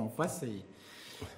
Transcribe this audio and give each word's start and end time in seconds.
en 0.00 0.08
face 0.08 0.42
et, 0.42 0.62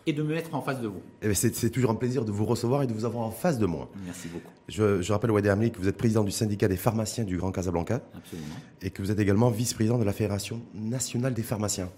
et 0.06 0.12
de 0.12 0.22
me 0.22 0.34
mettre 0.34 0.54
en 0.54 0.62
face 0.62 0.80
de 0.80 0.88
vous. 0.88 1.02
Eh 1.22 1.26
ben, 1.26 1.34
c'est 1.34 1.70
toujours 1.70 1.90
un 1.90 1.94
plaisir 1.96 2.24
de 2.24 2.30
vous 2.32 2.44
recevoir 2.44 2.82
et 2.82 2.86
de 2.86 2.92
vous 2.92 3.04
avoir 3.04 3.24
en 3.26 3.30
face 3.30 3.58
de 3.58 3.66
moi. 3.66 3.88
Merci 4.04 4.28
beaucoup. 4.28 4.50
Je, 4.68 5.02
je 5.02 5.12
rappelle, 5.12 5.30
Wade 5.32 5.46
Hamli, 5.46 5.70
que 5.72 5.78
vous 5.78 5.88
êtes 5.88 5.96
président 5.96 6.24
du 6.24 6.30
syndicat 6.30 6.68
des 6.68 6.76
pharmaciens 6.76 7.24
du 7.24 7.36
Grand 7.36 7.52
Casablanca. 7.52 8.00
Absolument. 8.16 8.48
Et 8.80 8.90
que 8.90 9.02
vous 9.02 9.10
êtes 9.10 9.18
également 9.18 9.50
vice-président 9.50 9.98
de 9.98 10.04
la 10.04 10.12
Fédération 10.12 10.60
nationale 10.74 11.34
des 11.34 11.42
pharmaciens. 11.42 11.90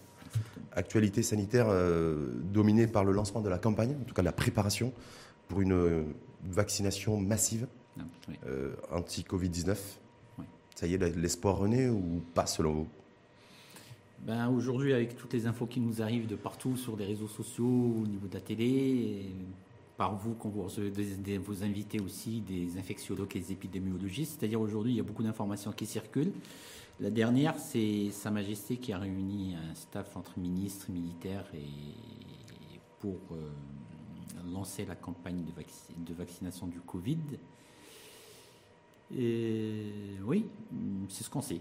Actualité 0.73 1.23
sanitaire 1.23 1.67
euh, 1.69 2.33
dominée 2.53 2.87
par 2.89 3.05
le 3.05 3.13
lancement 3.13 3.41
de 3.41 3.49
la 3.49 3.59
campagne, 3.59 3.95
en 4.01 4.05
tout 4.05 4.15
cas 4.15 4.23
la 4.23 4.33
préparation 4.33 4.93
pour 5.47 5.61
une 5.61 5.73
euh, 5.73 6.03
vaccination 6.51 7.17
massive 7.17 7.69
Ah, 7.99 8.03
oui. 8.29 8.35
euh, 8.49 8.73
anti-Covid-19. 8.91 9.77
Oui. 10.39 10.45
Ça 10.75 10.87
y 10.89 10.95
est, 10.95 11.17
l'espoir 11.17 11.59
renaît 11.59 11.89
ou 11.89 12.23
pas 12.35 12.47
selon 12.47 12.73
vous? 12.73 12.89
Ben, 14.25 14.49
Aujourd'hui, 14.49 14.95
avec 14.95 15.17
toutes 15.17 15.35
les 15.35 15.47
infos 15.47 15.67
qui 15.67 15.81
nous 15.81 16.01
arrivent 16.01 16.27
de 16.27 16.35
partout 16.35 16.79
sur 16.79 16.97
les 16.97 17.05
réseaux 17.05 17.29
sociaux, 17.29 17.67
au 18.03 18.07
niveau 18.07 18.27
de 18.27 18.33
la 18.33 18.41
télé, 18.41 19.27
par 19.99 20.17
vous, 20.17 20.35
quand 20.35 20.49
vous 20.49 20.63
recevez 20.63 21.37
vos 21.37 21.63
invités 21.63 22.01
aussi, 22.01 22.41
des 22.41 22.79
infectiologues 22.79 23.37
et 23.37 23.41
des 23.41 23.53
épidémiologistes, 23.53 24.39
c'est-à-dire 24.39 24.63
aujourd'hui, 24.63 24.93
il 24.93 24.97
y 24.97 25.01
a 25.01 25.03
beaucoup 25.03 25.23
d'informations 25.23 25.73
qui 25.73 25.85
circulent. 25.85 26.33
La 27.01 27.11
dernière, 27.11 27.59
c'est 27.59 28.09
Sa 28.13 28.31
Majesté 28.31 28.79
qui 28.79 28.95
a 28.95 28.99
réuni 28.99 29.57
un 29.57 29.75
staff 29.75 30.17
entre 30.17 30.39
ministres, 30.39 30.91
militaires 30.91 31.47
et 31.53 32.81
pour 33.01 33.19
euh, 33.33 33.51
lancer 34.55 34.87
la 34.87 34.95
campagne 34.95 35.45
de, 35.45 35.53
de 35.53 36.15
vaccination 36.15 36.67
du 36.67 36.81
Covid. 36.81 37.19
Et 39.15 39.93
oui, 40.25 40.47
c'est 41.11 41.25
ce 41.25 41.29
qu'on 41.29 41.43
sait. 41.43 41.61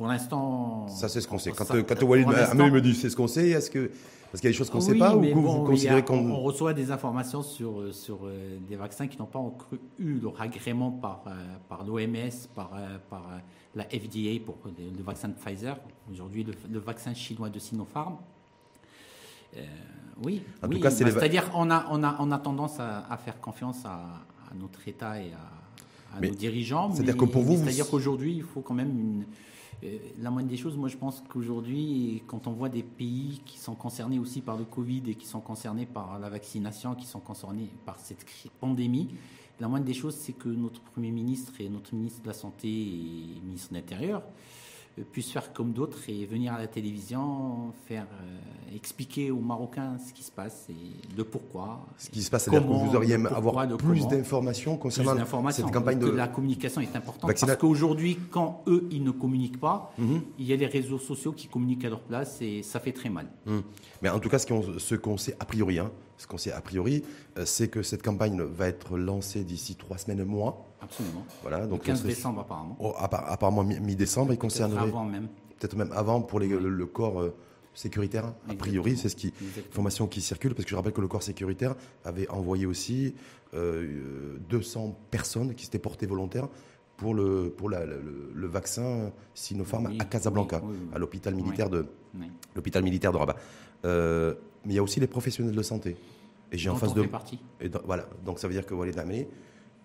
Pour 0.00 0.08
l'instant. 0.08 0.88
Ça, 0.88 1.10
c'est 1.10 1.20
ce 1.20 1.28
qu'on 1.28 1.36
sait. 1.36 1.50
Quand, 1.52 1.66
ça- 1.66 1.82
quand 1.82 2.02
Walid 2.04 2.26
me 2.26 2.80
dit 2.80 2.94
c'est 2.94 3.10
ce 3.10 3.16
qu'on 3.16 3.26
sait, 3.28 3.50
est-ce 3.50 3.70
que. 3.70 3.90
Parce 4.32 4.40
qu'il 4.40 4.48
y 4.48 4.48
a 4.48 4.52
des 4.52 4.56
choses 4.56 4.70
qu'on 4.70 4.78
ne 4.78 4.82
sait 4.82 4.94
pas 4.94 5.14
ou 5.14 5.20
bon, 5.20 5.58
vous 5.58 5.64
considérez 5.66 6.02
qu'on. 6.02 6.30
on 6.30 6.40
reçoit 6.40 6.72
des 6.72 6.90
informations 6.90 7.42
sur, 7.42 7.78
euh, 7.82 7.92
sur 7.92 8.20
euh, 8.24 8.56
des 8.66 8.76
vaccins 8.76 9.08
qui 9.08 9.18
n'ont 9.18 9.26
pas 9.26 9.38
encore 9.40 9.68
eu 9.98 10.18
leur 10.20 10.40
agrément 10.40 10.90
par, 10.90 11.24
euh, 11.26 11.32
par 11.68 11.84
l'OMS, 11.84 12.30
par, 12.54 12.70
euh, 12.76 12.96
par 13.10 13.26
la 13.74 13.84
FDA 13.84 14.42
pour 14.42 14.56
le, 14.64 15.02
vaccin 15.02 15.28
de 15.28 15.34
Pfizer, 15.34 15.76
aujourd'hui 16.10 16.44
le, 16.44 16.54
le 16.72 16.78
vaccin 16.78 17.12
chinois 17.12 17.50
de 17.50 17.58
Sinopharm. 17.58 18.16
Oui, 20.24 20.42
En 20.62 20.68
tout 20.68 20.74
oui, 20.76 20.80
cas, 20.80 20.90
c'est 20.90 21.04
bah, 21.04 21.10
les 21.10 21.14
c'est-à-dire 21.16 21.50
on 21.54 21.70
a, 21.70 21.84
on, 21.90 22.02
a, 22.02 22.16
on 22.20 22.30
a 22.32 22.38
tendance 22.38 22.80
à, 22.80 23.04
à 23.10 23.18
faire 23.18 23.38
confiance 23.38 23.84
à, 23.84 23.96
à 24.50 24.54
notre 24.58 24.86
État 24.88 25.20
et 25.20 25.32
à, 25.32 26.16
à 26.16 26.20
Mais 26.22 26.28
nos 26.28 26.34
dirigeants. 26.36 26.90
c'est-à-dire 26.94 27.18
que 27.18 27.24
pour 27.26 27.42
vous- 27.42 27.56
C'est-à-dire 27.56 27.90
qu'aujourd'hui, 27.90 28.36
il 28.36 28.42
faut 28.42 28.60
quand 28.62 28.74
même 28.74 28.90
une, 28.90 29.24
euh, 29.82 29.98
la 30.18 30.30
moindre 30.30 30.48
des 30.48 30.56
choses, 30.56 30.76
moi 30.76 30.88
je 30.88 30.96
pense 30.96 31.22
qu'aujourd'hui, 31.28 32.22
quand 32.26 32.46
on 32.46 32.52
voit 32.52 32.68
des 32.68 32.82
pays 32.82 33.40
qui 33.46 33.58
sont 33.58 33.74
concernés 33.74 34.18
aussi 34.18 34.40
par 34.40 34.56
le 34.56 34.64
Covid 34.64 35.02
et 35.08 35.14
qui 35.14 35.26
sont 35.26 35.40
concernés 35.40 35.86
par 35.86 36.18
la 36.18 36.28
vaccination, 36.28 36.94
qui 36.94 37.06
sont 37.06 37.20
concernés 37.20 37.68
par 37.86 37.98
cette 37.98 38.24
pandémie, 38.60 39.08
la 39.58 39.68
moindre 39.68 39.84
des 39.84 39.94
choses, 39.94 40.14
c'est 40.14 40.32
que 40.32 40.48
notre 40.48 40.80
Premier 40.80 41.10
ministre 41.10 41.52
et 41.60 41.68
notre 41.68 41.94
ministre 41.94 42.22
de 42.22 42.28
la 42.28 42.34
Santé 42.34 42.68
et 42.68 43.40
ministre 43.44 43.70
de 43.70 43.74
l'Intérieur 43.76 44.22
euh, 44.98 45.02
puissent 45.10 45.30
faire 45.32 45.52
comme 45.52 45.72
d'autres 45.72 45.98
et 46.08 46.26
venir 46.26 46.52
à 46.52 46.58
la 46.58 46.66
télévision, 46.66 47.72
faire 47.86 48.06
euh, 48.22 48.74
expliquer 48.76 49.30
aux 49.30 49.40
Marocains 49.40 49.98
ce 49.98 50.12
qui 50.12 50.22
se 50.22 50.30
passe 50.30 50.66
et 50.70 51.16
le 51.16 51.24
pourquoi. 51.24 51.86
Ce 51.98 52.10
qui 52.10 52.22
se 52.22 52.30
passe, 52.30 52.44
c'est-à-dire 52.44 52.66
que 52.68 52.72
vous 52.72 52.96
auriez 52.96 53.14
avoir 53.14 53.66
plus 53.76 54.06
d'informations 54.08 54.76
concernant 54.76 55.14
cette 55.50 55.70
campagne 55.70 55.98
de. 55.98 56.10
la 56.10 56.28
communication 56.28 56.80
est 56.80 56.94
importante 56.96 57.30
parce 57.30 57.56
qu'aujourd'hui, 57.56 58.18
quand 58.30 58.62
eux, 58.66 58.86
ils 58.90 59.02
ne 59.02 59.10
communiquent 59.10 59.60
pas, 59.60 59.92
Mhm. 59.98 60.22
il 60.38 60.46
y 60.46 60.52
a 60.52 60.56
les 60.56 60.66
réseaux 60.66 60.98
sociaux 60.98 61.32
qui 61.32 61.46
communiquent 61.48 61.84
à 61.84 61.90
leur 61.90 62.00
place 62.00 62.40
et 62.42 62.62
ça 62.62 62.80
fait 62.80 62.92
très 62.92 63.10
mal. 63.10 63.26
Hum. 63.46 63.62
Mais 64.02 64.08
en 64.08 64.18
tout 64.18 64.28
cas, 64.28 64.38
ce 64.38 64.46
qu'on 64.46 64.62
ce 64.78 64.94
qu'on 64.94 65.16
sait 65.16 65.36
a 65.40 65.44
priori, 65.44 65.78
hein, 65.78 65.90
ce 66.20 66.26
qu'on 66.26 66.36
sait 66.38 66.52
a 66.52 66.60
priori, 66.60 67.02
euh, 67.38 67.46
c'est 67.46 67.68
que 67.68 67.82
cette 67.82 68.02
campagne 68.02 68.40
va 68.42 68.68
être 68.68 68.98
lancée 68.98 69.42
d'ici 69.42 69.74
trois 69.74 69.96
semaines, 69.96 70.20
un 70.20 70.24
mois. 70.26 70.66
Absolument. 70.82 71.24
Voilà, 71.42 71.60
Le 71.62 71.66
donc 71.68 71.82
15 71.82 71.98
on 71.98 72.02
serait- 72.02 72.08
décembre, 72.14 72.40
apparemment. 72.42 72.76
Oh, 72.78 72.92
appar- 72.98 73.24
apparemment 73.26 73.64
mi- 73.64 73.80
mi-décembre, 73.80 74.26
il 74.26 74.36
Peut-être 74.36 74.40
concernerait 74.42 74.82
avant 74.88 75.04
même. 75.06 75.28
peut-être 75.58 75.76
même 75.76 75.90
avant 75.92 76.20
pour 76.20 76.38
les- 76.40 76.48
le, 76.48 76.68
le 76.68 76.86
corps 76.86 77.20
euh, 77.22 77.34
sécuritaire. 77.74 78.34
A 78.50 78.54
priori, 78.54 78.96
c'est 78.98 79.08
ce 79.08 79.16
qui 79.16 79.32
information 79.70 80.06
qui 80.06 80.20
circule 80.20 80.54
parce 80.54 80.64
que 80.64 80.70
je 80.70 80.76
rappelle 80.76 80.92
que 80.92 81.00
le 81.00 81.08
corps 81.08 81.22
sécuritaire 81.22 81.74
avait 82.04 82.28
envoyé 82.28 82.66
aussi 82.66 83.14
euh, 83.54 84.36
200 84.50 84.96
personnes 85.10 85.54
qui 85.54 85.64
s'étaient 85.64 85.78
portées 85.78 86.06
volontaires 86.06 86.48
pour 86.96 87.14
le 87.14 87.52
pour 87.56 87.70
la- 87.70 87.86
le, 87.86 88.30
le 88.34 88.46
vaccin 88.46 89.10
Sinopharm 89.34 89.86
Oui, 89.86 89.98
à 90.00 90.04
Casablanca, 90.04 90.60
oui, 90.64 90.76
à 90.94 90.98
l'hôpital 90.98 91.34
militaire 91.34 91.70
de 91.70 91.86
l'hôpital 92.54 92.82
militaire 92.82 93.12
de 93.12 93.16
Rabat. 93.16 93.36
Euh, 93.86 94.34
mais 94.66 94.74
il 94.74 94.76
y 94.76 94.78
a 94.78 94.82
aussi 94.82 95.00
les 95.00 95.06
professionnels 95.06 95.54
de 95.54 95.62
santé. 95.62 95.96
Et 96.52 96.58
j'ai 96.58 96.68
en 96.70 96.74
face 96.76 96.94
de 96.94 97.06
et 97.60 97.68
donc, 97.68 97.82
voilà, 97.84 98.08
donc 98.24 98.38
ça 98.38 98.48
veut 98.48 98.54
dire 98.54 98.66
que 98.66 98.74
Walid 98.74 98.98
Amé, 98.98 99.28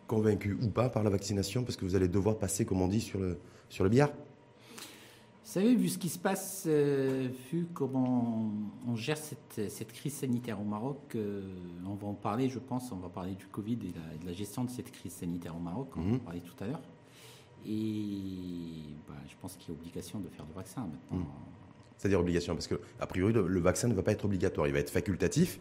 convaincu 0.08 0.58
ou 0.62 0.70
pas 0.70 0.90
par 0.90 1.03
la 1.03 1.09
vaccination, 1.09 1.64
parce 1.64 1.76
que 1.78 1.86
vous 1.86 1.96
allez 1.96 2.08
devoir 2.08 2.38
passer, 2.38 2.66
comme 2.66 2.81
on 2.81 2.88
dit, 2.88 3.02
sur 3.02 3.20
le, 3.20 3.38
sur 3.70 3.84
le 3.84 3.90
billard. 3.90 4.09
Vous 4.09 5.52
savez, 5.52 5.76
vu 5.76 5.90
ce 5.90 6.00
qui 6.00 6.09
se 6.09 6.18
passe, 6.18 6.64
euh, 6.66 7.30
vu 7.52 7.68
comment 7.74 8.52
on 8.88 8.96
gère 8.96 9.18
cette, 9.18 9.70
cette 9.70 9.94
crise 9.94 10.14
sanitaire 10.16 10.59
au 10.59 10.64
Maroc, 10.64 10.98
euh, 11.16 11.44
on 11.86 11.94
va 11.94 12.08
en 12.08 12.14
parler, 12.16 12.50
je 12.50 12.58
pense, 12.58 12.92
on 12.92 12.96
va 12.97 13.09
parler 13.09 13.36
du 13.36 13.46
Covid 13.46 13.74
et 13.74 13.78
de 13.78 14.00
la, 14.00 14.18
de 14.18 14.26
la 14.26 14.34
gestion 14.34 14.64
de 14.64 14.72
cette 14.72 14.92
crise 14.92 15.14
sanitaire 15.14 15.56
au 15.56 15.59
Maroc, 15.59 15.90
on 15.96 16.02
va 16.02 16.08
Mhm. 16.08 16.16
en 16.16 16.20
parler 16.20 16.42
tout 16.42 16.64
à 16.64 16.68
l'heure. 16.68 16.82
Et 17.68 18.96
bah, 19.08 19.14
je 19.28 19.34
pense 19.42 19.56
qu'il 19.56 19.74
y 19.74 19.78
a 19.78 19.80
obligation 19.80 20.20
de 20.20 20.30
faire 20.30 20.46
le 20.47 20.53
vaccin 20.56 20.82
maintenant. 20.82 21.20
Mhm. 21.20 21.26
C'est-à-dire 21.97 22.20
obligation, 22.20 22.53
parce 22.53 22.68
que 22.68 22.80
a 23.00 23.08
priori, 23.08 23.32
le, 23.34 23.47
le 23.47 23.59
vaccin 23.59 23.88
ne 23.88 23.94
va 23.94 24.03
pas 24.03 24.12
être 24.12 24.26
obligatoire, 24.26 24.68
il 24.68 24.74
va 24.74 24.80
être 24.80 24.90
facultatif 24.90 25.59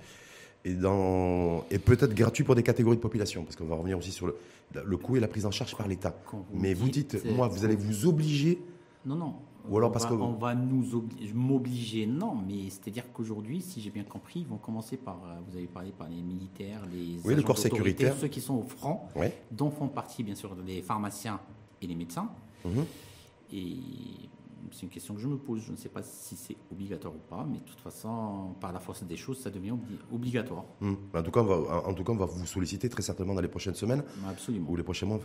et, 0.65 0.75
dans, 0.75 1.65
et 1.71 1.79
peut-être 1.79 2.15
gratuit 2.15 2.45
pour 2.45 2.55
des 2.55 2.63
catégories 2.63 2.97
de 2.97 3.03
population, 3.03 3.45
parce 3.45 3.57
qu'on 3.57 3.67
va 3.67 3.77
revenir 3.77 3.99
aussi 3.99 4.11
sur 4.13 4.27
le, 4.27 4.37
le 4.85 4.97
coût 4.97 5.17
et 5.17 5.21
la 5.21 5.29
prise 5.29 5.47
en 5.47 5.51
charge 5.51 5.77
par 5.77 5.87
l'État. 5.89 6.15
Mais 6.53 6.73
vous 6.75 6.89
dites, 6.89 7.15
dites, 7.17 7.27
euh, 7.27 7.35
moi, 7.35 7.49
vous 7.49 7.65
allez 7.65 7.77
vous 7.77 8.07
obliger. 8.07 8.59
Non, 9.05 9.17
non. 9.17 9.35
Ou 9.69 9.79
alors 9.79 9.89
on 9.89 9.93
parce 9.93 10.05
va, 10.05 10.11
que- 10.11 10.15
on 10.17 10.33
va 10.35 10.55
nous 10.55 10.85
obli- 10.95 11.33
m'obliger, 11.33 12.05
non, 12.07 12.35
mais 12.35 12.69
c'est-à-dire 12.69 13.05
qu'aujourd'hui, 13.15 13.63
si 13.63 13.81
j'ai 13.81 13.89
bien 13.91 14.05
compris, 14.05 14.41
ils 14.41 14.47
vont 14.47 14.59
commencer 14.59 14.99
par, 14.99 15.17
euh, 15.25 15.37
vous 15.49 15.57
avez 15.57 15.67
parlé 15.67 15.91
par 15.91 16.09
les 16.09 16.21
militaires, 16.21 16.83
les 16.93 17.19
Oui, 17.25 17.35
le 17.35 17.43
corps 17.43 17.57
sécuritaire. 17.57 18.15
ceux 18.19 18.29
qui 18.29 18.43
sont 18.43 18.57
au 18.57 18.63
front, 18.63 19.01
Ouais. 19.17 19.35
dont 19.51 19.71
font 19.71 19.89
partie 19.89 20.23
bien 20.23 20.35
sûr 20.35 20.55
les 20.67 20.83
pharmaciens 20.83 21.41
et 21.81 21.87
les 21.87 21.95
médecins. 21.95 22.29
Mhm. 22.65 22.85
Et 23.55 23.77
c'est 24.75 24.83
une 24.83 24.89
question 24.89 25.15
que 25.15 25.21
je 25.21 25.29
me 25.29 25.37
pose. 25.37 25.63
Je 25.63 25.71
ne 25.73 25.77
sais 25.77 25.89
pas 25.89 26.03
si 26.03 26.37
c'est 26.37 26.57
obligatoire 26.73 27.15
ou 27.15 27.19
pas, 27.31 27.47
mais 27.49 27.59
de 27.59 27.65
toute 27.65 27.81
façon, 27.81 28.55
par 28.61 28.73
la 28.73 28.81
force 28.81 29.03
des 29.05 29.17
choses, 29.17 29.39
ça 29.39 29.51
devient 29.51 29.71
obli- 29.71 29.99
obligatoire. 30.13 30.65
Hum. 30.83 30.97
En, 31.15 31.23
tout 31.23 31.31
cas, 31.31 31.41
on 31.41 31.45
va, 31.45 31.87
en 31.89 31.95
tout 31.95 32.03
cas, 32.05 32.13
on 32.13 32.17
va 32.17 32.27
vous 32.27 32.45
solliciter 32.47 32.89
très 32.89 33.03
certainement 33.03 33.35
dans 33.35 33.41
les 33.41 33.49
prochaines 33.49 33.75
semaines 33.75 34.03
Absolument. 34.29 34.69
ou 34.71 34.77
les 34.77 34.83
prochains 34.83 35.07
mois. 35.07 35.21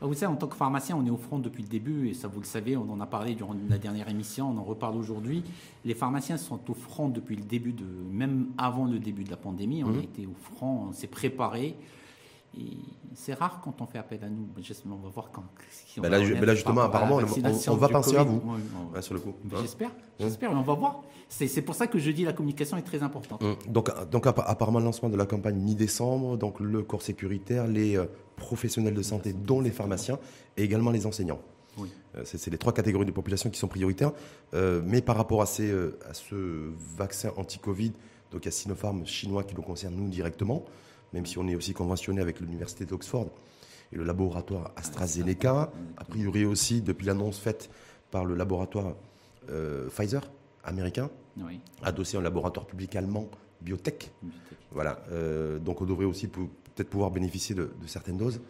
Ah, 0.00 0.06
Vous 0.06 0.14
savez, 0.14 0.32
en 0.32 0.36
tant 0.36 0.46
que 0.46 0.56
pharmacien, 0.56 0.96
on 0.96 1.04
est 1.04 1.10
au 1.10 1.16
front 1.16 1.38
depuis 1.40 1.62
le 1.62 1.68
début, 1.68 2.08
et 2.08 2.14
ça 2.14 2.28
vous 2.28 2.40
le 2.40 2.46
savez, 2.46 2.76
on 2.76 2.88
en 2.90 3.00
a 3.00 3.06
parlé 3.06 3.34
durant 3.34 3.54
la 3.68 3.78
dernière 3.78 4.08
émission, 4.08 4.48
on 4.50 4.56
en 4.58 4.64
reparle 4.64 4.96
aujourd'hui. 4.96 5.42
Les 5.84 5.94
pharmaciens 5.94 6.36
sont 6.36 6.60
au 6.70 6.74
front 6.74 7.08
depuis 7.08 7.34
le 7.36 7.42
début 7.42 7.72
de, 7.72 7.84
même 8.10 8.48
avant 8.56 8.84
le 8.86 8.98
début 9.00 9.24
de 9.24 9.30
la 9.30 9.36
pandémie, 9.36 9.82
on 9.84 9.88
Mhm. 9.88 9.98
a 9.98 10.02
été 10.02 10.26
au 10.26 10.34
front, 10.54 10.86
on 10.88 10.92
s'est 10.92 11.08
préparé. 11.08 11.74
C'est 13.14 13.34
rare 13.34 13.60
quand 13.62 13.80
on 13.80 13.86
fait 13.86 13.98
appel 13.98 14.22
à 14.24 14.28
nous. 14.28 14.48
J'espère- 14.60 14.92
On 14.92 14.96
va 14.96 15.08
voir 15.08 15.30
quand. 15.32 15.44
si 15.70 15.98
on 15.98 16.02
Ben 16.02 16.10
va 16.10 16.16
là, 16.18 16.22
je- 16.22 16.28
remettre 16.28 16.40
ben 16.40 16.46
là, 16.46 16.54
justement, 16.54 16.80
apparemment, 16.82 17.16
on- 17.16 17.76
va 17.76 17.88
penser 17.88 18.16
à 18.16 18.22
vous. 18.24 18.42
Ouais. 18.94 19.02
sur 19.02 19.14
le 19.14 19.20
coup. 19.20 19.34
Ben, 19.44 19.56
Hein 19.56 19.60
J'espère, 19.62 19.90
j'espère, 20.18 20.50
et 20.50 20.54
on 20.54 20.62
va 20.62 20.74
voir. 20.74 21.02
C'est 21.28 21.62
pour 21.62 21.74
ça 21.74 21.86
que 21.86 21.98
je 21.98 22.10
dis 22.10 22.24
la 22.24 22.32
communication 22.34 22.76
est 22.76 22.82
très 22.82 23.02
importante. 23.02 23.42
Hum. 23.42 23.56
Donc, 23.68 23.90
donc 24.10 24.26
appa- 24.26 24.44
apparemment, 24.46 24.78
le 24.80 24.84
lancement 24.84 25.08
de 25.08 25.16
la 25.16 25.24
campagne 25.26 25.56
mi-décembre, 25.56 26.36
donc 26.36 26.60
le 26.60 26.82
corps 26.82 27.00
sécuritaire, 27.02 27.66
les 27.66 27.96
euh, 27.96 28.04
professionnels 28.36 28.94
de 28.94 29.02
santé, 29.02 29.32
dont 29.32 29.60
les 29.60 29.70
pharmaciens, 29.70 30.18
et 30.56 30.62
également 30.64 30.90
les 30.90 31.06
enseignants. 31.06 31.40
Oui. 31.78 31.90
Euh, 32.16 32.22
C'est 32.26 32.50
les 32.50 32.58
trois 32.58 32.74
catégories 32.74 33.06
de 33.06 33.12
population 33.12 33.48
qui 33.48 33.58
sont 33.58 33.68
prioritaires. 33.68 34.12
Euh, 34.52 34.82
mais 34.84 35.00
par 35.00 35.16
rapport 35.16 35.40
à, 35.40 35.46
ces, 35.46 35.70
à 35.72 36.12
ce 36.12 36.70
vaccin 36.98 37.30
anti-Covid, 37.38 37.92
donc 38.30 38.42
il 38.42 38.46
y 38.46 38.48
a 38.48 38.50
Sinopharm 38.50 39.06
chinois 39.06 39.42
qui 39.44 39.54
nous 39.54 39.62
concerne 39.62 39.94
nous 39.94 40.08
directement, 40.08 40.64
même 41.12 41.26
si 41.26 41.38
on 41.38 41.46
est 41.48 41.54
aussi 41.54 41.72
conventionné 41.74 42.20
avec 42.20 42.40
l'université 42.40 42.84
d'Oxford 42.84 43.28
et 43.92 43.96
le 43.96 44.04
laboratoire 44.04 44.72
AstraZeneca, 44.76 45.70
a 45.96 46.04
priori 46.04 46.44
aussi 46.44 46.80
depuis 46.80 47.06
l'annonce 47.06 47.38
faite 47.38 47.70
par 48.10 48.24
le 48.24 48.34
laboratoire 48.34 48.94
euh, 49.50 49.88
Pfizer 49.88 50.22
américain, 50.64 51.10
Oui. 51.36 51.60
adossé 51.82 52.16
à 52.16 52.20
un 52.20 52.22
laboratoire 52.22 52.66
public 52.66 52.94
allemand, 52.96 53.28
Biotech. 53.60 54.10
Voilà, 54.70 55.02
euh, 55.10 55.58
donc 55.58 55.80
on 55.82 55.84
devrait 55.84 56.04
aussi 56.06 56.28
peut-être 56.28 56.88
pouvoir 56.88 57.10
bénéficier 57.10 57.54
de, 57.54 57.72
de 57.80 57.86
certaines 57.86 58.16
doses. 58.16 58.40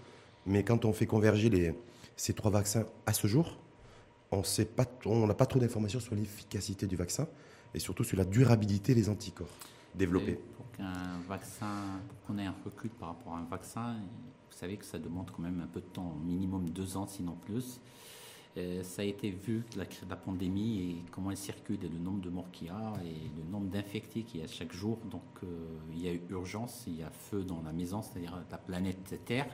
Mais 0.46 0.62
quand 0.64 0.84
on 0.84 0.92
fait 0.92 1.06
converger 1.06 1.48
les, 1.50 1.74
ces 2.16 2.32
trois 2.34 2.50
vaccins 2.50 2.84
à 3.06 3.12
ce 3.12 3.26
jour, 3.26 3.58
on 4.30 5.26
n'a 5.26 5.34
pas 5.34 5.46
trop 5.46 5.58
d'informations 5.58 6.00
sur 6.00 6.14
l'efficacité 6.14 6.86
du 6.86 6.96
vaccin 6.96 7.26
et 7.74 7.78
surtout 7.78 8.04
sur 8.04 8.16
la 8.16 8.24
durabilité 8.24 8.94
des 8.94 9.08
anticorps 9.08 9.48
développés. 9.94 10.32
Et 10.32 10.51
Qu'un 10.76 11.20
vaccin, 11.28 12.00
pour 12.08 12.20
qu'on 12.22 12.38
ait 12.38 12.46
un 12.46 12.54
recul 12.64 12.90
par 12.90 13.10
rapport 13.10 13.34
à 13.34 13.38
un 13.38 13.44
vaccin, 13.44 13.96
vous 14.50 14.56
savez 14.56 14.76
que 14.76 14.84
ça 14.84 14.98
demande 14.98 15.30
quand 15.30 15.42
même 15.42 15.60
un 15.60 15.66
peu 15.66 15.80
de 15.80 15.86
temps, 15.86 16.14
minimum 16.24 16.68
deux 16.70 16.96
ans, 16.96 17.06
sinon 17.06 17.36
plus. 17.46 17.80
Euh, 18.58 18.82
ça 18.82 19.00
a 19.00 19.04
été 19.06 19.30
vu, 19.30 19.64
la, 19.76 19.84
la 20.10 20.16
pandémie, 20.16 20.80
et 20.80 20.96
comment 21.10 21.30
elle 21.30 21.38
circule, 21.38 21.82
et 21.82 21.88
le 21.88 21.98
nombre 21.98 22.20
de 22.20 22.28
morts 22.28 22.50
qu'il 22.52 22.66
y 22.66 22.70
a, 22.70 22.92
et 23.02 23.30
le 23.38 23.50
nombre 23.50 23.70
d'infectés 23.70 24.24
qu'il 24.24 24.40
y 24.40 24.44
a 24.44 24.46
chaque 24.46 24.72
jour. 24.72 24.98
Donc, 25.10 25.22
euh, 25.42 25.46
il 25.92 26.02
y 26.02 26.08
a 26.08 26.12
eu 26.12 26.20
urgence, 26.30 26.84
il 26.86 26.98
y 26.98 27.02
a 27.02 27.10
feu 27.10 27.44
dans 27.44 27.62
la 27.62 27.72
maison, 27.72 28.02
c'est-à-dire 28.02 28.38
la 28.50 28.58
planète 28.58 29.24
Terre. 29.24 29.48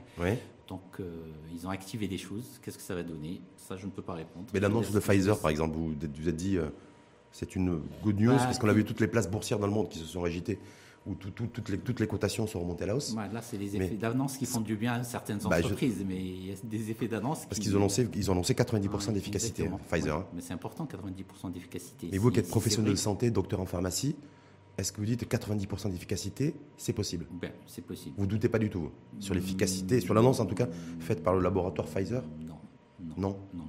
Donc, 0.67 0.99
euh, 0.99 1.33
ils 1.53 1.65
ont 1.67 1.71
activé 1.71 2.09
des 2.09 2.19
choses. 2.19 2.59
Qu'est-ce 2.61 2.77
que 2.77 2.83
ça 2.83 2.97
va 2.97 3.05
donner? 3.05 3.41
Ça, 3.57 3.77
je 3.77 3.87
ne 3.87 3.93
peux 3.93 4.03
pas 4.03 4.15
répondre. 4.15 4.47
Mais 4.53 4.59
l'annonce 4.61 4.91
de 4.91 4.99
Pfizer, 4.99 5.39
par 5.41 5.51
exemple, 5.51 5.77
vous 5.77 5.95
vous 5.95 6.29
êtes 6.29 6.37
dit, 6.37 6.59
c'est 7.31 7.55
une 7.55 7.81
good 8.03 8.21
news, 8.21 8.33
bah, 8.33 8.45
parce 8.45 8.59
qu'on 8.59 8.69
a 8.69 8.73
vu 8.73 8.85
toutes 8.85 9.01
les 9.01 9.09
places 9.09 9.31
boursières 9.31 9.61
dans 9.61 9.69
le 9.69 9.73
monde 9.73 9.89
qui 9.89 10.01
se 10.01 10.07
sont 10.07 10.23
régitées 10.23 10.59
où 11.09 11.15
toutes, 11.15 11.69
les, 11.69 11.79
toutes 11.79 12.01
les 12.01 12.07
cotations 12.07 12.47
sont 12.47 12.61
remontées 12.61 12.85
à 12.85 12.89
la 12.89 12.97
hausse. 12.97 13.15
là, 13.15 13.43
c'est 13.43 13.57
les 13.57 13.77
effets 13.77 13.97
d'annonce 13.97 14.37
qui 14.37 14.47
font 14.47 14.61
du 14.61 14.77
bien 14.77 14.95
à 14.95 15.03
certaines 15.03 15.39
bah, 15.39 15.59
entreprises, 15.59 16.05
mais 16.07 16.17
il 16.17 16.47
y 16.47 16.53
a 16.53 16.55
des 16.63 16.91
effets 16.91 17.09
d'annonce. 17.09 17.47
Parce 17.47 17.59
qu'ils 17.59 17.75
ont 17.75 17.79
annoncé, 17.79 18.09
ils 18.15 18.31
ont 18.31 18.35
annoncé 18.35 18.55
90% 18.55 19.13
d'efficacité, 19.13 19.69
Pfizer. 19.91 20.17
Hein. 20.17 20.27
mais 20.35 20.41
c'est 20.41 20.53
important, 20.53 20.87
90% 20.87 21.53
d'efficacité. 21.53 22.09
Et 22.13 22.19
vous 22.19 22.31
qui 22.31 22.41
êtes 22.41 22.49
professionnel 22.49 22.93
de 22.93 22.97
santé, 22.97 23.31
docteur 23.31 23.61
en 23.61 23.67
pharmacie, 23.67 24.17
est-ce 24.77 24.93
que 24.93 24.99
vous 24.99 25.07
dites 25.07 25.25
90% 25.29 25.91
d'efficacité, 25.91 26.55
c'est 26.77 26.93
possible? 26.93 27.27
Ben, 27.41 27.51
C'est 27.67 27.85
possible. 27.85 28.15
Vous 28.17 28.27
ne 28.27 28.31
doutez 28.31 28.49
pas 28.49 28.59
du 28.61 28.71
tout 28.71 28.91
sur 29.19 29.35
l'efficacité, 29.35 30.01
sur 30.01 30.15
l'annonce 30.15 30.41
en 30.41 30.47
tout 30.47 30.55
cas, 30.55 30.69
faite 31.01 31.23
par 31.23 31.35
le 31.35 31.41
laboratoire 31.41 31.89
Pfizer? 31.89 32.23
Non. 32.41 32.59
Non. 33.17 33.37
non 33.55 33.65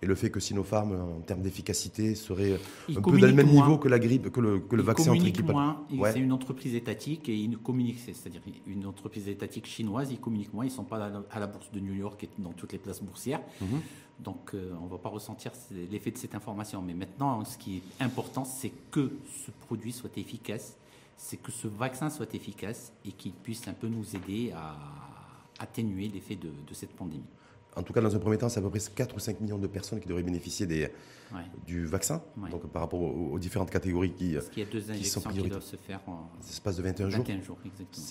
et 0.00 0.06
le 0.06 0.14
fait 0.14 0.30
que 0.30 0.38
Sinopharm, 0.38 0.92
en 0.92 1.20
termes 1.22 1.42
d'efficacité, 1.42 2.14
serait 2.14 2.54
un 2.88 3.00
peu 3.00 3.18
dans 3.18 3.26
le 3.26 3.32
même 3.32 3.48
niveau 3.50 3.78
que 3.78 3.88
la 3.88 3.98
grippe, 3.98 4.30
que 4.30 4.40
le, 4.40 4.60
que 4.60 4.76
le 4.76 4.82
vaccin 4.82 5.12
moins. 5.42 6.12
C'est 6.12 6.20
une 6.20 6.32
entreprise 6.32 6.74
étatique 6.76 7.28
et 7.28 7.34
ils 7.34 7.58
communiquent, 7.58 7.98
c'est-à-dire 7.98 8.42
une 8.66 8.86
entreprise 8.86 9.26
étatique 9.26 9.66
chinoise, 9.66 10.12
ils 10.12 10.20
communiquent 10.20 10.54
moins. 10.54 10.64
Ils 10.64 10.68
ne 10.68 10.74
sont 10.74 10.84
pas 10.84 11.10
à 11.30 11.40
la 11.40 11.46
bourse 11.48 11.72
de 11.72 11.80
New 11.80 11.94
York 11.94 12.22
et 12.22 12.28
dans 12.38 12.52
toutes 12.52 12.72
les 12.72 12.78
places 12.78 13.02
boursières. 13.02 13.40
Mhm. 13.60 13.80
Donc 14.20 14.50
euh, 14.54 14.72
on 14.80 14.84
ne 14.84 14.90
va 14.90 14.98
pas 14.98 15.08
ressentir 15.08 15.50
l'effet 15.90 16.12
de 16.12 16.18
cette 16.18 16.34
information. 16.34 16.80
Mais 16.80 16.94
maintenant, 16.94 17.44
ce 17.44 17.58
qui 17.58 17.78
est 17.78 18.02
important, 18.02 18.44
c'est 18.44 18.72
que 18.92 19.10
ce 19.44 19.50
produit 19.66 19.92
soit 19.92 20.16
efficace, 20.16 20.76
c'est 21.16 21.38
que 21.38 21.50
ce 21.50 21.66
vaccin 21.66 22.08
soit 22.08 22.32
efficace 22.34 22.92
et 23.04 23.10
qu'il 23.10 23.32
puisse 23.32 23.66
un 23.66 23.72
peu 23.72 23.88
nous 23.88 24.14
aider 24.14 24.52
à 24.52 24.76
atténuer 25.58 26.08
l'effet 26.08 26.36
de 26.36 26.52
cette 26.72 26.90
pandémie 26.90 27.24
en 27.78 27.82
tout 27.82 27.92
cas, 27.92 28.00
dans 28.00 28.14
un 28.14 28.18
premier 28.18 28.38
temps, 28.38 28.48
c'est 28.48 28.58
à 28.58 28.62
peu 28.62 28.70
près 28.70 28.80
4 28.80 29.14
ou 29.14 29.18
5 29.18 29.40
millions 29.40 29.58
de 29.58 29.66
personnes 29.66 30.00
qui 30.00 30.08
devraient 30.08 30.22
bénéficier 30.22 30.66
des, 30.66 30.90
du 31.66 31.86
vaccin. 31.86 32.22
Donc, 32.50 32.66
par 32.66 32.82
rapport 32.82 33.00
aux, 33.00 33.38
différentes 33.38 33.70
catégories 33.70 34.12
qui, 34.12 34.34
Parce 34.34 34.48
qu'il 34.48 34.62
y 34.62 34.66
a 34.66 34.70
deux 34.70 34.80
qui, 34.80 35.48
doivent 35.48 35.62
se 35.62 35.76
faire 35.76 36.00
en 36.06 36.28
espace 36.48 36.76
de 36.76 36.82
21, 36.82 37.08
21 37.08 37.42
jours. 37.42 37.58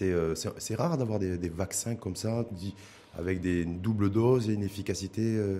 Euh, 0.01 0.35
c'est 0.35 0.75
rare 0.75 0.97
d'avoir 0.97 1.19
des, 1.19 1.49
vaccins 1.49 1.95
comme 1.95 2.15
ça, 2.15 2.45
avec 3.17 3.41
des 3.41 3.65
doubles 3.65 4.09
doses 4.09 4.49
et 4.49 4.53
une 4.53 4.63
efficacité 4.63 5.21
euh, 5.21 5.59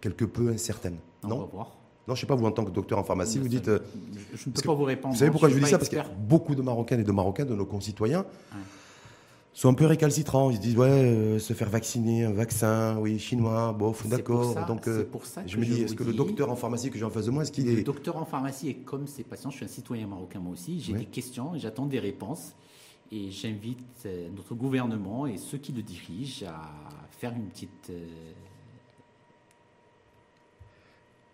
quelque 0.00 0.24
peu 0.24 0.50
incertaine. 0.50 0.98
Non, 1.24 1.36
on 1.36 1.40
va 1.40 1.46
voir. 1.46 1.76
Non, 2.08 2.14
je 2.14 2.20
ne 2.20 2.20
sais 2.20 2.26
pas, 2.26 2.36
vous 2.36 2.46
en 2.46 2.52
tant 2.52 2.64
que 2.64 2.70
docteur 2.70 2.98
en 2.98 3.04
pharmacie, 3.04 3.38
vous 3.38 3.48
dites. 3.48 3.66
Euh, 3.66 3.80
je 4.34 4.48
ne 4.48 4.54
peux 4.54 4.62
pas 4.62 4.74
vous 4.74 4.84
répondre. 4.84 5.14
Vous 5.14 5.18
savez 5.18 5.30
pourquoi 5.30 5.48
je, 5.48 5.54
vous 5.54 5.60
dis 5.60 5.70
ça? 5.70 5.78
Parce 5.78 5.88
que 5.88 5.96
beaucoup 6.18 6.54
de 6.54 6.62
Marocains 6.62 6.98
et 6.98 7.04
de 7.04 7.12
Marocains, 7.12 7.44
de 7.44 7.54
nos 7.54 7.66
concitoyens, 7.66 8.24
sont 9.56 9.70
un 9.70 9.74
peu 9.74 9.86
récalcitrants. 9.86 10.50
Ils 10.50 10.56
se 10.56 10.60
disent, 10.60 10.76
ouais, 10.76 10.88
euh, 10.88 11.38
se 11.38 11.54
faire 11.54 11.70
vacciner, 11.70 12.24
un 12.24 12.32
vaccin, 12.32 12.98
oui, 12.98 13.18
chinois, 13.18 13.72
bof, 13.72 14.06
d'accord. 14.06 14.54
Donc, 14.66 14.86
euh, 14.86 15.04
pour 15.10 15.24
ça 15.24 15.42
je 15.46 15.56
me 15.56 15.64
dis, 15.64 15.82
est-ce 15.82 15.94
que 15.94 16.04
le 16.04 16.12
docteur 16.12 16.50
en 16.50 16.56
pharmacie 16.56 16.90
que 16.90 16.98
j'ai 16.98 17.04
en 17.04 17.10
face 17.10 17.26
de 17.26 17.30
moi, 17.30 17.42
est-ce 17.42 17.52
qu'il 17.52 17.68
est. 17.68 17.76
Le 17.76 17.82
docteur 17.82 18.18
en 18.18 18.26
pharmacie 18.26 18.68
est 18.68 18.74
comme 18.74 19.06
ses 19.06 19.24
patients. 19.24 19.50
Je 19.50 19.56
suis 19.56 19.64
un 19.64 19.68
citoyen 19.68 20.06
marocain, 20.06 20.40
moi 20.40 20.52
aussi. 20.52 20.80
J'ai 20.80 20.92
des 20.92 21.06
questions, 21.06 21.52
j'attends 21.56 21.86
des 21.86 21.98
réponses. 21.98 22.54
Et 23.12 23.30
j'invite 23.30 23.78
euh, 24.04 24.28
notre 24.34 24.56
gouvernement 24.56 25.28
et 25.28 25.38
ceux 25.38 25.58
qui 25.58 25.70
le 25.70 25.80
dirigent 25.80 26.46
à 26.46 27.08
faire 27.12 27.32
une 27.32 27.46
petite. 27.46 27.92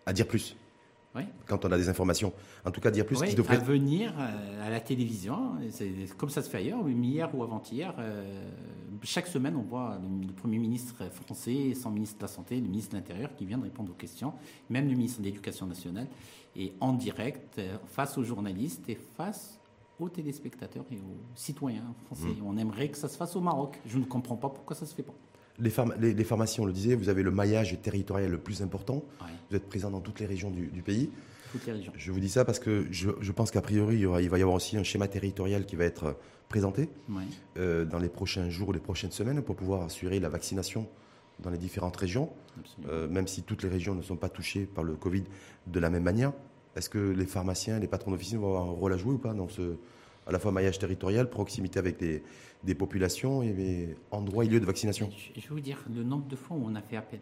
À 0.05 0.13
dire 0.13 0.27
plus 0.27 0.55
quand 1.45 1.65
on 1.65 1.71
a 1.71 1.77
des 1.77 1.89
informations. 1.89 2.33
En 2.65 2.71
tout 2.71 2.81
cas, 2.81 2.91
dire 2.91 3.05
plus 3.05 3.21
qu'il 3.21 3.35
devrait. 3.35 3.57
À 3.57 3.59
venir 3.59 4.13
euh, 4.17 4.67
à 4.67 4.69
la 4.69 4.79
télévision, 4.79 5.53
comme 6.17 6.29
ça 6.29 6.41
se 6.41 6.49
fait 6.49 6.57
ailleurs, 6.57 6.87
hier 6.89 7.29
ou 7.35 7.43
avant-hier. 7.43 7.93
Euh, 7.99 8.49
chaque 9.03 9.27
semaine, 9.27 9.55
on 9.55 9.61
voit 9.61 9.99
le, 10.01 10.33
Premier 10.33 10.57
ministre 10.57 11.09
français, 11.11 11.73
son 11.75 11.91
ministre 11.91 12.17
de 12.17 12.23
la 12.23 12.27
Santé, 12.27 12.55
le 12.55 12.67
ministre 12.67 12.91
de 12.91 12.97
l'Intérieur 12.97 13.35
qui 13.35 13.45
viennent 13.45 13.63
répondre 13.63 13.91
aux 13.91 13.95
questions, 13.95 14.33
même 14.69 14.87
le 14.87 14.95
ministre 14.95 15.19
de 15.19 15.25
l'Éducation 15.25 15.67
nationale, 15.67 16.07
et 16.55 16.73
en 16.79 16.93
direct, 16.93 17.59
euh, 17.59 17.77
face 17.87 18.17
aux 18.17 18.23
journalistes 18.23 18.87
et 18.89 18.95
face 18.95 19.59
aux 19.99 20.09
téléspectateurs 20.09 20.85
et 20.91 20.97
aux 20.97 21.35
citoyens 21.35 21.93
français. 22.05 22.27
Mmh. 22.27 22.45
On 22.45 22.57
aimerait 22.57 22.89
que 22.89 22.97
ça 22.97 23.07
se 23.07 23.15
fasse 23.15 23.35
au 23.35 23.41
Maroc. 23.41 23.79
Je 23.85 23.99
ne 23.99 24.05
comprends 24.05 24.37
pas 24.37 24.49
pourquoi 24.49 24.75
ça 24.75 24.85
ne 24.85 24.89
se 24.89 24.95
fait 24.95 25.03
pas. 25.03 25.13
Les, 25.59 25.69
pharmacies, 25.69 26.59
on 26.59 26.65
le 26.65 26.73
disait, 26.73 26.95
vous 26.95 27.09
avez 27.09 27.21
le 27.23 27.31
maillage 27.31 27.79
territorial 27.81 28.31
le 28.31 28.37
plus 28.37 28.61
important. 28.61 29.03
Vous 29.49 29.55
êtes 29.55 29.67
présent 29.67 29.91
dans 29.91 30.01
toutes 30.01 30.19
les 30.19 30.25
régions 30.25 30.49
du, 30.49 30.81
pays. 30.81 31.11
Toutes 31.51 31.65
les 31.67 31.73
régions. 31.73 31.91
Je 31.95 32.11
vous 32.11 32.19
dis 32.19 32.29
ça 32.29 32.43
parce 32.43 32.59
que 32.59 32.87
je, 32.91 33.31
pense 33.31 33.51
qu'a 33.51 33.61
priori, 33.61 33.99
il, 33.99 34.07
va 34.07 34.21
y 34.21 34.41
avoir 34.41 34.55
aussi 34.55 34.77
un 34.77 34.83
schéma 34.83 35.07
territorial 35.07 35.65
qui 35.65 35.75
va 35.75 35.85
être 35.85 36.17
présenté 36.49 36.89
euh, 37.57 37.85
dans 37.85 37.99
les 37.99 38.09
prochains 38.09 38.49
jours 38.49 38.69
ou 38.69 38.71
les 38.73 38.79
prochaines 38.79 39.11
semaines 39.11 39.41
pour 39.41 39.55
pouvoir 39.55 39.83
assurer 39.83 40.19
la 40.19 40.29
vaccination 40.29 40.87
dans 41.39 41.49
les 41.49 41.57
différentes 41.57 41.97
régions, 41.97 42.29
euh, 42.87 43.07
même 43.07 43.27
si 43.27 43.43
toutes 43.43 43.63
les 43.63 43.69
régions 43.69 43.95
ne 43.95 44.01
sont 44.01 44.15
pas 44.15 44.29
touchées 44.29 44.65
par 44.65 44.83
le 44.83 44.95
Covid 44.95 45.23
de 45.67 45.79
la 45.79 45.89
même 45.89 46.03
manière. 46.03 46.31
Est-ce 46.75 46.89
que 46.89 47.11
les 47.11 47.25
pharmaciens, 47.25 47.79
les 47.79 47.87
patrons 47.87 48.11
d'officine 48.11 48.39
vont 48.39 48.47
avoir 48.47 48.63
un 48.63 48.71
rôle 48.71 48.93
à 48.93 48.97
jouer 48.97 49.13
ou 49.13 49.17
pas 49.17 49.33
dans 49.33 49.47
ce, 49.47 49.77
à 50.27 50.31
la 50.31 50.39
fois 50.39 50.51
maillage 50.51 50.79
territorial, 50.79 51.29
proximité 51.29 51.79
avec 51.79 51.97
des, 52.63 52.75
populations 52.75 53.43
et 53.43 53.95
endroits 54.11 54.45
et 54.45 54.47
lieux 54.47 54.59
de 54.59 54.65
vaccination 54.65 55.09
je, 55.35 55.41
vais 55.41 55.47
vous 55.49 55.59
dire, 55.59 55.83
le 55.93 56.03
nombre 56.03 56.27
de 56.27 56.35
fois 56.35 56.57
où 56.57 56.63
on 56.65 56.75
a 56.75 56.81
fait 56.81 56.97
appel, 56.97 57.19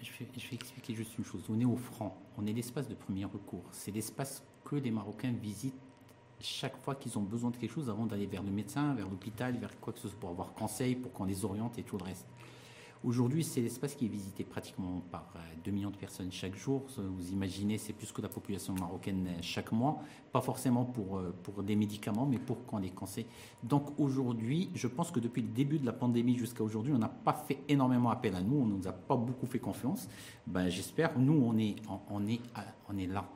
je 0.00 0.10
vais, 0.10 0.30
je 0.36 0.48
vais 0.48 0.54
expliquer 0.54 0.94
juste 0.94 1.16
une 1.18 1.24
chose. 1.24 1.42
On 1.48 1.58
est 1.60 1.64
au 1.64 1.76
franc, 1.76 2.16
on 2.36 2.46
est 2.46 2.52
l'espace 2.52 2.88
de 2.88 2.94
premier 2.94 3.24
recours. 3.24 3.64
C'est 3.72 3.90
l'espace 3.90 4.42
que 4.64 4.76
les 4.76 4.90
Marocains 4.90 5.32
visitent 5.32 5.74
chaque 6.40 6.76
fois 6.76 6.94
qu'ils 6.94 7.18
ont 7.18 7.22
besoin 7.22 7.50
de 7.50 7.56
quelque 7.56 7.72
chose 7.72 7.88
avant 7.88 8.06
d'aller 8.06 8.26
vers 8.26 8.42
le 8.42 8.50
médecin, 8.50 8.94
vers 8.94 9.08
l'hôpital, 9.08 9.56
vers 9.56 9.78
quoi 9.80 9.92
que 9.92 9.98
ce 9.98 10.08
soit, 10.08 10.18
pour 10.18 10.30
avoir 10.30 10.52
conseil, 10.52 10.94
pour 10.94 11.12
qu'on 11.12 11.24
les 11.24 11.44
oriente 11.44 11.78
et 11.78 11.82
tout 11.82 11.96
le 11.96 12.04
reste. 12.04 12.26
Aujourd'hui, 13.04 13.44
c'est 13.44 13.60
l'espace 13.60 13.94
qui 13.94 14.06
est 14.06 14.08
visité 14.08 14.44
pratiquement 14.44 15.02
par 15.10 15.32
2 15.64 15.70
euh, 15.70 15.74
millions 15.74 15.90
de 15.90 15.96
personnes 15.96 16.32
chaque 16.32 16.56
jour. 16.56 16.86
Vous 16.96 17.30
imaginez, 17.30 17.78
c'est 17.78 17.92
plus 17.92 18.10
que 18.10 18.22
la 18.22 18.28
population 18.28 18.74
marocaine 18.74 19.26
euh, 19.28 19.38
chaque 19.42 19.72
mois. 19.72 20.00
Pas 20.32 20.40
forcément 20.40 20.84
pour, 20.84 21.18
euh, 21.18 21.34
des 21.62 21.76
médicaments, 21.76 22.26
mais 22.26 22.38
pour 22.38 22.64
qu'on 22.64 22.78
les 22.78 22.90
conseille. 22.90 23.26
Donc 23.62 23.98
aujourd'hui, 23.98 24.70
je 24.74 24.86
pense 24.86 25.10
que 25.10 25.20
depuis 25.20 25.42
le 25.42 25.48
début 25.48 25.78
de 25.78 25.86
la 25.86 25.92
pandémie 25.92 26.36
jusqu'à 26.36 26.64
aujourd'hui, 26.64 26.92
on 26.94 26.98
n'a 26.98 27.08
pas 27.08 27.34
fait 27.34 27.58
énormément 27.68 28.10
appel 28.10 28.34
à 28.34 28.40
nous. 28.40 28.56
On 28.56 28.66
ne 28.66 28.76
nous 28.76 28.88
a 28.88 28.92
pas 28.92 29.16
beaucoup 29.16 29.46
fait 29.46 29.60
confiance. 29.60 30.08
Ben, 30.46 30.68
J'espère, 30.68 31.18
nous, 31.18 31.34
on 31.34 31.56
est, 31.58 31.76
on, 32.10 32.26
est, 32.26 32.40
on 32.88 32.96
est 32.96 33.06
là 33.06 33.28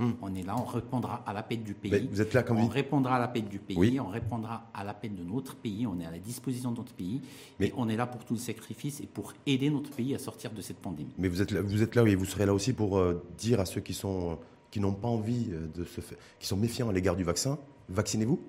Hmm. 0.00 0.12
On 0.22 0.34
est 0.34 0.42
là, 0.42 0.56
on 0.58 0.64
répondra 0.64 1.22
à 1.26 1.34
l'appel 1.34 1.62
du 1.62 1.74
pays. 1.74 2.08
vous 2.10 2.22
êtes 2.22 2.32
là 2.32 2.42
On 2.48 2.68
répondra 2.68 3.16
à 3.16 3.18
l'appel 3.18 3.44
du 3.44 3.58
pays, 3.58 4.00
on 4.00 4.08
répondra 4.08 4.70
à 4.72 4.82
l'appel 4.82 5.14
de 5.14 5.22
notre 5.22 5.54
pays, 5.56 5.86
on 5.86 6.00
est 6.00 6.06
à 6.06 6.10
la 6.10 6.18
disposition 6.18 6.72
de 6.72 6.78
notre 6.78 6.94
pays, 6.94 7.20
mais 7.58 7.70
on 7.76 7.86
est 7.90 7.96
là 7.96 8.06
pour 8.06 8.24
tout 8.24 8.32
le 8.32 8.40
sacrifice 8.40 9.00
et 9.00 9.06
pour 9.06 9.34
aider 9.46 9.68
notre 9.68 9.90
pays 9.90 10.14
à 10.14 10.18
sortir 10.18 10.52
de 10.52 10.62
cette 10.62 10.78
pandémie. 10.78 11.12
Mais 11.18 11.28
vous 11.28 11.42
êtes 11.42 11.50
là, 11.50 11.60
vous 11.60 11.82
êtes 11.82 11.94
là 11.94 12.02
et 12.06 12.14
vous 12.14 12.24
serez 12.24 12.46
là 12.46 12.54
aussi 12.54 12.72
pour 12.72 12.98
euh, 12.98 13.22
dire 13.36 13.60
à 13.60 13.66
ceux 13.66 13.82
qui 13.82 13.92
sont 13.92 14.38
qui 14.70 14.80
n'ont 14.80 14.94
pas 14.94 15.08
envie 15.08 15.48
euh, 15.50 15.66
de 15.74 15.84
se 15.84 16.00
faire, 16.00 16.16
qui 16.38 16.46
sont 16.46 16.56
méfiants 16.56 16.88
à 16.88 16.92
l'égard 16.92 17.16
du 17.16 17.24
vaccin, 17.24 17.58
vaccinez-vous. 17.88 18.40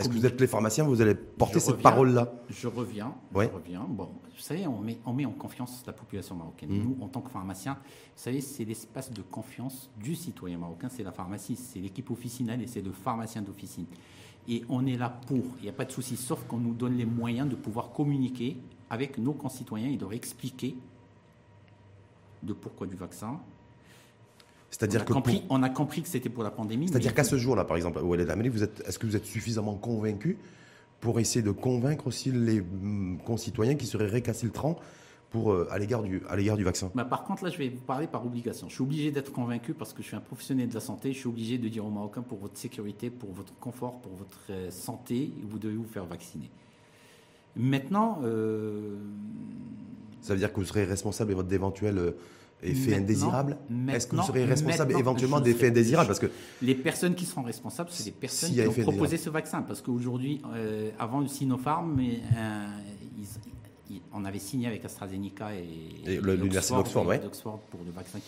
Est-ce 0.00 0.08
que 0.08 0.14
vous 0.14 0.26
êtes 0.26 0.40
les 0.40 0.46
pharmaciens, 0.46 0.84
vous 0.84 1.00
allez 1.00 1.14
porter 1.14 1.60
cette 1.60 1.82
parole-là 1.82 2.32
Je 2.48 2.66
reviens, 2.68 3.14
je 3.34 3.38
reviens. 3.38 3.86
Bon, 3.88 4.04
vous 4.04 4.40
savez, 4.40 4.66
on 4.66 4.80
met, 4.80 4.98
on 5.04 5.12
met 5.12 5.26
en 5.26 5.32
confiance 5.32 5.82
la 5.86 5.92
population 5.92 6.34
marocaine. 6.34 6.70
Mmh. 6.70 6.82
Nous, 6.82 6.96
en 7.02 7.08
tant 7.08 7.20
que 7.20 7.30
pharmaciens, 7.30 7.74
vous 7.74 8.22
savez, 8.22 8.40
c'est 8.40 8.64
l'espace 8.64 9.12
de 9.12 9.20
confiance 9.20 9.90
du 10.02 10.14
citoyen 10.14 10.56
marocain, 10.56 10.88
c'est 10.88 11.02
la 11.02 11.12
pharmacie, 11.12 11.56
c'est 11.56 11.80
l'équipe 11.80 12.10
officinale 12.10 12.62
et 12.62 12.66
c'est 12.66 12.80
le 12.80 12.92
pharmacien 12.92 13.42
d'officine. 13.42 13.84
Et 14.48 14.64
on 14.70 14.86
est 14.86 14.96
là 14.96 15.10
pour, 15.26 15.44
il 15.58 15.64
n'y 15.64 15.68
a 15.68 15.72
pas 15.72 15.84
de 15.84 15.92
souci, 15.92 16.16
sauf 16.16 16.44
qu'on 16.46 16.56
nous 16.56 16.74
donne 16.74 16.96
les 16.96 17.04
moyens 17.04 17.48
de 17.48 17.54
pouvoir 17.54 17.92
communiquer 17.92 18.56
avec 18.88 19.18
nos 19.18 19.34
concitoyens 19.34 19.90
et 19.90 19.96
de 19.96 20.00
leur 20.00 20.14
expliquer 20.14 20.76
de 22.42 22.52
pourquoi 22.54 22.86
du 22.86 22.96
vaccin, 22.96 23.38
c'est-à-dire 24.70 25.04
que 25.04 25.12
compris, 25.12 25.44
on 25.50 25.62
a 25.62 25.68
compris 25.68 26.02
que 26.02 26.08
c'était 26.08 26.28
pour 26.28 26.44
la 26.44 26.50
pandémie. 26.50 26.88
C'est-à-dire 26.88 27.12
qu'à 27.12 27.24
ce 27.24 27.36
jour-là, 27.36 27.64
par 27.64 27.76
exemple, 27.76 28.00
où 28.02 28.14
elle 28.14 28.20
est 28.20 28.48
vous 28.48 28.62
êtes, 28.62 28.82
est-ce 28.86 28.98
que 28.98 29.06
vous 29.06 29.16
êtes 29.16 29.26
suffisamment 29.26 29.74
convaincu 29.74 30.38
pour 31.00 31.18
essayer 31.18 31.42
de 31.42 31.50
convaincre 31.50 32.06
aussi 32.06 32.30
les 32.30 32.60
mm, 32.60 33.18
concitoyens 33.24 33.74
qui 33.74 33.86
seraient 33.86 34.06
récalcitrants 34.06 34.76
pour, 35.30 35.52
euh, 35.52 35.66
à 35.70 35.78
l'égard 35.78 36.02
du, 36.02 36.22
à 36.28 36.36
l'égard 36.36 36.56
du 36.56 36.62
vaccin? 36.62 36.90
Bah, 36.94 37.04
Par 37.04 37.24
contre, 37.24 37.44
là, 37.44 37.50
je 37.50 37.58
vais 37.58 37.68
vous 37.68 37.80
parler 37.80 38.06
par 38.06 38.24
obligation. 38.24 38.68
Je 38.68 38.74
suis 38.74 38.82
obligé 38.82 39.10
d'être 39.10 39.32
convaincu 39.32 39.74
parce 39.74 39.92
que 39.92 40.02
je 40.02 40.08
suis 40.08 40.16
un 40.16 40.20
professionnel 40.20 40.68
de 40.68 40.74
la 40.74 40.80
santé. 40.80 41.12
Je 41.12 41.18
suis 41.18 41.28
obligé 41.28 41.58
de 41.58 41.68
dire 41.68 41.84
aux 41.84 41.90
Marocains, 41.90 42.22
pour 42.22 42.38
votre 42.38 42.56
sécurité, 42.56 43.10
pour 43.10 43.32
votre 43.32 43.54
confort, 43.58 44.00
pour 44.00 44.14
votre 44.14 44.40
euh, 44.50 44.70
santé, 44.70 45.32
vous 45.48 45.58
devez 45.58 45.76
vous 45.76 45.84
faire 45.84 46.06
vacciner. 46.06 46.48
Maintenant... 47.56 48.20
Euh, 48.22 48.96
Ça 50.22 50.34
veut 50.34 50.38
dire 50.38 50.52
que 50.52 50.60
vous 50.60 50.66
serez 50.66 50.84
responsable 50.84 51.44
d'éventuels 51.46 52.14
effets 52.62 52.94
indésirables 52.96 53.56
Est-ce 53.92 54.06
que 54.06 54.16
vous 54.16 54.22
serez 54.22 54.44
responsable 54.44 54.98
éventuellement 54.98 55.40
d'effets 55.40 55.68
indésirables 55.68 56.06
parce 56.06 56.20
que 56.20 56.30
Les 56.62 56.74
personnes 56.74 57.14
qui 57.14 57.24
seront 57.24 57.42
responsables, 57.42 57.90
c'est 57.92 58.06
les 58.06 58.10
personnes 58.12 58.52
qui 58.52 58.60
ont 58.60 58.82
proposé 58.82 59.16
ce 59.16 59.30
vaccin. 59.30 59.62
Parce 59.62 59.80
qu'aujourd'hui, 59.80 60.40
euh, 60.54 60.90
avant 60.98 61.20
le 61.20 61.28
Sinopharm, 61.28 61.98
euh, 62.00 62.66
on 64.12 64.24
avait 64.24 64.38
signé 64.38 64.66
avec 64.66 64.84
AstraZeneca 64.84 65.54
et, 65.54 66.18
l'université 66.20 66.74
d'Oxford, 66.74 67.06
ouais. 67.06 67.20
pour 67.70 67.80
le 67.84 67.92
vaccin. 67.92 68.18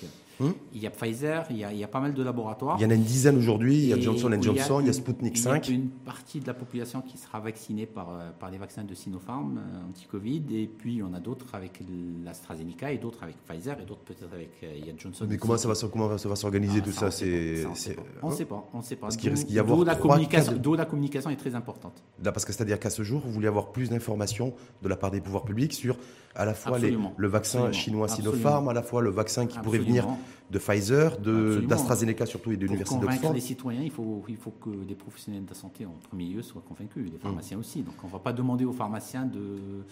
Hum. 0.40 0.54
Il 0.74 0.80
y 0.82 0.86
a 0.86 0.90
Pfizer, 0.90 1.44
il 1.50 1.58
y 1.58 1.64
a, 1.64 1.72
il 1.72 1.78
y 1.78 1.84
a 1.84 1.88
pas 1.88 2.00
mal 2.00 2.14
de 2.14 2.22
laboratoires. 2.22 2.76
Il 2.78 2.82
y 2.82 2.86
en 2.86 2.90
a 2.90 2.94
une 2.94 3.02
dizaine 3.04 3.36
aujourd'hui. 3.36 3.76
Il 3.76 3.86
y 3.88 3.92
a 3.92 4.00
Johnson 4.00 4.30
Johnson, 4.40 4.80
il 4.80 4.86
y 4.86 4.90
a 4.90 4.92
Sputnik 4.92 5.34
il 5.34 5.38
y 5.38 5.42
5. 5.42 5.68
a 5.68 5.72
une 5.72 5.88
partie 5.88 6.40
de 6.40 6.46
la 6.46 6.54
population 6.54 7.02
qui 7.02 7.18
sera 7.18 7.38
vaccinée 7.38 7.86
par, 7.86 8.08
euh, 8.10 8.30
par 8.40 8.50
les 8.50 8.58
vaccins 8.58 8.82
de 8.82 8.94
Sinopharm 8.94 9.58
euh, 9.58 9.88
anti-Covid, 9.90 10.42
et 10.52 10.66
puis 10.66 11.02
on 11.02 11.12
a 11.14 11.20
d'autres 11.20 11.54
avec 11.54 11.80
l'AstraZeneca, 12.24 12.92
et 12.92 12.98
d'autres 12.98 13.22
avec 13.22 13.36
Pfizer, 13.46 13.78
et 13.80 13.84
d'autres 13.84 14.00
peut-être 14.00 14.32
avec 14.32 14.50
euh, 14.62 14.72
il 14.78 14.86
y 14.86 14.90
a 14.90 14.94
Johnson. 14.96 15.26
Mais 15.28 15.36
comment 15.36 15.56
ça 15.56 15.68
va, 15.68 15.74
se- 15.74 15.86
comment 15.86 16.16
ça 16.18 16.28
va 16.28 16.36
s'organiser 16.36 16.78
Ah, 16.80 16.84
tout 16.86 16.92
ça, 16.92 17.06
on 17.06 17.10
C'est 17.10 17.62
ça, 17.62 17.68
on 17.68 17.74
sait 17.74 17.94
pas. 17.94 18.02
On 18.22 18.30
ne 18.30 18.34
sait 18.34 18.44
pas, 18.46 18.68
on 18.72 18.78
ne 18.78 18.82
sait 18.82 18.96
pas. 18.96 19.06
Parce 19.08 19.16
qu'il 19.16 19.30
risque 19.30 19.46
d'y 19.46 19.58
avoir 19.58 19.78
d'où 19.78 19.84
la 19.84 19.94
communication, 19.94 20.52
de- 20.56 20.76
la 20.76 20.86
communication 20.86 21.30
est 21.30 21.36
très 21.36 21.54
importante. 21.54 22.02
Là, 22.22 22.32
parce 22.32 22.44
que 22.44 22.52
c'est-à-dire 22.52 22.80
qu'à 22.80 22.90
ce 22.90 23.02
jour, 23.02 23.20
vous 23.24 23.30
voulez 23.32 23.48
avoir 23.48 23.70
plus 23.72 23.90
d'informations 23.90 24.54
de 24.82 24.88
la 24.88 24.96
part 24.96 25.10
des 25.10 25.20
pouvoirs 25.20 25.44
publics 25.44 25.71
sur 25.72 25.96
à 26.34 26.44
la 26.46 26.54
fois 26.54 26.78
les- 26.78 26.96
le 27.16 27.28
vaccin 27.28 27.72
chinois 27.72 28.06
Absolument. 28.06 28.32
Sinopharm, 28.32 28.68
à 28.68 28.72
la 28.72 28.82
fois 28.82 29.02
le 29.02 29.10
vaccin 29.10 29.46
qui 29.46 29.58
pourrait 29.58 29.78
venir 29.78 30.06
de 30.50 30.58
Pfizer, 30.58 31.18
d'AstraZeneca 31.18 32.26
surtout 32.26 32.52
et 32.52 32.56
de 32.56 32.60
Pour 32.66 32.72
l'université 32.72 32.94
convaincre 33.00 33.12
d'Oxford. 33.20 33.34
les 33.34 33.40
citoyens, 33.40 33.82
il 33.82 33.90
faut, 33.90 34.22
il 34.28 34.36
faut 34.36 34.50
que 34.52 34.70
les 34.88 34.94
professionnels 34.94 35.44
de 35.44 35.50
la 35.50 35.54
santé 35.56 35.84
en 35.86 35.94
premier 36.08 36.26
lieu 36.26 36.42
soient 36.42 36.62
convaincus, 36.66 37.10
les 37.12 37.18
pharmaciens 37.18 37.58
aussi. 37.58 37.82
Donc 37.82 37.94
on 38.02 38.06
ne 38.06 38.12
va 38.12 38.18
pas 38.18 38.32
demander 38.32 38.64
aux 38.64 38.72
pharmaciens 38.72 39.24
de... 39.26 39.84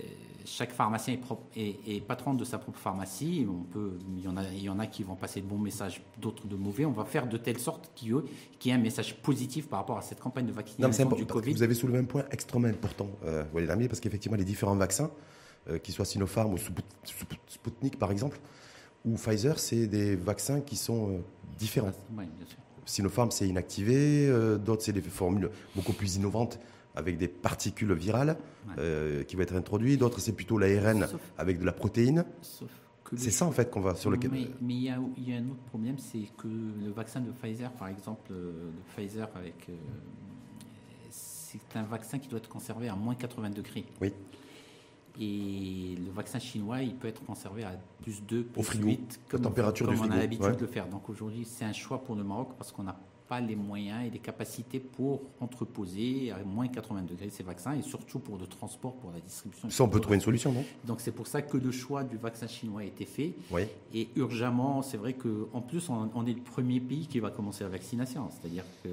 euh, 0.00 0.04
chaque 0.44 0.72
pharmacien 0.72 1.14
est, 1.14 1.18
propre- 1.18 1.44
est- 1.56 1.76
est 1.86 2.00
patron 2.00 2.34
de 2.34 2.44
sa 2.44 2.58
propre 2.58 2.78
pharmacie. 2.78 3.46
On 3.48 3.62
peut, 3.62 3.98
il, 4.16 4.24
y 4.24 4.28
en 4.28 4.36
a, 4.36 4.42
il 4.48 4.62
y 4.62 4.68
en 4.68 4.78
a 4.80 4.86
qui 4.86 5.02
vont 5.04 5.14
passer 5.14 5.40
de 5.40 5.46
bons 5.46 5.58
messages, 5.58 6.02
d'autres 6.20 6.46
de 6.48 6.56
mauvais. 6.56 6.84
On 6.84 6.90
va 6.92 7.04
faire 7.04 7.28
de 7.28 7.36
telle 7.36 7.58
sorte 7.60 7.90
qu'il 7.94 8.08
y 8.08 8.10
ait- 8.12 8.22
qu'il 8.58 8.70
y 8.70 8.74
ait 8.74 8.78
un 8.78 8.82
message 8.82 9.16
positif 9.22 9.68
par 9.68 9.78
rapport 9.80 9.98
à 9.98 10.02
cette 10.02 10.18
campagne 10.20 10.46
de 10.46 10.52
vaccination 10.52 11.08
du 11.10 11.26
Covid. 11.26 11.52
vous 11.52 11.62
avez 11.62 11.74
soulevé 11.74 11.98
un 11.98 12.04
point 12.04 12.24
extrêmement 12.32 12.68
important, 12.68 13.08
euh, 13.24 13.44
Walid 13.54 13.88
parce 13.88 14.00
qu'effectivement, 14.00 14.36
les 14.36 14.44
différents 14.44 14.76
vaccins, 14.76 15.10
euh, 15.70 15.78
qu'ils 15.78 15.94
soient 15.94 16.04
Sinopharm 16.04 16.52
ou 16.52 16.56
Sput- 16.58 16.82
Sput- 17.04 17.38
Sputnik 17.46 17.98
par 17.98 18.10
exemple, 18.10 18.40
ou 19.04 19.14
Pfizer, 19.16 19.58
c'est 19.60 19.86
des 19.86 20.16
vaccins 20.16 20.60
qui 20.60 20.74
sont 20.76 21.08
euh, 21.10 21.18
différents. 21.56 21.92
Oui, 22.16 22.24
bien 22.36 22.46
sûr. 22.46 22.58
Sinopharm, 22.84 23.30
c'est 23.30 23.46
inactivé, 23.48 24.26
euh, 24.28 24.58
d'autres, 24.58 24.82
c'est 24.82 24.92
des 24.92 25.00
formules 25.02 25.50
beaucoup 25.76 25.92
plus 25.92 26.16
innovantes 26.16 26.58
avec 26.94 27.16
des 27.18 27.28
particules 27.28 27.92
virales 27.94 28.36
Ouais. 28.68 28.74
euh, 28.78 29.24
qui 29.24 29.34
vont 29.36 29.42
être 29.42 29.56
introduites, 29.56 29.98
d'autres, 29.98 30.20
c'est 30.20 30.32
plutôt 30.32 30.56
l'ARN 30.58 31.06
avec 31.38 31.58
de 31.58 31.64
la 31.64 31.72
protéine. 31.72 32.24
C'est 32.42 33.26
le- 33.26 33.30
ça 33.32 33.44
en 33.46 33.50
fait 33.50 33.70
qu'on 33.70 33.80
va 33.80 33.94
sur 33.96 34.10
lequel. 34.10 34.30
Mais 34.30 34.48
mais 34.60 34.74
il 34.74 34.82
y, 34.82 34.88
a, 34.88 34.98
il 35.16 35.28
y 35.28 35.34
a 35.34 35.38
un 35.38 35.48
autre 35.50 35.62
problème, 35.68 35.98
c'est 35.98 36.22
que 36.38 36.46
le 36.48 36.90
vaccin 36.92 37.20
de 37.20 37.30
Pfizer, 37.32 37.70
par 37.72 37.88
exemple, 37.88 38.30
euh, 38.32 38.70
de 38.70 38.82
Pfizer 38.94 39.28
avec. 39.34 39.66
euh, 39.68 39.72
c'est 41.10 41.58
un 41.76 41.82
vaccin 41.82 42.18
qui 42.18 42.28
doit 42.28 42.38
être 42.38 42.48
conservé 42.48 42.88
à 42.88 42.94
moins 42.94 43.14
80 43.14 43.50
degrés. 43.50 43.84
Oui. 44.00 44.12
Et 45.20 45.96
le 46.02 46.10
vaccin 46.10 46.38
chinois, 46.38 46.80
il 46.82 46.94
peut 46.94 47.08
être 47.08 47.22
conservé 47.24 47.64
à 47.64 47.72
plus 48.00 48.22
2, 48.22 48.44
plus 48.44 48.60
Au 48.60 48.62
frigo, 48.62 48.86
8, 48.88 49.20
comme, 49.28 49.42
température 49.42 49.86
comme 49.86 49.96
du 49.96 50.00
on 50.00 50.10
a 50.10 50.16
l'habitude 50.16 50.46
ouais. 50.46 50.56
de 50.56 50.60
le 50.62 50.66
faire. 50.66 50.86
Donc 50.88 51.08
aujourd'hui, 51.10 51.44
c'est 51.44 51.66
un 51.66 51.72
choix 51.74 52.02
pour 52.02 52.14
le 52.14 52.24
Maroc 52.24 52.50
parce 52.56 52.72
qu'on 52.72 52.84
n'a 52.84 52.96
pas 53.28 53.40
les 53.40 53.56
moyens 53.56 54.06
et 54.06 54.10
les 54.10 54.18
capacités 54.18 54.80
pour 54.80 55.22
entreposer 55.40 56.30
à 56.32 56.38
moins 56.44 56.68
80 56.68 57.02
degrés 57.02 57.30
ces 57.30 57.42
vaccins 57.42 57.72
et 57.74 57.82
surtout 57.82 58.18
pour 58.18 58.38
le 58.38 58.46
transport, 58.46 58.94
pour 58.96 59.10
la 59.12 59.20
distribution. 59.20 59.70
Ça, 59.70 59.84
on 59.84 59.88
peut 59.88 60.00
trouver 60.00 60.16
une 60.16 60.22
solution, 60.22 60.52
non? 60.52 60.64
Donc 60.84 61.00
c'est 61.00 61.12
pour 61.12 61.26
ça 61.26 61.42
que 61.42 61.56
le 61.56 61.70
choix 61.70 62.04
du 62.04 62.16
vaccin 62.16 62.46
chinois 62.46 62.82
a 62.82 62.84
été 62.84 63.04
fait. 63.04 63.34
Oui. 63.50 63.62
Et 63.94 64.08
urgemment, 64.16 64.82
c'est 64.82 64.96
vrai 64.96 65.14
qu'en 65.14 65.60
plus, 65.60 65.88
on, 65.88 66.10
on 66.14 66.26
est 66.26 66.34
le 66.34 66.42
premier 66.42 66.80
pays 66.80 67.06
qui 67.06 67.20
va 67.20 67.30
commencer 67.30 67.64
la 67.64 67.70
vaccination. 67.70 68.28
C'est-à-dire 68.30 68.64
que. 68.82 68.88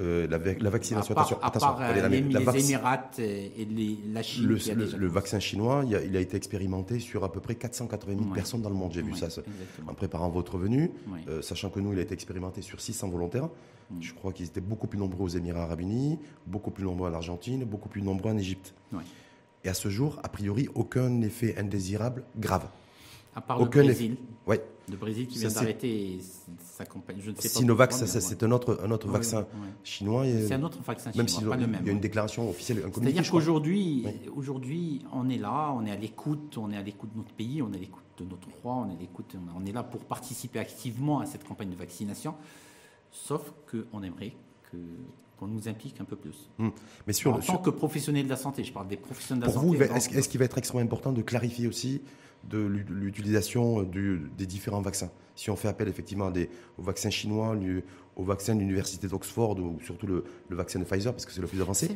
Euh, 0.00 0.26
la, 0.28 0.38
vac- 0.38 0.60
la 0.62 0.70
vaccination, 0.70 1.12
à 1.12 1.14
part, 1.14 1.24
attention, 1.26 1.42
à 1.42 1.46
attention, 1.46 1.68
part, 1.68 1.80
euh, 1.82 1.94
les, 1.94 2.00
la 2.00 2.08
les 2.52 2.70
Émirats 2.72 3.10
et, 3.18 3.64
les- 3.64 3.98
la 4.12 4.22
Chine. 4.22 4.46
le, 4.46 5.06
vaccin 5.08 5.38
chinois, 5.40 5.84
il 5.86 5.94
a, 5.96 6.02
il 6.02 6.16
a 6.16 6.20
été 6.20 6.36
expérimenté 6.36 6.98
sur 7.00 7.24
à 7.24 7.32
peu 7.32 7.40
près 7.40 7.54
480 7.54 8.12
000 8.18 8.28
Ouais. 8.28 8.34
personnes 8.34 8.62
dans 8.62 8.68
le 8.68 8.74
monde. 8.76 8.92
J'ai 8.92 9.02
vu 9.02 9.14
ça 9.14 9.26
exactement. 9.26 9.90
en 9.90 9.94
préparant 9.94 10.28
votre 10.28 10.58
venue, 10.58 10.90
Ouais. 11.10 11.20
euh, 11.28 11.42
sachant 11.42 11.70
que 11.70 11.80
nous, 11.80 11.92
il 11.92 11.98
a 11.98 12.02
été 12.02 12.14
expérimenté 12.14 12.62
sur 12.62 12.80
600 12.80 13.08
volontaires. 13.08 13.48
Mm. 13.90 14.02
Je 14.02 14.12
crois 14.14 14.32
qu'ils 14.32 14.46
étaient 14.46 14.60
beaucoup 14.60 14.86
plus 14.86 14.98
nombreux 14.98 15.24
aux 15.24 15.28
Émirats 15.28 15.62
arabes 15.62 15.80
unis, 15.80 16.18
beaucoup 16.46 16.70
plus 16.70 16.84
nombreux 16.84 17.08
en 17.10 17.14
Argentine, 17.14 17.64
beaucoup 17.64 17.88
plus 17.88 18.02
nombreux 18.02 18.30
en 18.32 18.36
Égypte. 18.38 18.74
Et 19.64 19.68
à 19.68 19.74
ce 19.74 19.88
jour, 19.88 20.18
a 20.22 20.28
priori, 20.28 20.68
aucun 20.74 21.20
effet 21.22 21.56
indésirable 21.58 22.22
grave. 22.38 22.68
À 23.36 23.40
part 23.42 23.60
aucun 23.60 23.82
le 23.82 23.90
effet- 23.90 24.08
Brésil. 24.08 24.16
Ouais. 24.46 24.64
Le 24.90 24.96
Brésil 24.96 25.26
qui 25.26 25.38
vient 25.38 25.50
d'arrêter 25.50 26.18
sa 26.64 26.84
campagne. 26.86 27.16
Je 27.20 27.30
ne 27.30 27.36
sais 27.36 27.48
pas 27.48 27.54
Sinovac, 27.58 27.92
ça, 27.92 28.02
mais 28.02 28.06
ça, 28.06 28.20
c'est 28.20 28.42
un 28.42 28.50
autre, 28.52 28.80
un 28.82 28.90
autre 28.90 29.08
vaccin 29.08 29.46
chinois. 29.84 30.24
C'est 30.24 30.52
un 30.54 30.62
autre 30.62 30.78
vaccin 30.82 31.10
même 31.14 31.28
chinois, 31.28 31.50
pas 31.50 31.60
le 31.60 31.66
il 31.66 31.70
même. 31.70 31.84
y 31.84 31.88
a 31.88 31.92
une 31.92 32.00
déclaration 32.00 32.48
officielle, 32.48 32.82
un. 32.86 32.92
C'est-à-dire 32.92 33.30
qu'aujourd'hui, 33.30 34.04
Oui. 34.06 34.30
aujourd'hui, 34.34 35.04
on 35.12 35.28
est 35.28 35.38
là, 35.38 35.72
on 35.76 35.84
est 35.84 35.90
à 35.90 35.96
l'écoute, 35.96 36.56
on 36.56 36.70
est 36.70 36.76
à 36.76 36.82
l'écoute 36.82 37.10
de 37.12 37.18
notre 37.18 37.32
pays, 37.34 37.60
on 37.62 37.72
est 37.72 37.76
à 37.76 37.80
l'écoute 37.80 38.04
de 38.18 38.24
notre 38.24 38.48
roi, 38.62 38.74
on 38.86 38.90
est 38.90 38.94
à 38.96 39.00
l'écoute, 39.00 39.36
on 39.56 39.66
est 39.66 39.72
là 39.72 39.82
pour 39.82 40.04
participer 40.04 40.60
activement 40.60 41.18
à 41.20 41.26
cette 41.26 41.44
campagne 41.44 41.70
de 41.70 41.76
vaccination. 41.76 42.34
Sauf 43.10 43.52
qu'on 43.70 44.02
aimerait 44.02 44.32
que 44.70 44.76
qu'on 45.38 45.48
nous 45.48 45.68
implique 45.68 46.00
un 46.00 46.04
peu 46.04 46.16
plus. 46.16 46.48
Mais 47.06 47.12
sur, 47.12 47.34
en 47.34 47.42
sur- 47.42 47.54
tant 47.56 47.58
que 47.62 47.68
professionnel 47.68 48.24
de 48.24 48.30
la 48.30 48.36
santé, 48.36 48.64
je 48.64 48.72
parle 48.72 48.88
des 48.88 48.96
professionnels 48.96 49.42
de 49.42 49.46
la 49.46 49.52
Pour 49.52 49.60
santé. 49.64 49.76
vous, 49.76 49.82
est-ce 49.82 50.08
donc- 50.08 50.16
est-ce 50.18 50.28
qu'il 50.30 50.38
va 50.38 50.46
être 50.46 50.56
extrêmement 50.56 50.86
important 50.86 51.12
de 51.12 51.20
clarifier 51.20 51.66
aussi 51.68 52.00
de 52.44 52.58
l'u- 52.58 52.86
l'utilisation 52.88 53.82
du- 53.82 54.30
des 54.36 54.46
différents 54.46 54.80
vaccins 54.82 55.10
Si 55.34 55.50
on 55.50 55.56
fait 55.56 55.68
appel 55.68 55.88
effectivement 55.88 56.26
à 56.28 56.30
des, 56.30 56.48
au 56.78 56.82
vaccin 56.82 57.10
chinois, 57.10 57.54
au 58.16 58.24
vaccin 58.24 58.54
de 58.54 58.60
l'université 58.60 59.06
d'Oxford 59.08 59.58
ou 59.58 59.78
surtout 59.84 60.06
le, 60.06 60.24
vaccin 60.50 60.78
de 60.78 60.84
Pfizer, 60.84 61.12
parce 61.12 61.26
que 61.26 61.32
c'est 61.32 61.40
le 61.42 61.46
plus 61.46 61.60
avancé. 61.60 61.88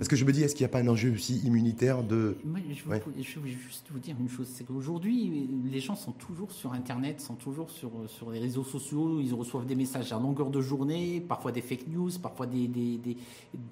Parce 0.00 0.08
que 0.08 0.16
je 0.16 0.24
me 0.24 0.32
dis, 0.32 0.42
est-ce 0.42 0.54
qu'il 0.54 0.64
n'y 0.64 0.70
a 0.70 0.72
pas 0.72 0.78
un 0.80 0.88
enjeu 0.88 1.12
aussi 1.12 1.40
immunitaire 1.40 2.02
de... 2.02 2.38
Moi, 2.42 2.58
je, 2.70 3.38
veux 3.38 3.46
juste 3.46 3.86
vous 3.90 3.98
dire 3.98 4.16
une 4.18 4.30
chose, 4.30 4.48
c'est 4.50 4.64
qu'aujourd'hui, 4.64 5.46
les 5.70 5.78
gens 5.80 5.94
sont 5.94 6.12
toujours 6.12 6.52
sur 6.52 6.72
Internet, 6.72 7.20
sont 7.20 7.34
toujours 7.34 7.68
sur, 7.70 7.90
sur 8.06 8.30
les 8.30 8.38
réseaux 8.38 8.64
sociaux, 8.64 9.20
ils 9.20 9.34
reçoivent 9.34 9.66
des 9.66 9.74
messages 9.74 10.10
à 10.14 10.18
longueur 10.18 10.48
de 10.48 10.62
journée, 10.62 11.20
parfois 11.20 11.52
des 11.52 11.60
fake 11.60 11.86
news, 11.88 12.10
parfois 12.22 12.46
des, 12.46 12.66
des, 12.66 12.96
des, 12.96 13.16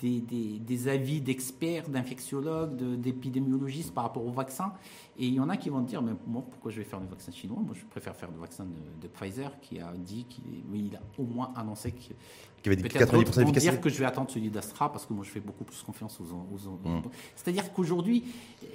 des, 0.00 0.20
des- 0.20 0.58
des 0.58 0.88
avis 0.88 1.22
d'experts, 1.22 1.88
d'infectiologues, 1.88 2.76
d'épidémiologistes 3.00 3.94
par 3.94 4.04
rapport 4.04 4.26
au 4.26 4.30
vaccin. 4.30 4.74
Et 5.18 5.26
il 5.26 5.32
y 5.34 5.40
en 5.40 5.48
a 5.48 5.56
qui 5.56 5.70
vont 5.70 5.80
dire, 5.80 6.02
mais 6.02 6.12
moi, 6.26 6.44
pourquoi 6.48 6.70
je 6.70 6.76
vais 6.76 6.84
faire 6.84 7.00
le 7.00 7.06
vaccin 7.06 7.32
chinois? 7.32 7.58
Moi, 7.64 7.74
je 7.74 7.84
préfère 7.86 8.14
faire 8.14 8.30
le 8.30 8.38
vaccin 8.38 8.64
de, 8.66 9.02
de 9.02 9.08
Pfizer, 9.08 9.58
qui 9.62 9.80
a 9.80 9.92
dit 9.96 10.26
qu'il 10.28 10.44
est- 10.44 10.62
oui, 10.70 10.90
il 10.90 10.96
a 10.96 11.00
au 11.18 11.24
moins 11.24 11.52
annoncé 11.56 11.90
que 11.92 12.12
qui 12.60 12.68
avait 12.68 12.74
dit 12.76 12.82
Peut-être 12.82 13.12
90% 13.12 13.12
d'autres 13.12 13.30
vont 13.30 13.38
d'efficacité. 13.42 13.70
dire 13.72 13.80
que 13.80 13.88
je 13.88 13.98
vais 13.98 14.04
attendre 14.04 14.30
celui 14.30 14.50
d'Astra 14.50 14.90
parce 14.90 15.06
que 15.06 15.12
moi 15.12 15.24
je 15.24 15.30
fais 15.30 15.38
beaucoup 15.38 15.62
plus 15.62 15.80
confiance 15.82 16.17
aux. 16.20 16.68
aux- 16.68 16.88
Mm. 16.88 17.02
C'est-à-dire 17.36 17.72
qu'aujourd'hui, 17.72 18.24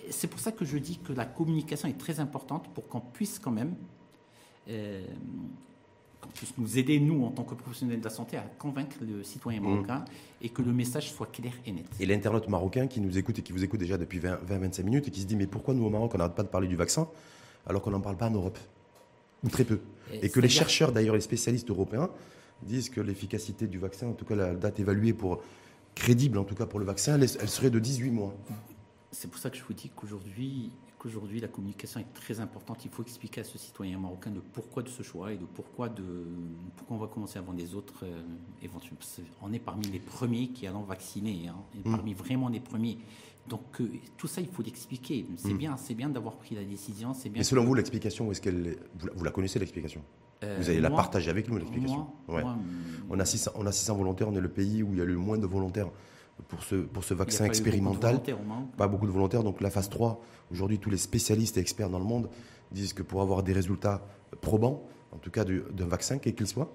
c'est 0.09 0.27
pour 0.27 0.39
ça 0.39 0.51
que 0.51 0.65
je 0.65 0.77
dis 0.77 0.97
que 0.97 1.13
la 1.13 1.25
communication 1.25 1.87
est 1.87 1.97
très 1.97 2.19
importante 2.19 2.67
pour 2.73 2.87
qu'on 2.87 3.01
puisse 3.01 3.39
quand 3.39 3.51
même. 3.51 3.75
euh, 4.69 5.05
qu'on 6.21 6.29
puisse 6.29 6.53
nous 6.57 6.77
aider, 6.77 7.01
nous, 7.01 7.25
en 7.25 7.31
tant 7.31 7.43
que 7.43 7.53
professionnels 7.53 7.99
de 7.99 8.03
la 8.05 8.09
santé, 8.09 8.37
à 8.37 8.43
convaincre 8.57 8.95
le 9.01 9.23
citoyen 9.23 9.59
marocain 9.59 10.05
et 10.41 10.47
que 10.47 10.61
le 10.61 10.71
message 10.71 11.11
soit 11.11 11.25
clair 11.29 11.51
et 11.65 11.73
net. 11.73 11.85
Et 11.99 12.05
l'internaute 12.05 12.47
marocain 12.47 12.87
qui 12.87 13.01
nous 13.01 13.17
écoute 13.17 13.39
et 13.39 13.41
qui 13.41 13.51
vous 13.51 13.61
écoute 13.65 13.81
déjà 13.81 13.97
depuis 13.97 14.19
20-25 14.19 14.83
minutes 14.83 15.07
et 15.09 15.11
qui 15.11 15.19
se 15.19 15.25
dit 15.25 15.35
mais 15.35 15.47
pourquoi 15.47 15.73
nous 15.73 15.83
au 15.83 15.89
Maroc 15.89 16.11
on 16.15 16.17
n'arrête 16.17 16.33
pas 16.35 16.43
de 16.43 16.47
parler 16.47 16.69
du 16.69 16.77
vaccin 16.77 17.09
alors 17.65 17.81
qu'on 17.81 17.91
n'en 17.91 17.99
parle 17.99 18.15
pas 18.15 18.27
en 18.29 18.31
Europe? 18.31 18.57
Ou 19.43 19.49
très 19.49 19.65
peu. 19.65 19.81
Et 20.13 20.29
que 20.29 20.39
les 20.39 20.47
chercheurs, 20.47 20.93
d'ailleurs 20.93 21.15
les 21.15 21.19
spécialistes 21.21 21.69
européens, 21.69 22.09
disent 22.61 22.89
que 22.89 23.01
l'efficacité 23.01 23.67
du 23.67 23.77
vaccin, 23.77 24.07
en 24.07 24.13
tout 24.13 24.23
cas 24.23 24.35
la 24.35 24.55
date 24.55 24.79
évaluée 24.79 25.11
pour 25.11 25.41
crédible 25.95 26.37
en 26.37 26.43
tout 26.43 26.55
cas 26.55 26.65
pour 26.65 26.79
le 26.79 26.85
vaccin, 26.85 27.15
elle, 27.15 27.23
elle 27.23 27.49
serait 27.49 27.69
de 27.69 27.79
18 27.79 28.11
mois. 28.11 28.33
C'est 29.11 29.29
pour 29.29 29.39
ça 29.39 29.49
que 29.49 29.57
je 29.57 29.63
vous 29.63 29.73
dis 29.73 29.91
qu'aujourd'hui, 29.95 30.71
qu'aujourd'hui 30.97 31.39
la 31.39 31.47
communication 31.47 31.99
est 31.99 32.13
très 32.15 32.39
importante. 32.39 32.83
Il 32.85 32.89
faut 32.91 33.03
expliquer 33.03 33.41
à 33.41 33.43
ce 33.43 33.57
citoyen 33.57 33.99
marocain 33.99 34.31
le 34.33 34.41
pourquoi 34.41 34.81
de 34.83 34.89
ce 34.89 35.03
choix 35.03 35.31
et 35.31 35.37
le 35.37 35.45
pourquoi 35.45 35.89
de 35.89 36.03
pourquoi 36.77 36.97
on 36.97 36.99
va 36.99 37.07
commencer 37.07 37.37
avant 37.37 37.51
les 37.53 37.75
autres. 37.75 38.03
euh, 38.03 38.23
éventuellement. 38.61 38.97
On 39.41 39.53
est 39.53 39.59
parmi 39.59 39.85
les 39.87 39.99
premiers 39.99 40.47
qui 40.49 40.65
allons 40.65 40.83
vacciner, 40.83 41.47
hein, 41.47 41.55
et 41.75 41.87
Mm. 41.87 41.91
parmi 41.91 42.13
vraiment 42.13 42.49
les 42.49 42.59
premiers. 42.59 42.97
Donc 43.47 43.81
euh, 43.81 43.89
tout 44.17 44.27
ça, 44.27 44.39
il 44.41 44.47
faut 44.47 44.63
l'expliquer. 44.63 45.25
C'est 45.37 45.53
Mm. 45.53 45.57
bien, 45.57 45.77
c'est 45.77 45.93
bien 45.95 46.09
d'avoir 46.09 46.35
pris 46.37 46.55
la 46.55 46.63
décision. 46.63 47.13
C'est 47.13 47.29
bien. 47.29 47.39
Mais 47.41 47.43
selon 47.43 47.65
vous, 47.65 47.73
l'explication, 47.75 48.31
est-ce 48.31 48.41
qu'elle 48.41 48.67
est- 48.67 48.79
vous, 48.97 49.07
la- 49.07 49.13
vous 49.13 49.23
la 49.25 49.31
connaissez 49.31 49.59
l'explication? 49.59 50.01
Vous 50.59 50.69
allez 50.69 50.79
la 50.81 50.89
moi- 50.89 50.97
partager 50.97 51.29
avec 51.29 51.49
nous 51.49 51.57
l'explication. 51.57 52.07
Ouais. 52.27 52.43
On 53.09 53.19
a 53.19 53.25
600, 53.25 53.51
on 53.55 53.65
a 53.65 53.71
600 53.71 53.95
volontaires, 53.95 54.27
on 54.29 54.35
est 54.35 54.41
le 54.41 54.49
pays 54.49 54.83
où 54.83 54.89
il 54.93 54.99
y 54.99 55.01
a 55.01 55.05
le 55.05 55.15
moins 55.17 55.37
de 55.37 55.45
volontaires 55.47 55.89
pour 56.47 56.63
ce, 56.63 56.75
pour 56.75 57.03
vaccin 57.13 57.39
pas 57.39 57.45
eu 57.45 57.47
beaucoup 57.47 57.53
de 57.63 57.67
expérimental. 57.67 58.15
Pas 58.77 58.87
beaucoup 58.87 59.05
de 59.05 59.11
volontaires, 59.11 59.43
donc 59.43 59.61
la 59.61 59.69
phase 59.69 59.89
3, 59.89 60.19
aujourd'hui 60.51 60.79
tous 60.79 60.89
les 60.89 60.97
spécialistes 60.97 61.57
et 61.57 61.59
experts 61.61 61.89
dans 61.89 61.99
le 61.99 62.05
monde 62.05 62.29
disent 62.71 62.93
que 62.93 63.03
pour 63.03 63.21
avoir 63.21 63.43
des 63.43 63.53
résultats 63.53 64.05
probants, 64.41 64.83
en 65.11 65.17
tout 65.17 65.29
cas 65.31 65.43
du- 65.45 65.63
d'un 65.71 65.85
vaccin, 65.87 66.17
quel 66.17 66.33
qu'il 66.33 66.47
soit, 66.47 66.73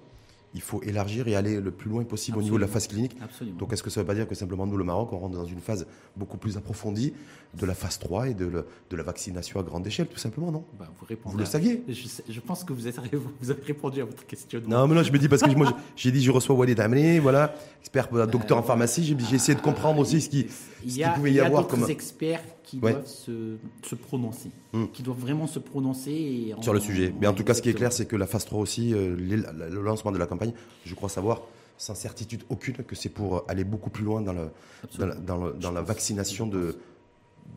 il 0.55 0.61
faut 0.61 0.81
élargir 0.81 1.27
et 1.27 1.35
aller 1.35 1.59
le 1.61 1.71
plus 1.71 1.89
loin 1.89 2.03
possible 2.03 2.39
au 2.39 2.41
niveau 2.41 2.55
de 2.55 2.61
la 2.61 2.67
phase 2.67 2.87
clinique. 2.87 3.15
Absolument. 3.21 3.57
Donc 3.57 3.71
est-ce 3.73 3.83
que 3.83 3.89
ça 3.89 3.99
ne 3.99 4.03
veut 4.03 4.07
pas 4.07 4.15
dire 4.15 4.27
que 4.27 4.33
simplement 4.35 4.65
nous, 4.65 4.77
le 4.77 4.83
Maroc, 4.83 5.13
on 5.13 5.19
rentre 5.19 5.35
dans 5.37 5.45
une 5.45 5.59
phase 5.59 5.85
beaucoup 6.17 6.37
plus 6.37 6.57
approfondie 6.57 7.13
de 7.59 7.65
la 7.65 7.73
phase 7.73 7.97
3 7.99 8.29
et 8.29 8.33
de, 8.33 8.45
le- 8.45 8.65
de 8.89 8.95
la 8.95 9.03
vaccination 9.03 9.59
à 9.59 9.63
grande 9.63 9.85
échelle, 9.85 10.07
tout 10.07 10.17
simplement, 10.19 10.51
non? 10.51 10.65
Bah, 10.79 10.87
vous, 11.25 11.37
le 11.37 11.45
saviez? 11.45 11.83
Je, 11.87 12.39
pense 12.39 12.63
que 12.63 12.73
vous, 12.73 12.87
êtes, 12.87 12.99
vous 13.41 13.51
avez 13.51 13.61
répondu 13.63 14.01
à 14.01 14.05
votre 14.05 14.25
question. 14.25 14.61
Non, 14.67 14.87
mais 14.87 14.95
non, 14.95 15.03
je 15.03 15.11
me 15.11 15.17
dis 15.19 15.27
parce 15.27 15.41
que 15.43 15.49
moi, 15.55 15.75
j'ai 15.95 16.11
dit, 16.11 16.23
je 16.23 16.31
reçois 16.31 16.55
Walid 16.55 16.79
Amri, 16.79 17.19
voilà, 17.19 17.53
expert, 17.81 18.07
euh, 18.13 18.25
docteur 18.27 18.57
en 18.57 18.63
pharmacie, 18.63 19.03
j'ai 19.03 19.15
j'ai 19.19 19.35
essayé 19.35 19.55
de 19.55 19.61
comprendre 19.61 19.99
aussi 19.99 20.21
ce 20.21 20.29
qui, 20.29 20.47
Il 20.85 20.95
y 20.97 21.03
a, 21.03 21.11
pouvait 21.11 21.31
y 21.31 21.35
y 21.35 21.39
a 21.39 21.45
avoir 21.45 21.67
comme- 21.67 21.89
experts 21.89 22.41
qui 22.63 22.79
Ouais. 22.79 22.91
doivent 22.93 23.05
se, 23.07 23.57
se 23.83 23.95
prononcer, 23.95 24.49
Hmm. 24.73 24.85
qui 24.93 25.03
doivent 25.03 25.19
vraiment 25.19 25.47
se 25.47 25.59
prononcer. 25.59 26.53
en- 26.57 26.61
sur 26.61 26.73
le 26.73 26.79
sujet. 26.79 27.13
Mais 27.19 27.27
en 27.27 27.33
tout 27.33 27.43
cas, 27.43 27.53
ce 27.53 27.61
qui 27.61 27.69
est 27.69 27.73
clair, 27.73 27.91
c'est 27.91 28.05
que 28.05 28.15
la 28.15 28.27
phase 28.27 28.45
3 28.45 28.59
aussi, 28.59 28.93
euh, 28.93 29.15
les- 29.17 29.37
le 29.37 29.81
lancement 29.81 30.11
de 30.11 30.17
la 30.17 30.25
campagne, 30.27 30.53
je 30.85 30.93
crois 30.95 31.09
savoir, 31.09 31.41
sans 31.77 31.95
certitude 31.95 32.43
aucune, 32.49 32.75
que 32.75 32.95
c'est 32.95 33.09
pour 33.09 33.43
aller 33.47 33.63
beaucoup 33.63 33.89
plus 33.89 34.03
loin 34.03 34.21
dans, 34.21 34.33
le, 34.33 34.39
dans, 34.39 34.49
Absolument. 34.83 35.13
la, 35.13 35.19
dans 35.19 35.37
le- 35.37 35.53
dans 35.53 35.69
Je 35.69 35.73
la 35.75 35.79
pense. 35.81 35.87
vaccination 35.87 36.45
de, 36.47 36.77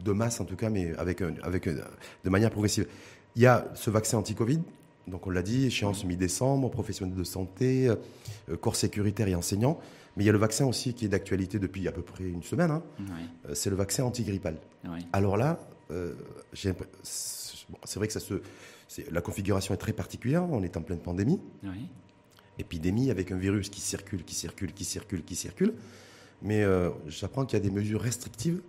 de 0.05 0.13
masse, 0.13 0.41
en 0.41 0.45
tout 0.45 0.57
cas, 0.57 0.71
mais 0.71 0.93
avec, 0.97 1.23
avec, 1.43 1.67
un- 1.69 1.75
de 2.25 2.31
manière 2.31 2.51
progressive. 2.51 2.87
Il 3.37 3.43
y 3.43 3.47
a 3.47 3.67
ce 3.75 3.91
vaccin 3.91 4.19
anti-Covid, 4.19 4.61
donc 5.09 5.27
on 5.27 5.31
l'a 5.31 5.43
dit, 5.43 5.67
échéance 5.67 6.05
mi-décembre, 6.05 6.71
professionnels 6.71 7.15
de 7.17 7.25
santé, 7.25 7.89
euh, 7.89 8.57
corps 8.57 8.77
sécuritaire 8.77 9.29
et 9.29 9.35
enseignants. 9.35 9.79
Mais 10.17 10.25
il 10.25 10.27
y 10.27 10.31
a 10.31 10.33
le 10.33 10.39
vaccin 10.39 10.67
aussi 10.67 10.93
qui 10.95 11.07
est 11.07 11.09
d'actualité 11.09 11.59
depuis 11.59 11.89
à 11.89 11.93
peu 11.93 12.03
près 12.03 12.25
une 12.25 12.43
semaine, 12.43 12.71
hein. 12.71 12.83
Euh, 13.49 13.55
c'est 13.55 13.71
le 13.71 13.77
vaccin 13.77 14.05
antigrippal. 14.05 14.59
Alors 15.13 15.37
là, 15.37 15.59
euh, 15.91 16.15
c'est 16.53 16.75
vrai 17.97 18.07
que 18.07 18.13
ça 18.13 18.21
se, 18.21 18.35
la 19.11 19.21
configuration 19.21 19.73
est 19.75 19.79
très 19.79 19.93
particulière. 19.93 20.45
On 20.51 20.63
est 20.63 20.77
en 20.77 20.83
pleine 20.83 20.99
pandémie, 20.99 21.41
ouais. 21.63 21.71
épidémie 22.59 23.11
avec 23.11 23.33
un 23.33 23.37
virus 23.37 23.71
qui 23.71 23.81
circule, 23.81 24.25
qui 24.25 24.35
circule, 24.35 24.73
qui 24.73 24.85
circule, 24.85 25.25
qui 25.25 25.35
circule. 25.35 25.75
Mais 26.43 26.63
euh, 26.63 26.91
j'apprends 27.07 27.47
qu'il 27.47 27.59
y 27.59 27.63
a 27.63 27.65
des 27.65 27.71
mesures 27.71 28.03
restrictives 28.03 28.61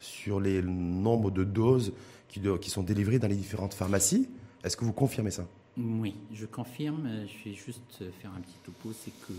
sur 0.00 0.40
les 0.40 0.62
nombres 0.62 1.30
de 1.30 1.44
doses 1.44 1.92
qui, 2.28 2.40
qui 2.60 2.70
sont 2.70 2.82
délivrées 2.82 3.18
dans 3.18 3.28
les 3.28 3.36
différentes 3.36 3.74
pharmacies. 3.74 4.28
Est-ce 4.64 4.76
que 4.76 4.84
vous 4.84 4.92
confirmez 4.92 5.30
ça? 5.30 5.46
Oui, 5.78 6.14
je 6.34 6.44
confirme. 6.46 7.08
Je 7.26 7.48
vais 7.48 7.56
juste 7.56 8.04
faire 8.20 8.32
un 8.36 8.40
petit 8.40 8.56
topo. 8.64 8.90
C'est 8.92 9.12
que 9.26 9.32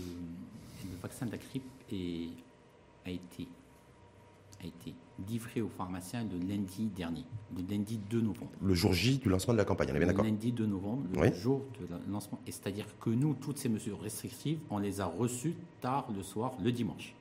le 0.90 0.96
vaccin 1.00 1.26
de 1.26 1.32
la 1.32 1.38
grippe 1.38 1.64
est- 1.90 2.30
a, 3.06 3.10
été, 3.10 3.48
a 4.62 4.66
été 4.66 4.94
livré 5.28 5.60
aux 5.60 5.68
pharmaciens 5.68 6.24
le 6.24 6.38
lundi 6.46 6.86
dernier, 6.86 7.24
le 7.56 7.62
lundi 7.68 7.98
2 8.10 8.20
novembre. 8.20 8.50
Le 8.62 8.74
jour 8.74 8.92
J 8.92 9.18
du 9.18 9.28
lancement 9.28 9.52
de 9.54 9.58
la 9.58 9.64
campagne, 9.64 9.88
on 9.90 9.94
est 9.94 9.98
bien 9.98 10.06
Le 10.06 10.12
d'accord 10.12 10.24
lundi 10.24 10.52
2 10.52 10.66
novembre, 10.66 11.02
le 11.14 11.20
Oui. 11.20 11.34
jour 11.34 11.62
de 11.80 11.86
la- 11.86 12.00
lancement. 12.10 12.38
Et 12.46 12.52
c'est-à-dire 12.52 12.86
que 13.00 13.10
nous, 13.10 13.34
toutes 13.34 13.58
ces 13.58 13.68
mesures 13.68 14.00
restrictives, 14.00 14.60
on 14.70 14.78
les 14.78 15.00
a 15.00 15.06
reçues 15.06 15.54
tard 15.80 16.08
le 16.14 16.22
soir, 16.22 16.52
le 16.62 16.72
dimanche. 16.72 17.14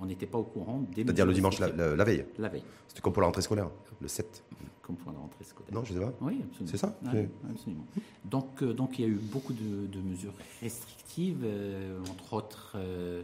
On 0.00 0.06
n'était 0.06 0.26
pas 0.26 0.38
au 0.38 0.44
courant 0.44 0.78
des 0.94 1.02
C'est-à-dire 1.04 1.26
le 1.26 1.32
dimanche, 1.34 1.58
la, 1.58 1.66
restrictives. 1.66 1.90
la- 1.90 1.96
la 1.96 2.04
veille. 2.04 2.24
La 2.38 2.48
veille, 2.48 2.62
C'était 2.86 3.00
comme 3.00 3.12
pour 3.12 3.22
la 3.22 3.26
rentrée 3.26 3.42
scolaire, 3.42 3.70
le 4.00 4.08
7. 4.08 4.44
comme 4.82 4.96
pour 4.96 5.12
la 5.12 5.18
rentrée 5.18 5.44
scolaire. 5.44 5.72
Non, 5.74 5.84
je 5.84 5.92
sais 5.92 6.00
pas. 6.00 6.12
Oui, 6.20 6.40
absolument. 6.44 6.70
C'est 6.70 6.76
ça 6.78 6.98
Ouais, 7.12 7.28
absolument. 7.50 7.84
Donc, 8.24 8.62
euh, 8.62 8.72
donc 8.72 8.98
il 8.98 9.02
y 9.02 9.04
a 9.04 9.10
eu 9.10 9.18
beaucoup 9.20 9.52
de, 9.52 9.86
de 9.86 10.00
mesures 10.00 10.32
restrictives, 10.62 11.42
euh, 11.44 11.98
entre 12.10 12.32
autres, 12.34 12.72
euh, 12.76 13.22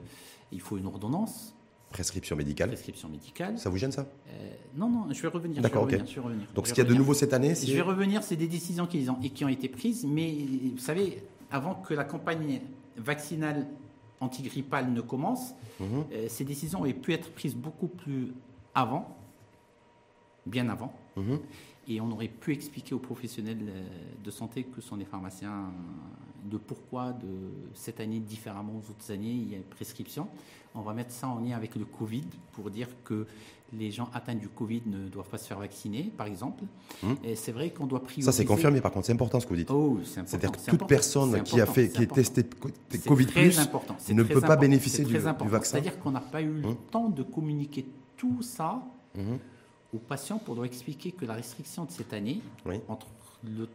il 0.52 0.60
faut 0.60 0.76
une 0.76 0.86
ordonnance, 0.86 1.54
Prescription 1.90 2.34
médicale. 2.34 2.68
prescription 2.70 3.08
médicale. 3.08 3.56
Ça 3.56 3.70
vous 3.70 3.76
gêne 3.76 3.92
ça 3.92 4.06
non, 4.76 4.88
non, 4.90 5.06
je 5.12 5.22
vais 5.22 5.28
revenir. 5.28 5.62
D'accord, 5.62 5.84
ok. 5.84 5.92
revenir, 5.92 6.06
je 6.10 6.14
vais 6.16 6.20
revenir, 6.26 6.46
Donc 6.52 6.64
je 6.64 6.70
ce 6.70 6.74
qu'il 6.74 6.82
y 6.82 6.86
a 6.86 6.90
de 6.90 6.94
nouveau 6.96 7.14
cette 7.14 7.32
année, 7.32 7.54
Je 7.54 7.66
vais 7.66 7.72
c'est 7.74 7.80
revenir, 7.82 8.22
c'est 8.24 8.34
des 8.34 8.48
décisions 8.48 8.88
qui 8.88 9.08
ont, 9.08 9.14
qui 9.14 9.44
ont 9.44 9.48
été 9.48 9.68
prises, 9.68 10.04
mais 10.04 10.34
vous 10.72 10.78
savez, 10.78 11.22
avant 11.52 11.76
que 11.76 11.94
la 11.94 12.02
campagne 12.02 12.60
vaccinale 12.96 13.66
antigrippale 14.20 14.90
ne 14.92 15.00
commence, 15.00 15.54
Mhm. 15.80 16.04
euh, 16.12 16.26
ces 16.28 16.44
décisions 16.44 16.80
auraient 16.80 16.92
pu 16.94 17.12
être 17.12 17.30
prises 17.32 17.54
beaucoup 17.56 17.88
plus 17.88 18.32
avant, 18.74 19.08
bien 20.46 20.68
avant, 20.68 20.92
Mhm. 21.16 21.38
Et 21.88 22.00
on 22.00 22.10
aurait 22.10 22.28
pu 22.28 22.52
expliquer 22.52 22.94
aux 22.94 22.98
professionnels 22.98 23.58
euh, 23.68 23.84
de 24.22 24.30
santé 24.30 24.64
que 24.64 24.80
sont 24.80 24.96
les 24.96 25.04
pharmaciens 25.04 25.50
euh, 25.52 26.50
de 26.50 26.56
pourquoi 26.58 27.12
de 27.12 27.26
cette 27.74 28.00
année 28.00 28.20
différemment 28.20 28.72
aux 28.74 28.90
autres 28.90 29.10
années 29.10 29.30
il 29.32 29.50
y 29.50 29.54
a 29.54 29.58
une 29.58 29.62
prescription. 29.64 30.28
On 30.74 30.80
va 30.82 30.92
mettre 30.92 31.12
ça 31.12 31.28
en 31.28 31.38
lien 31.40 31.56
avec 31.56 31.76
le 31.76 31.84
Covid 31.84 32.24
pour 32.52 32.68
dire 32.70 32.88
que 33.04 33.26
les 33.72 33.90
gens 33.90 34.08
atteints 34.12 34.34
du 34.34 34.48
Covid 34.48 34.82
ne 34.86 35.08
doivent 35.08 35.28
pas 35.28 35.38
se 35.38 35.46
faire 35.46 35.58
vacciner, 35.58 36.12
par 36.16 36.26
exemple. 36.26 36.64
Mhm. 37.02 37.16
Et 37.24 37.34
c'est 37.36 37.52
vrai 37.52 37.70
qu'on 37.70 37.86
doit 37.86 38.02
prioriser. 38.02 38.26
Ça, 38.26 38.32
c'est 38.32 38.44
confirmé, 38.44 38.80
par 38.80 38.90
contre, 38.92 39.06
c'est 39.06 39.12
important 39.12 39.40
ce 39.40 39.46
que 39.46 39.50
vous 39.50 39.56
dites. 39.56 39.70
Oh. 39.70 39.98
C'est-à-dire 40.04 40.52
que 40.52 40.58
toute 40.58 40.68
important, 40.68 40.86
personne 40.86 41.42
qui 41.44 41.60
a 41.60 41.66
fait, 41.66 41.88
qui 41.90 42.02
est 42.02 42.12
testée 42.12 42.44
Covid 43.06 43.26
très 43.26 43.58
important, 43.58 43.96
ne 44.12 44.22
peut 44.22 44.40
pas 44.40 44.56
bénéficier 44.56 45.04
du- 45.04 45.16
vaccin. 45.16 45.72
C'est-à-dire 45.72 45.98
qu'on 46.00 46.10
n'a 46.10 46.20
pas 46.20 46.42
eu 46.42 46.60
le 46.60 46.68
Hum. 46.68 46.76
temps 46.90 47.08
de 47.08 47.22
communiquer 47.22 47.86
tout 48.16 48.42
ça 48.42 48.82
Mhm. 49.16 49.38
Aux 49.94 49.98
patients 49.98 50.38
pour 50.38 50.54
leur 50.54 50.64
expliquer 50.64 51.12
que 51.12 51.24
la 51.24 51.34
restriction 51.34 51.84
de 51.84 51.90
cette 51.90 52.12
année, 52.12 52.40
Oui. 52.66 52.80
entre 52.88 53.06
le, 53.44 53.68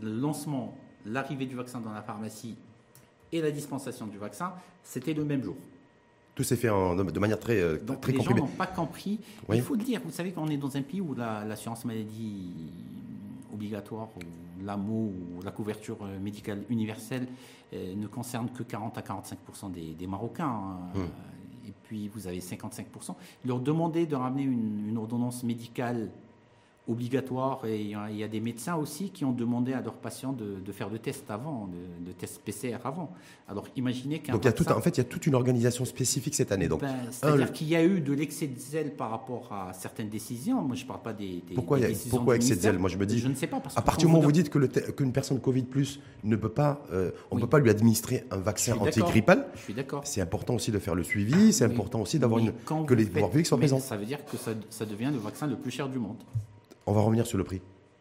le 0.00 0.10
lancement, 0.20 0.76
l'arrivée 1.04 1.46
du 1.46 1.56
vaccin 1.56 1.80
dans 1.80 1.92
la 1.92 2.02
pharmacie 2.02 2.56
et 3.32 3.40
la 3.40 3.50
dispensation 3.50 4.06
du 4.06 4.18
vaccin, 4.18 4.52
c'était 4.82 5.14
le 5.14 5.24
même 5.24 5.42
jour. 5.42 5.56
Tout 6.34 6.44
s'est 6.44 6.56
fait 6.56 6.68
en- 6.70 6.94
de, 6.94 7.18
manière 7.18 7.40
très, 7.40 7.60
euh, 7.60 7.78
Donc 7.78 8.00
très 8.00 8.12
les 8.12 8.20
gens 8.20 8.34
n'ont 8.34 8.46
pas 8.46 8.66
compris. 8.68 9.18
Oui. 9.48 9.56
Il 9.56 9.62
faut 9.62 9.74
le 9.74 9.82
dire, 9.82 10.00
vous 10.04 10.12
savez 10.12 10.30
qu'on 10.32 10.48
est 10.48 10.56
dans 10.56 10.76
un 10.76 10.82
pays 10.82 11.00
où 11.00 11.14
la- 11.14 11.44
l'assurance 11.44 11.84
maladie 11.84 12.52
obligatoire, 13.52 14.08
ou 14.16 14.64
l'AMO, 14.64 15.12
ou 15.38 15.42
la 15.42 15.50
couverture 15.50 15.96
euh, 16.02 16.18
médicale 16.20 16.62
universelle 16.68 17.26
euh, 17.72 17.94
ne 17.96 18.06
concerne 18.06 18.48
que 18.50 18.62
40 18.62 18.96
à 18.98 19.02
45 19.02 19.38
des, 19.72 19.94
des 19.94 20.06
Marocains. 20.06 20.46
hein. 20.46 20.78
Hum. 20.94 21.08
Puis 21.88 22.08
vous 22.08 22.26
avez 22.26 22.40
55% 22.40 23.14
Leur 23.44 23.60
demander 23.60 24.06
de 24.06 24.14
ramener 24.14 24.42
une, 24.44 24.88
une 24.88 24.98
ordonnance 24.98 25.42
médicale 25.42 26.10
obligatoire, 26.88 27.64
et 27.66 27.80
il 27.82 28.16
y, 28.16 28.24
a, 28.24 28.28
des 28.28 28.40
médecins 28.40 28.74
aussi 28.76 29.10
qui 29.10 29.24
ont 29.24 29.32
demandé 29.32 29.72
à 29.74 29.80
leurs 29.80 29.94
patients 29.94 30.32
de, 30.32 30.56
de 30.64 30.72
faire 30.72 30.90
des 30.90 30.98
tests 30.98 31.30
avant, 31.30 31.68
de, 31.68 32.06
de 32.06 32.12
tests 32.12 32.40
PCR 32.42 32.78
avant. 32.84 33.12
Alors 33.46 33.66
imaginez 33.76 34.18
qu'un 34.20 34.32
Donc 34.32 34.42
il 34.44 34.46
y 34.46 34.48
a 34.48 34.52
tout, 34.52 34.68
en 34.70 34.80
fait, 34.80 34.90
il 34.90 34.98
y 34.98 35.00
a 35.00 35.04
toute 35.04 35.26
une 35.26 35.34
organisation 35.34 35.84
spécifique 35.84 36.34
cette 36.34 36.50
année. 36.52 36.66
Donc 36.68 36.80
ben, 36.80 36.94
C'est-à-dire 37.10 37.46
le- 37.46 37.52
qu'il 37.52 37.68
y 37.68 37.76
a 37.76 37.84
eu 37.84 38.00
de 38.00 38.12
l'excès 38.12 38.46
de 38.46 38.58
zèle 38.58 38.94
par 38.96 39.10
rapport 39.10 39.52
à 39.52 39.72
certaines 39.72 40.08
décisions. 40.08 40.60
Moi, 40.62 40.76
je 40.76 40.82
ne 40.82 40.88
parle 40.88 41.02
pas 41.02 41.12
des, 41.12 41.42
des, 41.46 41.54
pourquoi, 41.54 41.76
des 41.78 41.82
il 41.82 41.84
y 41.84 41.86
a- 41.86 41.92
décisions 41.94 42.16
pourquoi 42.16 42.36
excès 42.36 42.56
de 42.56 42.60
zèle? 42.60 42.78
Moi, 42.78 42.88
je 42.90 42.96
me 42.96 43.06
dis, 43.06 43.18
Je 43.18 43.28
ne 43.28 43.34
sais 43.34 43.46
pas. 43.46 43.60
Parce 43.60 43.76
à 43.76 43.82
partir 43.82 44.06
du 44.08 44.12
moment 44.12 44.22
où 44.22 44.26
vous 44.26 44.32
dites 44.32 44.50
qu'une 44.50 45.12
personne 45.12 45.40
Covid 45.40 45.62
plus 45.62 46.00
ne 46.24 46.36
peut 46.36 46.48
pas, 46.48 46.82
euh, 46.92 47.10
on 47.30 47.34
ne 47.36 47.40
Oui. 47.40 47.46
peut 47.46 47.50
pas 47.50 47.58
lui 47.58 47.70
administrer 47.70 48.24
un 48.30 48.38
vaccin 48.38 48.76
antigrippal, 48.78 49.46
Je 49.54 49.60
suis 49.60 49.74
d'accord. 49.74 50.02
c'est 50.06 50.20
important 50.20 50.54
aussi 50.54 50.70
de 50.70 50.78
faire 50.78 50.94
le 50.94 51.02
suivi. 51.02 51.52
C'est 51.52 51.66
Oui. 51.66 51.72
important 51.72 52.00
aussi 52.00 52.18
d'avoir 52.18 52.40
une 52.40 52.52
quand 52.64 52.84
que 52.84 52.94
les 52.94 53.04
pouvoirs 53.06 53.30
publics 53.30 53.46
soient 53.46 53.58
présents. 53.58 53.78
Ça 53.80 53.96
veut 53.96 54.06
dire 54.06 54.24
que 54.24 54.36
ça, 54.36 54.52
ça 54.70 54.84
devient 54.86 55.10
le 55.12 55.18
vaccin 55.18 55.46
le 55.46 55.56
plus 55.56 55.70
cher 55.70 55.88
du 55.88 55.98
monde. 55.98 56.16
On 56.88 56.92
va 56.92 57.02
revenir 57.02 57.26
sur 57.26 57.36
le 57.36 57.44
prix. 57.44 57.60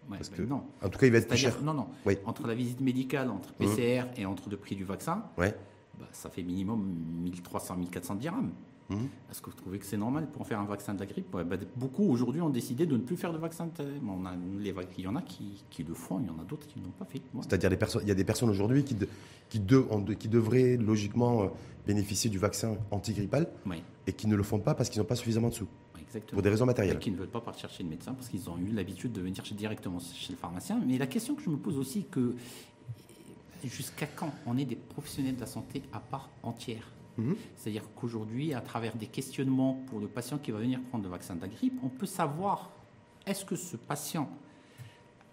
Ouais, 0.10 0.16
Parce 0.18 0.30
ben 0.30 0.38
que- 0.38 0.42
non. 0.44 0.64
En 0.82 0.88
tout 0.88 0.98
cas, 0.98 1.06
il 1.08 1.12
va 1.12 1.18
être 1.18 1.28
plus 1.28 1.38
cher. 1.38 1.58
Non, 1.62 1.74
non. 1.74 1.88
Oui. 2.06 2.18
Entre 2.26 2.48
la 2.48 2.56
visite 2.56 2.80
médicale, 2.80 3.30
entre 3.30 3.50
Mhm. 3.60 3.68
PCR 3.76 4.06
et 4.16 4.26
entre 4.26 4.50
le 4.50 4.56
prix 4.56 4.76
du 4.78 4.86
vaccin, 4.86 5.24
Ouais. 5.38 5.54
bah, 6.00 6.06
ça 6.14 6.30
fait 6.30 6.44
minimum 6.44 6.82
1300, 7.24 7.76
1400 7.76 8.16
dirhams. 8.16 8.52
Mhm. 8.90 9.10
Est-ce 9.30 9.42
que 9.42 9.50
vous 9.50 9.58
trouvez 9.58 9.80
que 9.80 9.86
c'est 9.86 9.98
normal 9.98 10.28
pour 10.32 10.48
faire 10.48 10.62
un 10.62 10.66
vaccin 10.66 10.94
de 10.94 11.00
la 11.02 11.06
grippe? 11.06 11.36
Ouais, 11.36 11.44
bah, 11.44 11.58
Beaucoup 11.76 12.04
aujourd'hui 12.06 12.40
ont 12.40 12.50
décidé 12.50 12.86
de 12.86 12.96
ne 12.96 13.02
plus 13.02 13.18
faire 13.18 13.34
de 13.34 13.38
vaccin. 13.38 13.66
de- 13.78 13.84
On 14.08 14.26
a, 14.26 14.32
les 14.60 14.74
il 14.98 15.04
y 15.04 15.08
en 15.08 15.18
a 15.18 15.22
qui, 15.22 15.66
qui 15.70 15.84
le 15.84 15.94
font, 15.94 16.22
il 16.22 16.28
y 16.28 16.30
en 16.30 16.40
a 16.42 16.46
d'autres 16.48 16.66
qui 16.68 16.80
ne 16.80 16.86
l'ont 16.86 16.92
pas 16.92 17.04
fait. 17.04 17.22
C'est-à-dire 17.42 17.70
il 18.02 18.08
y 18.08 18.12
a 18.12 18.16
des 18.16 18.24
personnes 18.24 18.50
aujourd'hui 18.50 18.86
qui, 18.86 18.96
de- 18.96 19.10
qui, 19.50 19.60
de- 19.60 19.86
ont 19.90 20.00
de- 20.00 20.14
qui 20.14 20.30
devraient 20.30 20.78
logiquement 20.78 21.42
euh, 21.44 21.48
bénéficier 21.86 22.30
du 22.30 22.38
vaccin 22.38 22.78
antigrippal 22.92 23.50
Oui, 23.66 23.84
et 24.08 24.14
qui 24.14 24.28
ne 24.28 24.38
le 24.38 24.44
font 24.44 24.60
pas 24.60 24.74
parce 24.74 24.90
qu'ils 24.90 25.02
n'ont 25.02 25.08
pas 25.08 25.16
suffisamment 25.18 25.50
de 25.50 25.54
sous, 25.56 25.68
exactement. 26.02 26.36
pour 26.38 26.42
des 26.42 26.50
raisons 26.50 26.66
matérielles. 26.66 27.00
qui 27.00 27.12
ne 27.12 27.18
veulent 27.18 27.28
pas 27.28 27.42
partir 27.42 27.70
chez 27.70 27.84
le 27.84 27.90
médecin 27.90 28.14
parce 28.14 28.30
qu'ils 28.30 28.50
ont 28.50 28.58
eu 28.58 28.68
l'habitude 28.72 29.12
de 29.12 29.22
venir 29.22 29.44
directement 29.52 30.00
chez 30.00 30.32
le 30.34 30.38
pharmacien. 30.38 30.80
Mais 30.86 30.98
la 30.98 31.08
question 31.08 31.36
que 31.36 31.42
je 31.42 31.50
me 31.50 31.58
pose 31.58 31.78
aussi, 31.78 32.06
que 32.10 32.36
jusqu'à 33.64 34.06
quand 34.08 34.32
on 34.46 34.58
est 34.58 34.66
des 34.66 34.76
professionnels 34.76 35.36
de 35.36 35.42
la 35.42 35.48
santé 35.48 35.82
à 35.94 36.00
part 36.00 36.30
entière 36.44 36.92
Mhm. 37.20 37.36
C'est-à-dire 37.56 37.82
qu'aujourd'hui, 37.96 38.54
à 38.54 38.62
travers 38.62 38.96
des 38.96 39.08
questionnements 39.08 39.74
pour 39.88 40.00
le 40.00 40.06
patient 40.08 40.38
qui 40.38 40.52
va 40.52 40.60
venir 40.60 40.80
prendre 40.84 41.04
le 41.04 41.10
vaccin 41.10 41.34
de 41.36 41.42
la 41.42 41.48
grippe, 41.48 41.74
on 41.82 41.90
peut 41.90 42.06
savoir 42.06 42.70
est-ce 43.26 43.44
que 43.44 43.56
ce 43.56 43.76
patient 43.76 44.30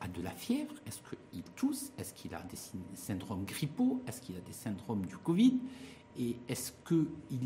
a 0.00 0.08
de 0.08 0.22
la 0.22 0.30
fièvre? 0.30 0.72
Est-ce 0.86 1.00
qu'il 1.30 1.42
tousse? 1.56 1.92
Est-ce 1.98 2.14
qu'il 2.14 2.34
a 2.34 2.40
des 2.40 2.56
sy- 2.56 2.78
syndromes 2.94 3.44
grippaux? 3.44 4.00
Est-ce 4.08 4.22
qu'il 4.22 4.34
a 4.34 4.40
des 4.40 4.54
syndromes 4.54 5.04
du 5.04 5.18
Covid? 5.18 5.58
Et 6.18 6.36
est-ce 6.48 6.72
que 6.86 7.06
il... 7.30 7.38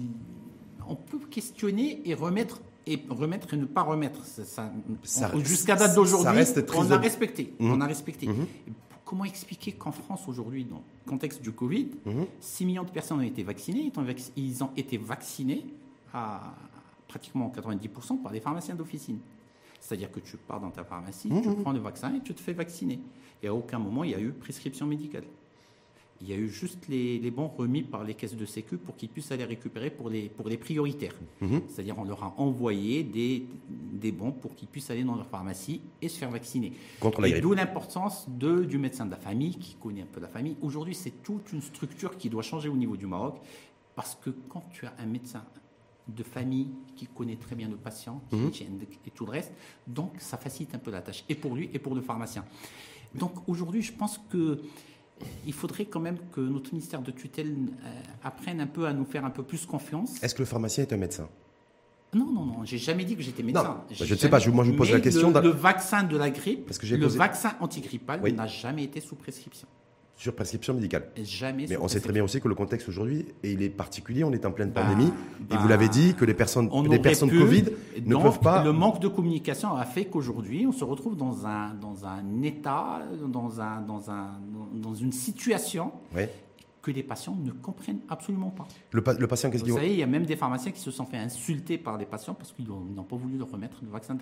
on 0.86 0.94
peut 0.94 1.18
questionner 1.18 2.00
et 2.08 2.14
remettre 2.14 2.60
et 2.92 3.02
remettre 3.08 3.54
et 3.54 3.56
ne 3.56 3.64
pas 3.66 3.82
remettre 3.82 4.24
Ça- 4.24 4.44
ça- 4.44 4.72
Ça- 5.02 5.32
Jusqu'à 5.38 5.76
date 5.76 5.94
d'aujourd'hui, 5.94 6.44
très 6.62 6.78
on 6.78 6.90
a 6.90 6.96
respecté. 6.98 7.54
Mhm. 7.58 7.72
On 7.72 7.80
a 7.80 7.86
respecté. 7.86 8.26
Mhm. 8.26 8.46
Comment 9.04 9.24
expliquer 9.24 9.72
qu'en 9.72 9.92
France 9.92 10.22
aujourd'hui, 10.28 10.64
dans 10.64 10.82
le 11.06 11.10
contexte 11.10 11.40
du 11.42 11.52
Covid, 11.52 11.88
Mhm. 12.04 12.26
6 12.40 12.64
millions 12.66 12.84
de 12.84 12.90
personnes 12.90 13.18
ont 13.18 13.22
été 13.22 13.42
vaccinées. 13.42 13.90
Ils 13.94 13.98
ont, 13.98 14.02
vac- 14.04 14.30
ils 14.36 14.62
ont 14.64 14.70
été 14.76 14.98
vaccinés 14.98 15.64
à 16.12 16.54
pratiquement 17.06 17.48
90% 17.48 18.16
par 18.16 18.32
des 18.32 18.40
pharmaciens 18.40 18.74
d'officine. 18.74 19.18
C'est-à-dire 19.80 20.10
que 20.10 20.20
tu 20.20 20.36
pars 20.36 20.60
dans 20.60 20.70
ta 20.70 20.84
pharmacie, 20.84 21.28
tu 21.42 21.48
Mhm. 21.48 21.62
prends 21.62 21.72
le 21.72 21.78
vaccin 21.78 22.12
et 22.14 22.20
tu 22.20 22.34
te 22.34 22.40
fais 22.40 22.52
vacciner. 22.52 22.98
Et 23.42 23.46
à 23.48 23.54
aucun 23.54 23.78
moment, 23.78 24.04
il 24.04 24.10
y 24.10 24.14
a 24.14 24.20
eu 24.20 24.32
prescription 24.32 24.86
médicale. 24.86 25.24
Il 26.20 26.28
y 26.28 26.32
a 26.32 26.36
eu 26.36 26.48
juste 26.48 26.88
les, 26.88 27.18
les 27.18 27.30
bons 27.30 27.46
remis 27.46 27.82
par 27.82 28.02
les 28.02 28.14
caisses 28.14 28.36
de 28.36 28.44
sécu 28.44 28.76
pour 28.76 28.96
qu'ils 28.96 29.08
puissent 29.08 29.30
aller 29.30 29.44
récupérer 29.44 29.90
pour 29.90 30.10
les, 30.10 30.28
pour 30.28 30.48
les 30.48 30.56
prioritaires. 30.56 31.14
Mhm. 31.40 31.62
C'est-à-dire 31.68 31.98
on 31.98 32.04
leur 32.04 32.24
a 32.24 32.34
envoyé 32.38 33.04
des, 33.04 33.46
des 33.68 34.10
bons 34.10 34.32
pour 34.32 34.54
qu'ils 34.56 34.68
puissent 34.68 34.90
aller 34.90 35.04
dans 35.04 35.14
leur 35.14 35.28
pharmacie 35.28 35.80
et 36.02 36.08
se 36.08 36.18
faire 36.18 36.30
vacciner. 36.30 36.72
Contre 36.98 37.20
la 37.20 37.28
Et 37.28 37.40
d'où 37.40 37.54
l'importance 37.54 38.28
du 38.28 38.78
médecin 38.78 39.06
de 39.06 39.12
la 39.12 39.16
famille 39.16 39.56
qui 39.58 39.74
connaît 39.74 40.02
un 40.02 40.06
peu 40.12 40.20
la 40.20 40.28
famille. 40.28 40.56
Aujourd'hui, 40.60 40.94
c'est 40.94 41.22
toute 41.22 41.52
une 41.52 41.62
structure 41.62 42.16
qui 42.16 42.28
doit 42.28 42.42
changer 42.42 42.68
au 42.68 42.76
niveau 42.76 42.96
du 42.96 43.06
Maroc 43.06 43.36
parce 43.94 44.16
que 44.16 44.30
quand 44.48 44.64
tu 44.72 44.86
as 44.86 44.94
un 44.98 45.06
médecin 45.06 45.44
de 46.08 46.22
famille 46.22 46.68
qui 46.96 47.06
connaît 47.06 47.36
très 47.36 47.54
bien 47.54 47.68
le 47.68 47.76
patient, 47.76 48.22
qui 48.30 48.36
gère 48.52 48.68
et 49.06 49.10
tout 49.10 49.26
le 49.26 49.32
reste. 49.32 49.52
Donc, 49.86 50.12
ça 50.18 50.36
facilite 50.36 50.74
un 50.74 50.78
peu 50.78 50.90
la 50.90 51.02
tâche, 51.02 51.24
et 51.28 51.34
pour 51.34 51.54
lui 51.54 51.70
et 51.72 51.78
pour 51.78 51.94
le 51.94 52.00
pharmacien. 52.00 52.44
Donc, 53.14 53.32
aujourd'hui, 53.46 53.82
je 53.82 53.92
pense 53.92 54.18
que 54.30 54.60
il 55.46 55.52
faudrait 55.52 55.84
quand 55.86 56.00
même 56.00 56.18
que 56.32 56.40
notre 56.40 56.72
ministère 56.72 57.02
de 57.02 57.10
tutelle 57.10 57.54
euh, 57.84 57.88
apprenne 58.24 58.60
un 58.60 58.66
peu 58.66 58.86
à 58.86 58.92
nous 58.92 59.04
faire 59.04 59.24
un 59.24 59.30
peu 59.30 59.42
plus 59.42 59.66
confiance. 59.66 60.22
Est-ce 60.22 60.34
que 60.34 60.40
le 60.42 60.46
pharmacien 60.46 60.84
est 60.84 60.92
un 60.92 60.96
médecin? 60.96 61.28
Non, 62.14 62.24
non, 62.32 62.44
non, 62.46 62.64
j'ai 62.64 62.78
jamais 62.78 63.04
dit 63.04 63.16
que 63.16 63.22
j'étais 63.22 63.42
médecin. 63.42 63.62
bah, 63.64 63.86
je 63.90 64.14
ne 64.14 64.18
sais 64.18 64.30
pas, 64.30 64.38
je- 64.38 64.50
moi, 64.50 64.64
je 64.64 64.70
vous 64.70 64.76
pose 64.78 64.88
Mais 64.88 64.94
la 64.94 65.00
question 65.00 65.30
Le, 65.30 65.48
vaccin 65.50 66.02
de 66.04 66.16
la 66.16 66.30
grippe, 66.30 66.64
Parce 66.66 66.78
que 66.78 66.86
j'ai 66.86 66.96
le 66.96 67.06
posé- 67.06 67.18
vaccin 67.18 67.52
antigrippal 67.60 68.20
Oui. 68.22 68.32
n'a 68.32 68.46
jamais 68.46 68.84
été 68.84 69.00
sous 69.00 69.14
prescription. 69.14 69.68
Sur 70.18 70.34
prescription 70.34 70.74
médicale. 70.74 71.04
Jamais 71.22 71.66
Mais 71.68 71.76
on 71.76 71.86
sait 71.86 72.00
très 72.00 72.12
bien 72.12 72.24
aussi 72.24 72.40
que 72.40 72.48
le 72.48 72.56
contexte 72.56 72.88
aujourd'hui, 72.88 73.24
et 73.44 73.52
il 73.52 73.62
est 73.62 73.68
particulier, 73.70 74.24
on 74.24 74.32
est 74.32 74.44
en 74.44 74.50
pleine 74.50 74.72
Bah, 74.72 74.82
pandémie, 74.82 75.06
et 75.08 75.44
bah, 75.48 75.58
vous 75.60 75.68
l'avez 75.68 75.88
dit, 75.88 76.14
que 76.14 76.24
les 76.24 76.34
personnes, 76.34 76.68
On 76.72 76.82
les 76.82 76.98
personnes 76.98 77.30
pu, 77.30 77.38
Covid 77.38 77.64
et 77.94 78.00
ne 78.00 78.10
donc, 78.10 78.24
peuvent 78.24 78.40
pas... 78.40 78.64
Le 78.64 78.72
manque 78.72 78.98
de 79.00 79.06
communication 79.06 79.72
a 79.76 79.84
fait 79.84 80.06
qu'aujourd'hui, 80.06 80.66
on 80.66 80.72
se 80.72 80.82
retrouve 80.82 81.16
dans 81.16 81.46
un, 81.46 81.72
dans 81.74 82.04
un 82.04 82.42
état, 82.42 83.00
dans, 83.28 83.60
un, 83.60 83.80
dans, 83.80 84.10
un, 84.10 84.32
dans 84.74 84.94
une 84.94 85.12
situation 85.12 85.92
que 86.82 86.90
les 86.90 87.04
patients 87.04 87.36
ne 87.40 87.52
comprennent 87.52 88.00
absolument 88.08 88.50
pas. 88.50 88.66
Le, 88.90 89.02
pa- 89.02 89.14
le 89.14 89.26
patient, 89.28 89.50
qu'est-ce 89.50 89.62
Vous 89.62 89.66
qu'il 89.70 89.74
savez, 89.76 89.92
il 89.92 89.98
y 90.00 90.02
a 90.02 90.06
même 90.08 90.26
des 90.26 90.36
pharmaciens 90.36 90.72
qui 90.72 90.80
se 90.80 90.90
sont 90.90 91.04
fait 91.04 91.18
insulter 91.18 91.78
par 91.78 91.96
les 91.96 92.06
patients 92.06 92.34
parce 92.34 92.50
qu'ils 92.50 92.68
ont- 92.72 92.84
ils 92.88 92.94
n'ont 92.94 93.04
pas 93.04 93.16
voulu 93.16 93.36
leur 93.38 93.50
remettre 93.52 93.76
le 93.82 93.88
vaccin 93.90 94.16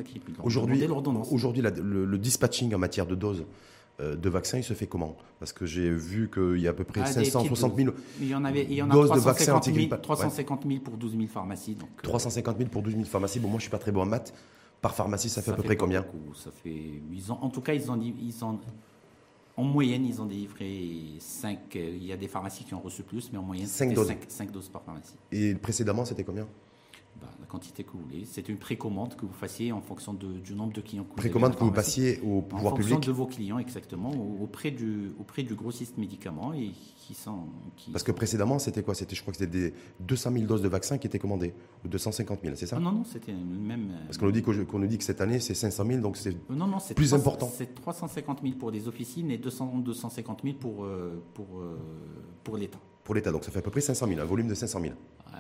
ont 1.20 1.22
Aujourd'hui, 1.32 1.62
la- 1.62 1.70
le, 1.70 2.04
le 2.04 2.18
dispatching 2.18 2.74
en 2.74 2.78
matière 2.78 3.06
de 3.06 3.14
doses 3.14 3.44
de 3.98 4.28
vaccins, 4.28 4.59
il 4.59 4.64
se 4.64 4.74
fait 4.74 4.87
comment? 4.87 5.16
Parce 5.38 5.52
que 5.52 5.64
j'ai 5.66 5.90
vu 5.90 6.30
qu'il 6.32 6.61
y 6.61 6.66
a 6.66 6.70
à 6.70 6.74
peu 6.74 6.85
près 6.85 7.00
Ah, 7.02 7.09
des 7.09 7.24
560 7.24 7.76
000, 7.76 7.94
Il 8.20 8.28
y 8.28 8.35
en, 8.35 8.44
avait, 8.44 8.64
il 8.64 8.74
y 8.74 8.82
en 8.82 8.90
a 8.90 8.92
doses 8.92 9.11
de 9.11 9.18
vaccins 9.18 9.52
350 9.52 9.64
000, 9.64 9.74
antigrippales. 9.74 10.00
350 10.02 10.62
000 10.68 10.80
pour 10.80 10.96
12 10.96 11.12
000 11.12 11.26
pharmacies. 11.28 11.74
Donc, 11.74 11.88
euh, 11.98 12.02
350 12.02 12.59
000 12.59 12.68
pour 12.70 12.82
12 12.82 12.92
000 12.94 13.04
pharmacies. 13.06 13.40
Bon, 13.40 13.48
moi, 13.48 13.59
je 13.59 13.62
suis 13.62 13.70
pas 13.70 13.78
très 13.78 13.92
bon 13.92 14.02
en 14.02 14.06
maths. 14.06 14.35
Par 14.82 14.94
pharmacie, 14.94 15.28
ça 15.30 15.40
fait 15.40 15.50
à 15.50 15.54
peu 15.54 15.62
fait 15.62 15.68
près 15.68 15.76
combien? 15.76 16.02
beaucoup, 16.02 16.35
ça 16.35 16.50
fait, 16.50 17.00
ils 17.11 17.32
ont, 17.32 17.38
En 17.42 17.48
tout 17.48 17.62
cas, 17.62 17.72
ils 17.72 17.90
ont, 17.90 17.98
ils 18.00 18.44
ont, 18.44 18.59
en 19.56 19.62
moyenne, 19.64 20.04
ils 20.04 20.20
ont 20.20 20.26
délivré 20.26 21.14
5. 21.18 21.59
Il 21.74 22.04
y 22.04 22.12
a 22.12 22.16
des 22.16 22.28
pharmacies 22.28 22.64
qui 22.64 22.74
ont 22.74 22.80
reçu 22.80 23.02
plus, 23.02 23.30
mais 23.32 23.38
en 23.38 23.42
moyenne, 23.42 23.66
Cinq 23.66 23.88
c'était 23.90 23.94
doses. 23.94 24.14
5, 24.28 24.50
doses 24.50 24.68
par 24.68 24.82
pharmacie. 24.82 25.14
Et 25.32 25.54
précédemment, 25.54 26.04
c'était 26.04 26.24
combien? 26.24 26.46
Bah, 27.20 27.29
la 27.40 27.46
quantité 27.46 27.83
que 27.85 27.92
vous 27.92 28.00
voulez. 28.00 28.24
C'est 28.26 28.48
une 28.48 28.59
précommande 28.59 29.14
que 29.16 29.24
vous 29.24 29.33
fassiez 29.33 29.72
en 29.72 29.81
fonction 29.81 30.12
de- 30.12 30.38
du 30.38 30.55
nombre 30.55 30.72
de 30.74 30.81
clients 30.83 31.05
que 31.05 31.09
vous 31.11 31.14
Précommande 31.16 31.57
que 31.57 31.64
vous 31.64 31.70
passiez 31.72 32.20
au 32.20 32.38
En 32.38 32.42
pouvoir 32.42 32.74
fonction 32.74 32.96
public 32.96 33.07
de 33.07 33.12
vos 33.12 33.26
clients, 33.26 33.59
exactement, 33.59 34.11
au- 34.11 34.42
auprès 34.44 34.70
du, 34.70 35.11
auprès 35.18 35.42
du 35.42 35.55
grossiste 35.55 35.96
médicament 35.96 36.52
et 36.52 36.72
qui 36.98 37.14
sont. 37.14 37.44
Qui 37.76 37.90
Parce 37.92 38.02
que 38.05 38.12
précédemment, 38.12 38.59
c'était 38.59 38.83
quoi? 38.83 38.94
C'était, 38.94 39.14
je 39.16 39.22
crois 39.22 39.33
que 39.33 39.38
c'était 39.38 39.50
des 39.70 39.74
200 40.00 40.33
000 40.33 40.44
doses 40.46 40.61
de 40.62 40.68
vaccins 40.68 40.98
qui 40.98 41.07
étaient 41.07 41.18
commandées, 41.18 41.55
ou 41.85 41.88
250 41.88 42.40
000, 42.42 42.55
c'est 42.57 42.66
ça? 42.66 42.76
Ah 42.79 42.81
non, 42.81 42.92
non, 42.92 43.05
c'était 43.05 43.33
même. 43.33 43.90
euh, 43.92 44.05
Parce 44.07 44.18
qu'on 44.18 44.26
nous, 44.26 44.33
dit 44.33 44.42
qu'on 44.42 44.79
nous 44.79 44.87
dit 44.87 44.98
que 44.98 45.05
cette 45.05 45.20
année, 45.20 45.40
c'est 45.40 45.55
500 45.55 45.87
000, 45.87 46.00
donc 46.00 46.16
c'est 46.16 46.31
Euh, 46.50 46.55
Non, 46.55 46.66
non, 46.66 46.79
c'est 46.81 46.94
Plus 46.94 47.09
300 47.09 47.22
important. 47.22 47.50
C'est 47.55 47.74
350 47.74 48.42
000 48.42 48.55
pour 48.57 48.70
les 48.70 48.88
officines 48.88 49.31
et 49.31 49.38
200, 49.38 49.79
250 49.79 50.40
000 50.44 50.57
pour, 50.59 50.85
euh, 50.85 51.22
pour, 51.35 51.61
euh, 51.61 51.79
pour 52.44 52.57
l'État. 52.57 52.79
pour 53.05 53.14
l'État. 53.14 53.31
Donc 53.31 53.44
ça 53.44 53.52
fait 53.52 53.61
à 53.61 53.62
peu 53.62 53.70
près 53.70 53.81
500 53.81 54.07
000, 54.09 54.20
un 54.20 54.24
volume 54.24 54.48
de 54.48 54.55
500 54.55 54.81
000. 54.81 54.92
Euh, 54.92 55.38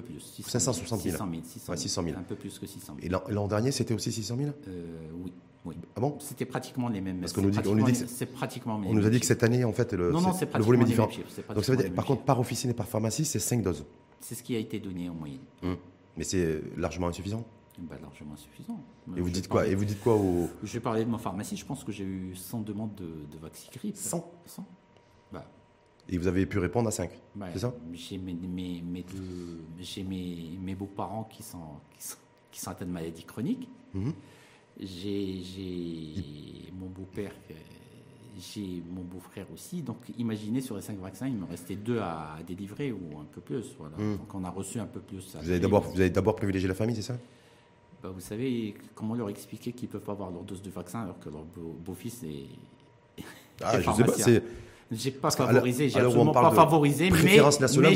peu 0.00 0.02
plus. 0.02 0.20
600 0.20 0.50
560 0.50 1.00
000. 1.00 1.12
600 1.14 1.28
000. 1.30 1.42
600 1.44 1.72
Ouais, 1.72 1.76
600 1.76 2.02
000. 2.04 2.16
Un 2.18 2.22
peu 2.22 2.34
plus 2.36 2.58
que 2.58 2.66
600 2.66 2.96
000. 3.00 3.20
Et 3.28 3.32
l'an, 3.32 3.48
dernier, 3.48 3.70
c'était 3.72 3.94
aussi 3.94 4.12
600 4.12 4.36
000 4.36 4.50
Euh, 4.68 4.84
oui, 5.24 5.32
oui. 5.64 5.74
Ah 5.96 6.00
bon? 6.00 6.16
C'était 6.20 6.44
pratiquement 6.44 6.88
les 6.88 7.00
mêmes. 7.00 7.20
Parce 7.20 7.32
qu'on 7.32 7.42
nous 7.42 7.50
dit- 7.50 7.58
on 7.66 7.74
nous 7.74 7.84
dit 7.84 7.92
que 7.92 8.06
c'est 8.06 8.26
pratiquement 8.26 8.80
On 8.84 8.94
nous 8.94 9.06
a 9.06 9.10
dit 9.10 9.20
que 9.20 9.26
cette 9.26 9.42
année, 9.42 9.64
en 9.64 9.72
fait, 9.72 9.92
le, 9.94 10.12
Non, 10.12 10.20
non, 10.20 10.32
volume 10.60 10.82
est 10.82 10.84
différent. 10.86 11.08
Donc 11.54 11.64
ça 11.64 11.72
veut 11.74 11.78
dire, 11.82 11.92
par 11.94 12.04
contre, 12.04 12.22
par 12.22 12.38
officine 12.40 12.70
et 12.70 12.74
par 12.74 12.86
pharmacie, 12.88 13.24
c'est 13.24 13.38
5 13.38 13.62
doses. 13.62 13.84
c'est 14.20 14.34
ce 14.34 14.42
qui 14.42 14.54
a 14.56 14.58
été 14.58 14.78
donné 14.80 15.08
en 15.08 15.14
moyenne. 15.14 15.40
Mais 16.16 16.24
c'est 16.24 16.62
largement 16.76 17.08
insuffisant? 17.08 17.44
Bah, 17.78 17.96
largement 18.00 18.36
suffisant. 18.36 18.80
Et 19.16 19.20
vous 19.20 19.28
dites 19.28 19.48
quoi? 19.48 19.60
Parlais- 19.60 19.72
Et 19.72 19.74
vous 19.76 19.84
dites 19.84 20.00
quoi 20.00 20.14
au 20.14 20.48
Je 20.62 20.72
vais 20.72 20.80
parler 20.80 21.04
de 21.04 21.10
ma 21.10 21.18
pharmacie. 21.18 21.58
Je 21.58 21.66
pense 21.66 21.84
que 21.84 21.92
j'ai 21.92 22.04
eu 22.04 22.34
100 22.34 22.62
demandes 22.62 22.94
de, 22.94 23.04
de 23.30 23.38
vaccin 23.38 23.68
grippe. 23.70 23.96
100 23.96 24.24
100 24.46 24.64
bah, 25.30 25.44
Et 26.08 26.18
vous 26.18 26.26
avez 26.26 26.46
pu 26.46 26.58
répondre 26.58 26.88
à 26.88 26.92
5 26.92 27.10
bah, 27.34 27.46
C'est 27.52 27.58
ça? 27.60 27.74
J'ai 27.92 28.18
mes, 28.18 28.32
mes, 28.34 28.80
mes 28.82 29.04
mes, 30.04 30.58
mes 30.62 30.74
beaux-parents 30.74 31.24
qui 31.24 31.42
sont, 31.42 31.58
qui, 31.96 32.04
sont, 32.06 32.16
qui 32.50 32.60
sont 32.60 32.70
atteints 32.70 32.86
de 32.86 32.92
maladies 32.92 33.24
chroniques. 33.24 33.68
Mhm. 33.92 34.12
J'ai, 34.78 35.42
j'ai 35.42 36.70
mon 36.78 36.86
beau-père, 36.86 37.32
j'ai 38.38 38.82
mon 38.90 39.02
beau-frère 39.02 39.46
aussi. 39.52 39.80
Donc, 39.82 39.96
imaginez 40.18 40.60
sur 40.60 40.76
les 40.76 40.82
5 40.82 40.98
vaccins, 40.98 41.26
il 41.26 41.34
me 41.36 41.46
restait 41.46 41.76
deux 41.76 41.98
à 41.98 42.36
délivrer 42.46 42.92
ou 42.92 43.18
un 43.18 43.24
peu 43.24 43.40
plus. 43.40 43.74
Voilà. 43.78 43.96
Mhm. 43.96 44.18
Donc, 44.18 44.34
on 44.34 44.44
a 44.44 44.50
reçu 44.50 44.78
un 44.78 44.86
peu 44.86 45.00
plus. 45.00 45.34
Vous 45.40 45.50
avez 45.50 46.10
d'abord, 46.10 46.36
privilégié 46.36 46.68
la 46.68 46.74
famille, 46.74 46.94
c'est 46.96 47.02
ça? 47.02 47.16
Bah, 48.02 48.10
vous 48.10 48.20
savez, 48.20 48.74
comment 48.94 49.14
leur 49.14 49.30
expliquer 49.30 49.72
qu'ils 49.72 49.88
ne 49.88 49.92
peuvent 49.92 50.02
pas 50.04 50.12
avoir 50.12 50.30
leur 50.30 50.42
dose 50.42 50.60
de 50.62 50.70
vaccin 50.70 51.00
alors 51.00 51.18
que 51.18 51.30
leur 51.30 51.44
beau- 51.44 51.76
beau-fils 51.84 52.22
est. 52.22 53.24
Ah, 53.62 53.80
je 53.80 53.90
sais 53.90 54.04
pas. 54.04 54.40
J'ai 54.92 55.10
pas 55.10 55.30
favorisé, 55.32 55.88
j'ai 55.88 55.98
absolument 55.98 56.32
pas 56.32 56.52
favorisé, 56.52 57.10
mais, 57.10 57.40
mais 57.80 57.94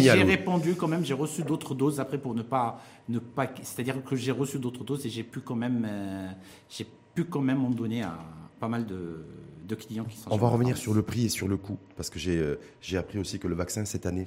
j'ai 0.00 0.22
répondu, 0.22 0.74
quand 0.74 0.88
même, 0.88 1.04
j'ai 1.04 1.12
reçu 1.12 1.42
d'autres 1.42 1.74
doses 1.74 2.00
après 2.00 2.16
pour 2.16 2.34
ne 2.34 2.42
pas, 2.42 2.80
ne 3.08 3.18
pas, 3.18 3.50
c'est-à-dire 3.62 4.02
que 4.02 4.16
j'ai 4.16 4.32
reçu 4.32 4.58
d'autres 4.58 4.82
doses 4.82 5.04
et 5.04 5.10
j'ai 5.10 5.24
pu 5.24 5.40
quand 5.40 5.56
même, 5.56 5.86
euh, 5.86 6.28
j'ai 6.70 6.86
pu 7.14 7.24
quand 7.24 7.42
même 7.42 7.62
en 7.62 7.70
donner 7.70 8.02
à 8.02 8.18
pas 8.58 8.68
mal 8.68 8.86
de, 8.86 9.26
de 9.68 9.74
clients 9.74 10.04
qui 10.04 10.16
sont. 10.16 10.30
On 10.30 10.38
va 10.38 10.48
revenir 10.48 10.78
sur 10.78 10.94
le 10.94 11.02
prix 11.02 11.26
et 11.26 11.28
sur 11.28 11.48
le 11.48 11.58
coût, 11.58 11.76
parce 11.96 12.08
que 12.08 12.18
j'ai 12.18 12.38
euh, 12.38 12.58
j'ai 12.80 12.96
appris 12.96 13.18
aussi 13.18 13.38
que 13.38 13.48
le 13.48 13.54
vaccin 13.54 13.84
cette 13.84 14.06
année, 14.06 14.24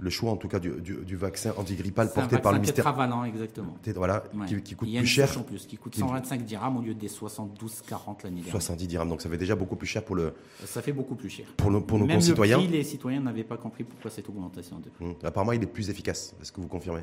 le 0.00 0.10
choix 0.10 0.30
en 0.30 0.36
tout 0.36 0.46
cas 0.48 0.58
du, 0.60 0.70
du- 0.80 0.96
du 1.04 1.16
vaccin 1.16 1.52
antigrippal 1.56 2.06
un 2.06 2.10
porté 2.10 2.38
par 2.38 2.52
le 2.52 2.58
ministère, 2.58 2.76
tétravalent, 2.84 3.24
exactement. 3.24 3.76
voilà, 3.96 4.22
Ouais. 4.34 4.46
qui, 4.46 4.62
qui 4.62 4.74
coûte 4.76 4.88
plus 4.96 5.06
cher, 5.06 5.44
plus, 5.44 5.66
qui 5.66 5.76
coûte 5.76 5.92
Qui- 5.92 6.00
125 6.00 6.44
dirhams 6.44 6.76
au 6.76 6.82
lieu 6.82 6.94
des 6.94 7.08
72, 7.08 7.82
40 7.86 8.22
l'année 8.22 8.36
dernière. 8.36 8.52
70 8.52 8.86
dirhams, 8.86 9.08
donc 9.08 9.20
ça 9.22 9.28
fait 9.28 9.38
déjà 9.38 9.56
beaucoup 9.56 9.74
plus 9.76 9.88
cher 9.88 10.04
pour, 10.04 10.14
le, 10.14 10.34
Ça 10.64 10.82
fait 10.82 10.92
beaucoup 10.92 11.16
plus 11.16 11.30
cher. 11.30 11.46
pour, 11.56 11.70
nos, 11.70 11.80
pour 11.80 11.98
nos 11.98 12.06
Même 12.06 12.16
concitoyens. 12.18 12.58
le 12.58 12.64
prix, 12.64 12.72
les 12.72 12.84
citoyens 12.84 13.20
n'avaient 13.20 13.42
pas 13.44 13.56
compris 13.56 13.82
pourquoi 13.84 14.10
cette 14.10 14.28
augmentation 14.28 14.78
de 14.78 14.88
prix. 14.88 15.04
Hum, 15.04 15.14
Apparemment, 15.24 15.52
il 15.52 15.62
est 15.62 15.66
plus 15.66 15.90
efficace. 15.90 16.34
Est-ce 16.40 16.52
que 16.52 16.60
vous 16.60 16.68
confirmez? 16.68 17.02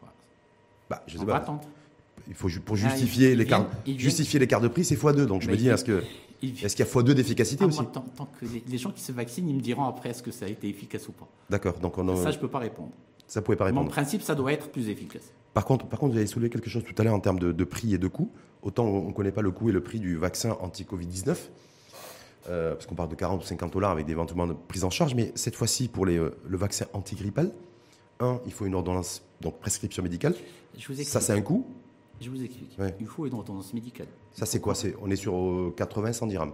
Voilà. 0.00 0.14
bah, 0.88 1.02
Je 1.08 1.16
On 1.16 1.20
sais 1.20 1.26
va 1.26 1.32
pas. 1.32 1.38
attendre. 1.38 1.62
Il 2.28 2.34
faut 2.34 2.48
pour 2.64 2.76
Ah, 2.76 2.88
justifier 2.90 3.32
ils 3.32 3.38
l'écart, 3.38 3.66
justifier 3.86 4.38
l'écart 4.38 4.60
de 4.60 4.68
prix, 4.68 4.84
c'est 4.84 4.96
x2. 4.96 5.24
Donc 5.26 5.42
je 5.42 5.50
me 5.50 5.56
dis, 5.56 5.68
est-ce 5.68 5.84
que 5.84 6.02
est-ce 6.42 6.76
qu'il 6.76 6.84
y 6.84 6.88
a 6.88 6.90
x2 6.92 7.12
d'efficacité 7.14 7.64
Ah, 7.64 7.66
aussi 7.68 7.82
moi, 7.82 7.90
tant, 7.92 8.04
tant 8.16 8.26
que 8.38 8.44
les, 8.46 8.62
les 8.66 8.78
gens 8.78 8.90
qui 8.92 9.00
se 9.02 9.12
vaccinent, 9.12 9.48
ils 9.48 9.54
me 9.56 9.60
diront 9.60 9.84
après 9.84 10.10
est-ce 10.10 10.22
que 10.22 10.30
ça 10.30 10.44
a 10.44 10.48
été 10.48 10.68
efficace 10.68 11.08
ou 11.08 11.12
pas. 11.12 11.28
D'accord. 11.50 11.78
Donc 11.80 11.98
on 11.98 12.08
a- 12.08 12.16
Ça, 12.22 12.30
je 12.30 12.38
peux 12.38 12.48
pas 12.48 12.58
répondre. 12.60 12.90
ça 13.26 13.42
pouvait 13.42 13.56
pas 13.56 13.64
répondre. 13.66 13.90
principe, 13.90 14.22
ça 14.22 14.34
doit 14.34 14.52
être 14.52 14.68
plus 14.70 14.88
efficace. 14.88 15.32
Par 15.54 15.64
contre, 15.64 15.86
par 15.86 15.98
contre, 15.98 16.12
vous 16.12 16.18
avez 16.18 16.26
soulevé 16.26 16.50
quelque 16.50 16.70
chose 16.70 16.84
tout 16.84 16.94
à 16.98 17.04
l'heure 17.04 17.14
en 17.14 17.20
termes 17.20 17.38
de, 17.38 17.50
de 17.52 17.64
prix 17.64 17.94
et 17.94 17.98
de 17.98 18.06
coût. 18.08 18.30
Autant 18.62 18.84
on 18.86 19.08
ne 19.08 19.12
connaît 19.12 19.32
pas 19.32 19.42
le 19.42 19.50
coût 19.50 19.68
et 19.70 19.72
le 19.72 19.82
prix 19.82 19.98
du 19.98 20.16
vaccin 20.16 20.56
anti-Covid-19, 20.60 21.36
euh, 22.48 22.74
parce 22.74 22.86
qu'on 22.86 22.94
parle 22.94 23.08
de 23.08 23.14
40 23.14 23.42
ou 23.42 23.46
50 23.46 23.72
dollars 23.72 23.90
avec 23.90 24.06
des 24.06 24.12
éventuellement 24.12 24.46
de 24.46 24.52
prise 24.54 24.84
en 24.84 24.90
charge, 24.90 25.14
mais 25.14 25.32
cette 25.34 25.54
fois-ci, 25.56 25.88
pour 25.88 26.06
les, 26.06 26.16
euh, 26.18 26.36
le 26.48 26.56
vaccin 26.56 26.86
antigrippal, 26.92 27.52
un, 28.20 28.40
il 28.46 28.52
faut 28.52 28.66
une 28.66 28.74
ordonnance, 28.74 29.22
donc 29.40 29.58
prescription 29.60 30.02
médicale. 30.02 30.34
Je 30.76 30.86
vous 30.86 30.92
explique. 30.92 31.08
Ça, 31.08 31.20
c'est 31.20 31.32
un 31.32 31.40
coût. 31.40 31.66
Je 32.20 32.30
vous 32.30 32.42
explique. 32.42 32.76
Ouais. 32.78 32.94
Il 33.00 33.06
faut 33.06 33.26
une 33.26 33.34
ordonnance 33.34 33.72
médicale. 33.74 34.08
Ça, 34.38 34.46
c'est 34.46 34.60
quoi? 34.60 34.74
C'est, 34.74 34.94
On 35.02 35.10
est 35.10 35.16
sur 35.16 35.34
euh, 35.36 35.74
80, 35.76 36.12
100 36.12 36.26
dirhams. 36.28 36.52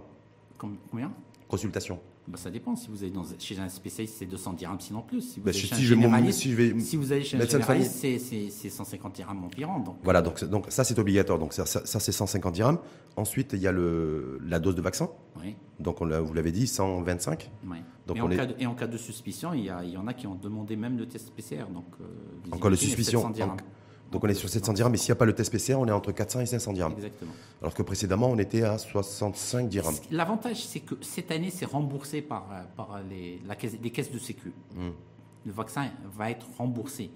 Com- 0.57 0.75
Combien? 0.89 1.11
Consultation. 1.47 1.99
bah, 2.27 2.37
Ça 2.39 2.49
dépend. 2.49 2.75
Si 2.75 2.87
vous 2.89 3.03
allez 3.03 3.11
dans, 3.11 3.23
chez 3.37 3.59
un 3.59 3.69
spécialiste, 3.69 4.15
c'est 4.17 4.25
200 4.25 4.53
dirhams, 4.53 4.79
sinon 4.79 5.01
plus. 5.03 5.21
Si 5.21 5.39
vous, 5.39 5.45
Bah, 5.45 5.51
allez 5.51 5.59
chez 5.59 5.71
un 5.71 5.77
si 5.77 5.83
je 5.83 5.89
vais 5.89 5.95
mon- 5.97 6.01
généraliste, 6.07 6.39
si 6.39 6.49
je 6.51 6.55
vais- 6.55 6.79
si 6.79 6.97
vous 6.97 7.11
allez 7.11 7.23
chez 7.23 7.37
un 7.37 7.39
médecin 7.41 7.57
de 7.57 7.61
généraliste, 7.61 7.91
c'est 8.01 8.17
c'est- 8.17 8.49
c'est 8.49 8.69
150 8.69 9.13
dirhams 9.13 9.43
environ. 9.43 9.79
Donc, 9.81 9.97
Voilà, 10.03 10.23
donc, 10.23 10.39
ça, 10.69 10.83
c'est 10.83 10.97
obligatoire. 10.97 11.37
Donc 11.37 11.53
ça, 11.53 11.67
ça, 11.67 11.85
ça, 11.85 11.99
c'est 11.99 12.11
150 12.11 12.53
dirhams. 12.55 12.79
Ensuite, 13.17 13.53
il 13.53 13.59
y 13.59 13.67
a 13.67 13.71
le, 13.71 14.39
la 14.47 14.57
dose 14.59 14.73
de 14.73 14.81
vaccin. 14.81 15.07
oui, 15.39 15.55
Donc, 15.79 16.01
on 16.01 16.07
vous 16.23 16.33
l'avez 16.33 16.51
dit, 16.51 16.65
125. 16.65 17.51
oui. 17.69 17.77
Donc 18.07 18.17
et, 18.17 18.21
on 18.21 18.25
en 18.25 18.31
est- 18.31 18.35
cas 18.37 18.45
de, 18.47 18.55
et 18.57 18.65
en 18.65 18.73
cas 18.73 18.87
de 18.87 18.97
suspicion, 18.97 19.53
il 19.53 19.65
y, 19.65 19.69
a- 19.69 19.83
il 19.83 19.91
y 19.91 19.97
en 19.97 20.07
a 20.07 20.13
qui 20.15 20.25
ont 20.25 20.35
demandé 20.35 20.75
même 20.75 20.97
le 20.97 21.07
test 21.07 21.31
PCR. 21.35 21.65
Donc, 21.71 21.85
euh, 22.01 22.05
Encore 22.51 22.71
de 22.71 22.75
imaginez, 22.75 22.95
suspicion. 22.95 23.31
700 24.15 24.21
dirhams. 24.21 24.21
Donc, 24.21 24.23
on 24.23 24.27
est 24.27 24.33
sur 24.33 24.49
700 24.49 24.73
dirhams. 24.73 24.91
Mais 24.91 24.97
s'il 24.97 25.11
n'y 25.11 25.13
a 25.13 25.15
pas 25.15 25.25
le 25.25 25.33
test 25.33 25.51
PCR, 25.51 25.75
on 25.75 25.87
est 25.87 25.91
entre 25.91 26.11
400 26.11 26.41
et 26.41 26.45
500 26.45 26.73
dirhams. 26.73 26.93
Exactement. 26.93 27.31
Alors 27.61 27.73
que 27.73 27.83
précédemment, 27.83 28.29
on 28.29 28.37
était 28.37 28.63
à 28.63 28.77
65 28.77 29.69
dirhams. 29.69 29.95
L'avantage, 30.11 30.65
c'est 30.65 30.81
que 30.81 30.95
cette 31.01 31.31
année, 31.31 31.51
c'est 31.51 31.65
remboursé 31.65 32.21
par, 32.21 32.47
euh, 32.51 32.63
par 32.75 33.01
les, 33.09 33.41
la 33.47 33.55
caisse, 33.55 33.77
les 33.81 33.91
caisses 33.91 34.11
de 34.11 34.19
sécu. 34.19 34.51
Hmm. 34.73 34.91
Le 35.45 35.51
vaccin 35.51 35.89
va 36.17 36.31
être 36.31 36.47
remboursé. 36.57 37.11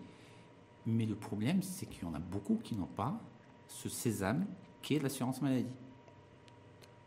Mais 0.86 1.06
le 1.06 1.16
problème, 1.16 1.62
c'est 1.62 1.86
qu'il 1.86 2.04
y 2.04 2.06
en 2.06 2.14
a 2.14 2.20
beaucoup 2.20 2.60
qui 2.64 2.76
n'ont 2.76 2.86
pas 2.86 3.20
ce 3.68 3.90
sésame 3.90 4.46
qui 4.82 4.96
est 4.96 5.04
l'assurance 5.04 5.42
maladie. 5.42 5.66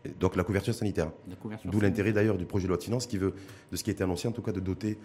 Et 0.04 0.08
Donc, 0.10 0.36
la 0.36 0.44
couverture 0.44 0.74
sanitaire. 0.74 1.10
D'où 1.64 1.80
l'intérêt 1.80 2.12
d'ailleurs 2.12 2.36
du 2.36 2.44
projet 2.44 2.64
de 2.64 2.68
loi 2.68 2.76
de 2.76 2.82
finances 2.82 3.06
qui 3.06 3.18
veut, 3.18 3.34
de 3.70 3.76
ce 3.76 3.84
qui 3.84 3.90
a 3.90 3.92
été 3.92 4.02
annoncé 4.02 4.28
en 4.28 4.32
tout 4.32 4.42
cas, 4.42 4.52
de 4.52 4.60
doter 4.60 4.98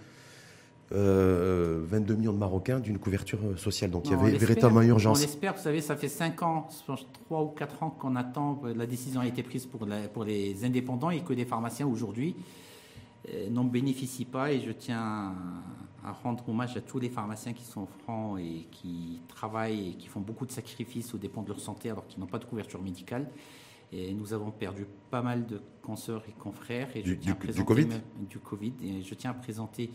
euh, 0.94 1.82
22 1.86 2.16
millions 2.16 2.34
de 2.34 2.38
Marocains 2.38 2.80
d'une 2.80 2.98
couverture 2.98 3.40
euh, 3.44 3.58
sociale. 3.58 3.92
Donc, 3.92 4.06
il 4.06 4.14
y 4.14 4.16
on 4.16 4.20
avait 4.22 4.38
véritablement 4.38 4.80
On 4.80 4.84
urgence. 4.84 5.22
l'espère, 5.22 5.54
vous 5.56 5.62
savez, 5.62 5.82
ça 5.82 5.96
fait 5.96 6.08
5 6.08 6.42
ans, 6.44 6.68
3 7.26 7.44
ou 7.44 7.48
4 7.50 7.84
ans 7.84 7.90
qu'on 7.90 8.16
attend, 8.16 8.62
euh, 8.66 8.74
la 8.74 8.86
décision 8.86 9.22
a 9.22 9.28
été 9.28 9.44
prise 9.44 9.66
pour, 9.66 9.86
la- 9.86 10.08
pour 10.08 10.24
les 10.24 10.64
indépendants 10.64 11.10
et 11.10 11.22
que 11.22 11.34
les 11.34 11.46
pharmaciens 11.46 11.88
aujourd'hui 11.88 12.36
euh, 13.34 13.50
n'en 13.50 13.66
bénéficient 13.66 14.26
pas 14.26 14.52
et 14.54 14.62
je 14.62 14.72
tiens 14.72 15.34
à 16.06 16.12
rendre 16.24 16.48
hommage 16.48 16.78
à 16.78 16.82
tous 16.82 17.00
les 17.00 17.10
pharmaciens 17.10 17.52
qui 17.52 17.66
sont 17.66 17.86
francs 18.04 18.40
et 18.40 18.66
qui 18.72 19.20
travaillent 19.28 19.90
et 19.90 19.94
qui 19.96 20.08
font 20.08 20.22
beaucoup 20.22 20.46
de 20.46 20.52
sacrifices 20.52 21.14
aux 21.14 21.18
dépens 21.18 21.42
de 21.42 21.50
leur 21.50 21.60
santé 21.60 21.90
alors 21.90 22.08
qu'ils 22.08 22.20
n'ont 22.22 22.28
pas 22.28 22.40
de 22.40 22.46
couverture 22.46 22.82
médicale. 22.82 23.28
Et 23.92 24.14
nous 24.14 24.34
avons 24.34 24.52
perdu 24.52 24.86
pas 25.10 25.22
mal 25.22 25.46
de 25.46 25.60
consoeurs 25.82 26.24
et 26.30 26.34
confrères. 26.34 26.90
Et 26.96 27.02
du 27.04 27.18
COVID? 27.36 27.88
du 28.30 28.38
COVID. 28.40 28.74
Et 28.84 29.02
je 29.04 29.14
tiens 29.16 29.32
à 29.32 29.34
présenter 29.34 29.90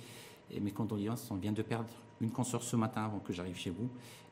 mes 0.61 0.73
condoléances. 0.73 1.31
On 1.31 1.37
vient 1.37 1.53
de 1.53 1.63
perdre 1.63 1.89
une 2.21 2.31
consoeur 2.31 2.63
ce 2.63 2.77
matin 2.77 3.05
avant 3.05 3.19
que 3.19 3.33
j'arrive 3.33 3.57
chez 3.57 3.71
vous. 3.71 3.89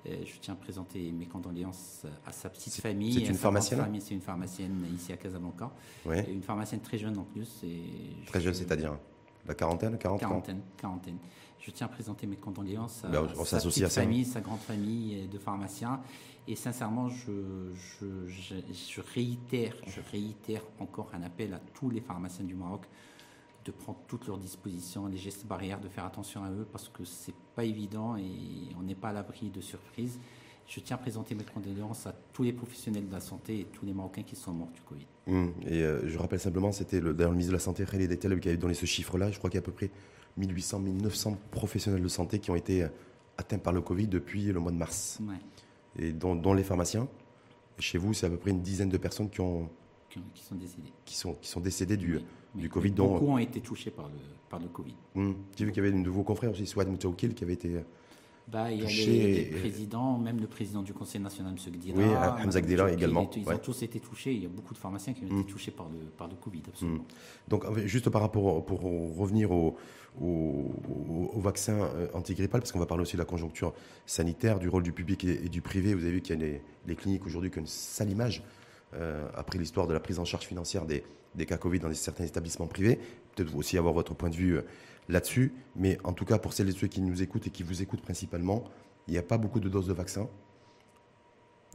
Et 0.06 0.24
je 0.24 0.32
tiens 0.40 0.54
à 0.54 0.56
présenter 0.56 1.12
mes 1.12 1.26
condoléances 1.26 2.06
à 2.24 2.32
sa 2.32 2.48
petite 2.48 2.74
famille. 2.74 3.12
C'est 3.12 3.28
une 3.28 3.34
pharmacienne 3.34 4.00
C'est 4.00 4.14
une 4.14 4.20
pharmacienne 4.22 4.86
ici 4.94 5.12
à 5.12 5.16
Casablanca. 5.16 5.70
Ouais. 6.06 6.24
Et 6.28 6.32
une 6.32 6.42
pharmacienne 6.42 6.80
très 6.80 6.96
jeune 6.96 7.18
en 7.18 7.24
plus. 7.24 7.60
Et 7.64 7.82
très 8.26 8.40
jeune, 8.40 8.54
c'est-à-dire 8.54 8.96
la 9.46 9.54
quarantaine, 9.54 9.98
40 9.98 10.20
Quarantaine, 10.20 10.60
quarantaine. 10.76 11.18
Je 11.58 11.70
tiens 11.70 11.86
à 11.86 11.90
présenter 11.90 12.26
mes 12.26 12.36
condoléances 12.36 13.04
à, 13.04 13.08
Ben, 13.08 13.28
on 13.38 13.44
sa 13.44 13.58
petite 13.58 13.82
à 13.84 13.90
ça. 13.90 14.00
famille, 14.00 14.24
sa 14.24 14.40
grande 14.40 14.60
famille 14.60 15.28
de 15.28 15.38
pharmaciens. 15.38 16.00
Et 16.48 16.56
sincèrement, 16.56 17.10
je, 17.10 17.70
je, 17.74 18.26
je, 18.26 18.54
je 18.72 19.00
réitère, 19.14 19.74
je 19.86 20.00
réitère 20.10 20.62
encore 20.78 21.10
un 21.12 21.22
appel 21.22 21.52
à 21.52 21.60
tous 21.74 21.90
les 21.90 22.00
pharmaciens 22.00 22.46
du 22.46 22.54
Maroc 22.54 22.86
de 23.64 23.70
prendre 23.72 23.98
toutes 24.08 24.26
leurs 24.26 24.38
dispositions, 24.38 25.06
les 25.06 25.16
gestes 25.18 25.46
barrières, 25.46 25.80
de 25.80 25.88
faire 25.88 26.04
attention 26.04 26.42
à 26.44 26.50
eux 26.50 26.66
parce 26.70 26.88
que 26.88 27.04
c'est 27.04 27.34
pas 27.54 27.64
évident 27.64 28.16
et 28.16 28.24
on 28.78 28.82
n'est 28.82 28.94
pas 28.94 29.08
à 29.10 29.12
l'abri 29.12 29.50
de 29.50 29.60
surprises. 29.60 30.18
Je 30.66 30.78
tiens 30.80 30.96
à 30.96 30.98
présenter 30.98 31.34
mes 31.34 31.44
condoléances 31.44 32.06
à 32.06 32.14
tous 32.32 32.44
les 32.44 32.52
professionnels 32.52 33.06
de 33.08 33.12
la 33.12 33.20
santé 33.20 33.60
et 33.60 33.64
tous 33.64 33.84
les 33.84 33.92
Marocains 33.92 34.22
qui 34.22 34.36
sont 34.36 34.52
morts 34.52 34.70
du 34.72 34.80
Covid. 34.82 35.06
Hum, 35.26 35.52
Et 35.66 35.82
euh, 35.82 36.08
je 36.08 36.16
rappelle 36.16 36.38
simplement, 36.40 36.70
c'était 36.72 37.00
le, 37.00 37.12
d'ailleurs 37.12 37.32
le 37.32 37.36
ministre 37.36 37.50
de 37.52 37.56
la 37.56 37.60
Santé, 37.62 37.84
Khaled 37.84 38.10
Etel, 38.10 38.38
qui 38.38 38.48
avait 38.48 38.56
donné 38.56 38.74
ce 38.74 38.86
chiffre-là. 38.86 39.30
Je 39.32 39.38
crois 39.38 39.50
qu'il 39.50 39.56
y 39.58 39.62
a 39.62 39.64
à 39.64 39.66
peu 39.66 39.72
près 39.72 39.90
1800, 40.36 40.78
1900 40.78 41.38
professionnels 41.50 42.02
de 42.02 42.08
santé 42.08 42.38
qui 42.38 42.50
ont 42.52 42.56
été 42.56 42.84
euh, 42.84 42.88
atteints 43.36 43.58
par 43.58 43.72
le 43.72 43.80
Covid 43.80 44.06
depuis 44.06 44.44
le 44.44 44.60
mois 44.60 44.70
de 44.70 44.76
mars, 44.76 45.18
Ouais, 45.28 45.34
et 45.98 46.12
dont, 46.12 46.36
dont 46.36 46.54
les 46.54 46.62
pharmaciens. 46.62 47.08
Chez 47.80 47.98
vous, 47.98 48.14
c'est 48.14 48.26
à 48.26 48.30
peu 48.30 48.36
près 48.36 48.50
une 48.52 48.62
dizaine 48.62 48.90
de 48.90 48.98
personnes 48.98 49.28
qui, 49.28 49.40
ont, 49.40 49.68
qui, 50.08 50.20
sont 50.42 50.54
décédés. 50.54 50.92
qui, 51.04 51.16
sont, 51.16 51.34
qui 51.34 51.48
sont 51.48 51.60
décédées 51.60 51.96
du, 51.96 52.16
oui. 52.16 52.24
Du 52.54 52.68
Covid. 52.68 52.90
Dont, 52.92 53.12
Beaucoup 53.14 53.32
ont 53.32 53.38
été 53.38 53.60
touchés 53.60 53.90
par 53.90 54.08
le, 54.08 54.14
par 54.48 54.58
le 54.60 54.68
Covid. 54.68 54.94
Hum, 55.16 55.34
J'ai 55.56 55.64
vu 55.64 55.72
qu'il 55.72 55.84
y 55.84 55.86
avait 55.86 55.96
de 56.02 56.10
vos 56.10 56.22
confrères 56.22 56.50
aussi, 56.50 56.66
Swad 56.66 56.88
Moutaoukil, 56.88 57.34
qui 57.34 57.44
avait 57.44 57.54
été. 57.54 57.74
euh, 57.76 57.80
Bah, 58.48 58.70
il 58.72 58.82
y 58.82 58.84
a 58.84 58.88
les, 58.88 59.44
présidents, 59.60 60.18
même 60.18 60.40
le 60.40 60.48
président 60.48 60.82
du 60.82 60.92
Conseil 60.92 61.20
national, 61.20 61.52
M. 61.52 61.72
Gdira. 61.72 61.98
Oui, 61.98 62.44
Hamza 62.44 62.60
Gdira 62.60 62.90
également, 62.90 63.30
Ils, 63.36 63.44
ouais. 63.46 63.54
ont 63.54 63.58
tous 63.58 63.82
été 63.82 64.00
touchés. 64.00 64.32
Il 64.32 64.42
y 64.42 64.46
a 64.46 64.48
beaucoup 64.48 64.74
de 64.74 64.78
pharmaciens 64.78 65.12
qui 65.12 65.22
ont 65.24 65.40
été 65.40 65.50
touchés 65.52 65.70
par 65.70 65.88
le, 65.88 65.98
par 66.18 66.26
le 66.28 66.34
Covid, 66.34 66.62
absolument. 66.68 67.04
Donc, 67.48 67.64
juste 67.86 68.10
par 68.10 68.20
rapport, 68.22 68.64
pour 68.64 68.80
revenir 69.16 69.52
au, 69.52 69.76
au, 70.20 70.72
au- 71.34 71.40
vaccin 71.40 71.74
euh, 71.94 72.08
antigrippal, 72.14 72.60
parce 72.60 72.72
qu'on 72.72 72.80
va 72.80 72.86
parler 72.86 73.02
aussi 73.02 73.14
de 73.14 73.20
la 73.20 73.24
conjoncture 73.24 73.72
sanitaire, 74.06 74.58
du 74.58 74.68
rôle 74.68 74.82
du 74.82 74.92
public 74.92 75.22
et, 75.24 75.44
et 75.44 75.48
du 75.48 75.62
privé. 75.62 75.94
Vous 75.94 76.02
avez 76.02 76.14
vu 76.14 76.20
qu'il 76.20 76.34
y 76.36 76.42
a 76.42 76.44
les, 76.44 76.60
les 76.88 76.96
cliniques 76.96 77.24
aujourd'hui 77.26 77.50
qui 77.52 77.58
ont 77.58 77.62
une 77.62 77.66
sale 77.68 78.10
image 78.10 78.42
euh, 78.94 79.28
après 79.34 79.58
l'histoire 79.58 79.86
de 79.86 79.92
la 79.92 80.00
prise 80.00 80.18
en 80.18 80.24
charge 80.24 80.44
financière 80.46 80.84
des, 80.86 81.04
des 81.34 81.46
cas 81.46 81.58
Covid 81.58 81.78
dans 81.80 81.92
certains 81.94 82.24
établissements 82.24 82.66
privés. 82.66 82.98
Peut-être 83.34 83.50
vous 83.50 83.58
aussi 83.60 83.78
avoir 83.78 83.94
votre 83.94 84.14
point 84.14 84.30
de 84.30 84.36
vue 84.36 84.56
euh, 84.56 84.62
là-dessus. 85.08 85.52
Mais 85.76 85.98
en 86.04 86.12
tout 86.12 86.24
cas, 86.24 86.38
pour 86.38 86.52
celles 86.52 86.68
et 86.68 86.72
ceux 86.72 86.86
qui 86.88 87.00
nous 87.00 87.22
écoutent 87.22 87.46
et 87.46 87.50
qui 87.50 87.62
vous 87.62 87.82
écoutent 87.82 88.02
principalement, 88.02 88.64
il 89.06 89.12
n'y 89.12 89.18
a 89.18 89.22
pas 89.22 89.38
beaucoup 89.38 89.60
de 89.60 89.68
doses 89.68 89.86
de 89.86 89.92
vaccin 89.92 90.28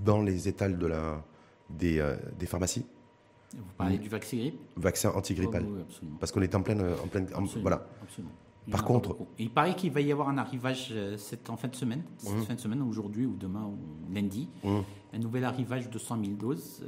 dans 0.02 0.22
les 0.22 0.48
étals 0.48 0.78
de 0.78 0.88
la, 0.88 1.24
des, 1.70 2.00
euh, 2.00 2.16
des 2.38 2.46
pharmacies. 2.46 2.86
Vous 3.56 3.64
parlez 3.78 3.98
du 3.98 4.10
vaccin 4.10 4.36
grippe? 4.38 4.60
Vaccin 4.76 5.12
antigrippal. 5.12 5.64
Oui, 5.66 5.82
absolument. 5.82 6.18
Parce 6.20 6.32
qu'on 6.32 6.42
est 6.42 6.54
en 6.56 6.62
pleine. 6.62 6.82
En 6.82 7.08
pleine 7.08 7.28
en- 7.34 7.46
voilà. 7.62 7.88
absolument. 8.04 8.34
Par 8.70 8.84
contre- 8.84 9.16
il 9.38 9.52
paraît 9.52 9.76
qu'il 9.76 9.92
va 9.92 10.02
y 10.02 10.12
avoir 10.12 10.28
un 10.28 10.40
arrivage 10.40 10.90
euh, 10.92 11.18
cette, 11.18 11.50
en 11.52 11.56
fin 11.56 11.68
de 11.68 11.76
semaine, 11.76 12.04
cette 12.18 12.34
Mhm. 12.34 12.42
fin 12.46 12.56
de 12.56 12.60
semaine, 12.60 12.82
aujourd'hui 12.82 13.26
ou 13.28 13.36
demain 13.38 13.64
ou 13.64 13.78
lundi, 14.14 14.50
Hum. 14.64 14.84
un 15.14 15.20
nouvel 15.20 15.46
arrivage 15.46 15.88
de 15.90 16.00
100 16.00 16.20
000 16.20 16.36
doses. 16.36 16.84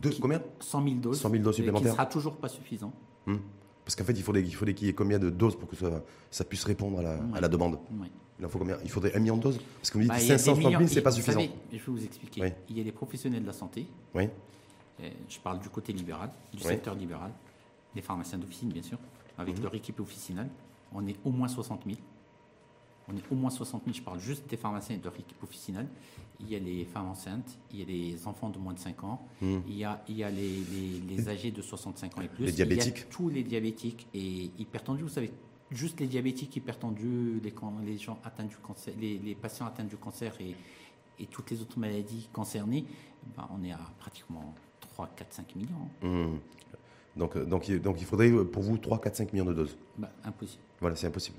De, 0.00 0.08
qui- 0.10 0.20
combien 0.20 0.40
100 0.60 0.82
000 0.84 0.94
doses. 0.96 1.20
100 1.20 1.30
000 1.30 1.42
doses 1.42 1.46
euh, 1.48 1.50
Qui 1.50 1.56
supplémentaires 1.56 1.92
sera 1.92 2.06
toujours 2.06 2.36
pas 2.36 2.48
suffisant. 2.48 2.92
Hum. 3.26 3.40
Parce 3.84 3.96
qu'en 3.96 4.04
fait, 4.04 4.12
il 4.12 4.22
faudrait, 4.22 4.42
il 4.42 4.54
faudrait 4.54 4.74
qu'il 4.74 4.86
y 4.86 4.90
ait 4.90 4.94
combien 4.94 5.18
de 5.18 5.28
doses 5.28 5.56
pour 5.56 5.68
que 5.68 5.76
ça, 5.76 6.02
ça 6.30 6.44
puisse 6.44 6.64
répondre 6.64 7.00
à 7.00 7.02
la, 7.02 7.18
à 7.34 7.40
la 7.40 7.48
demande. 7.48 7.78
Il 8.38 8.46
en 8.46 8.48
faut 8.48 8.58
combien? 8.58 8.76
Il 8.84 8.90
faudrait 8.90 9.14
un 9.14 9.18
million 9.20 9.36
de 9.36 9.42
doses? 9.42 9.58
Parce 9.78 9.90
que 9.90 9.94
vous 9.94 9.98
me 10.00 10.04
dites 10.04 10.12
Bah, 10.12 10.20
il 10.20 10.26
y 10.28 10.32
a 10.32 10.34
des 10.34 10.38
560 10.38 10.56
000, 10.70 10.80
millions- 10.80 10.88
c'est 10.92 11.02
pas 11.02 11.10
suffisant. 11.10 11.40
savez, 11.40 11.50
je 11.70 11.76
vais 11.76 11.82
vous 11.86 12.04
expliquer. 12.04 12.42
Oui. 12.42 12.48
Il 12.70 12.78
y 12.78 12.80
a 12.80 12.84
les 12.84 12.92
professionnels 12.92 13.42
de 13.42 13.46
la 13.46 13.52
santé. 13.52 13.86
Oui. 14.14 14.28
Euh, 15.02 15.08
Je 15.28 15.38
parle 15.40 15.58
du 15.60 15.68
côté 15.68 15.92
libéral, 15.92 16.30
du 16.52 16.60
secteur 16.62 16.94
libéral, 16.94 17.32
les 17.94 18.02
pharmaciens 18.02 18.38
d'officine, 18.38 18.70
bien 18.70 18.82
sûr, 18.82 18.98
avec 19.36 19.56
Mhm. 19.56 19.64
leur 19.64 19.74
équipe 19.74 19.98
officinale. 20.00 20.48
On 20.94 21.06
est 21.06 21.16
au 21.24 21.30
moins 21.30 21.48
60 21.48 21.82
000. 21.86 21.96
On 23.08 23.16
est 23.16 23.22
au 23.32 23.34
moins 23.34 23.50
60 23.50 23.82
000. 23.84 23.96
Je 23.96 24.02
parle 24.02 24.20
juste 24.20 24.48
des 24.48 24.56
pharmaciens 24.56 24.94
et 24.96 24.98
de 24.98 25.04
leur 25.04 25.14
équipe 25.18 25.42
officinale. 25.42 25.88
Il 26.40 26.50
y 26.50 26.56
a 26.56 26.58
les 26.58 26.84
femmes 26.84 27.08
enceintes, 27.08 27.58
il 27.72 27.80
y 27.80 27.82
a 27.82 27.86
les 27.86 28.26
enfants 28.26 28.48
de 28.50 28.58
moins 28.58 28.72
de 28.72 28.78
5 28.78 29.04
ans, 29.04 29.26
Hum. 29.42 29.62
il 29.68 29.76
y 29.76 29.84
a, 29.84 30.02
il 30.08 30.16
y 30.16 30.24
a 30.24 30.30
les, 30.30 30.56
les- 30.72 31.00
les 31.16 31.28
âgés 31.28 31.50
de 31.50 31.62
65 31.62 32.18
ans 32.18 32.22
et 32.22 32.28
plus. 32.28 32.46
Les 32.46 32.52
diabétiques. 32.52 32.96
Il 32.96 33.00
y 33.00 33.02
a 33.02 33.06
tous 33.10 33.28
les 33.28 33.42
diabétiques 33.44 34.06
et 34.14 34.50
hypertendus. 34.58 35.02
Vous 35.04 35.08
savez, 35.08 35.30
juste 35.70 36.00
les 36.00 36.06
diabétiques 36.06 36.54
hypertendus, 36.56 37.40
les, 37.42 37.54
les 37.84 37.98
gens 37.98 38.18
atteints 38.24 38.44
du 38.44 38.56
cancer, 38.56 38.92
les, 39.00 39.18
les 39.18 39.34
patients 39.34 39.66
atteints 39.66 39.84
du 39.84 39.96
cancer 39.96 40.34
et, 40.40 40.54
et 41.20 41.26
toutes 41.26 41.50
les 41.50 41.60
autres 41.60 41.78
maladies 41.78 42.28
concernées, 42.32 42.84
ben, 43.36 43.48
on 43.56 43.62
est 43.62 43.72
à 43.72 43.78
pratiquement 43.98 44.54
3, 44.80 45.08
4, 45.14 45.32
5 45.32 45.54
millions. 45.56 45.88
Hum. 46.02 46.38
Donc, 47.16 47.36
euh, 47.36 47.44
donc, 47.44 47.68
il- 47.68 47.80
donc 47.80 48.00
il 48.00 48.06
faudrait 48.06 48.30
euh, 48.30 48.44
pour 48.44 48.62
vous 48.62 48.78
3, 48.78 49.00
4, 49.00 49.14
5 49.16 49.32
millions 49.32 49.44
de 49.44 49.54
doses. 49.54 49.76
Ben, 49.98 50.08
impossible. 50.24 50.62
Voilà, 50.82 50.96
c'est 50.96 51.06
impossible. 51.06 51.38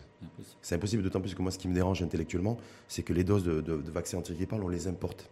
C'est 0.61 0.75
impossible, 0.75 1.03
d'autant 1.03 1.19
plus 1.21 1.35
que 1.35 1.41
moi, 1.41 1.51
ce 1.51 1.57
qui 1.59 1.67
me 1.67 1.73
dérange 1.75 2.01
intellectuellement, 2.01 2.57
c'est 2.87 3.03
que 3.03 3.11
les 3.13 3.25
doses 3.25 3.43
de, 3.43 3.59
de, 3.61 3.77
de 3.77 3.91
vaccins 3.91 4.21
on 4.51 4.67
les 4.69 4.87
importe. 4.87 5.29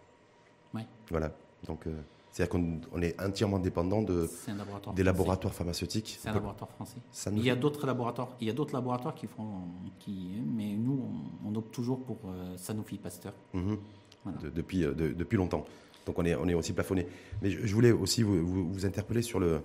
Ouais. 0.74 0.86
Voilà. 1.10 1.32
Donc, 1.65 1.88
euh, 1.88 1.91
c'est-à-dire 2.30 2.50
qu'on 2.52 2.82
on 2.91 3.02
est 3.02 3.19
entièrement 3.21 3.58
dépendant 3.58 4.02
de, 4.02 4.30
laboratoire 4.47 4.80
des 4.95 5.02
français. 5.02 5.04
laboratoires 5.04 5.54
pharmaceutiques. 5.54 6.17
C'est 6.21 6.28
un 6.30 6.34
laboratoire 6.34 6.69
français. 6.71 6.97
ça 7.12 7.32
nous 7.32 7.38
Il 7.38 7.45
y 7.45 7.50
a 7.50 7.56
d'autres 7.56 7.86
laboratoires. 7.88 8.30
Il 8.41 8.47
y 8.47 8.50
a 8.50 8.54
d'autres 8.54 8.74
laboratoires 8.74 9.15
qui 9.15 9.28
font, 9.28 9.47
qui, 10.00 10.32
mais 10.45 10.76
nous, 10.76 11.10
on, 11.45 11.50
on 11.50 11.56
opte 11.56 11.74
toujours 11.74 12.02
pour 12.04 12.17
euh, 12.26 12.58
Sanofi 12.58 12.97
Pasteur. 12.97 13.34
Mhm. 13.54 13.78
Voilà. 14.26 14.39
De- 14.39 14.50
depuis, 14.50 14.84
euh, 14.84 14.93
de- 14.93 15.13
depuis 15.13 15.38
longtemps. 15.38 15.65
Donc 16.06 16.19
on 16.19 16.26
est, 16.26 16.36
on 16.36 16.47
est 16.50 16.54
aussi 16.54 16.74
plafonné. 16.74 17.08
Mais 17.41 17.50
je, 17.50 17.65
je 17.65 17.74
voulais 17.74 17.91
aussi 17.93 18.24
vous, 18.24 18.45
vous, 18.45 18.74
vous 18.74 18.86
interpeller 18.86 19.21
sur 19.21 19.39
le, 19.39 19.62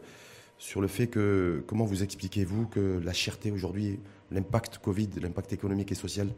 sur 0.58 0.80
le 0.80 0.86
fait 0.88 1.06
que, 1.06 1.62
comment 1.66 1.84
vous 1.84 2.02
expliquez-vous 2.02 2.66
que 2.66 3.00
la 3.04 3.12
cherté 3.12 3.50
aujourd'hui, 3.50 3.98
l'impact 4.30 4.78
Covid, 4.78 5.08
l'impact 5.20 5.52
économique 5.52 5.92
et 5.92 5.94
social 5.94 6.28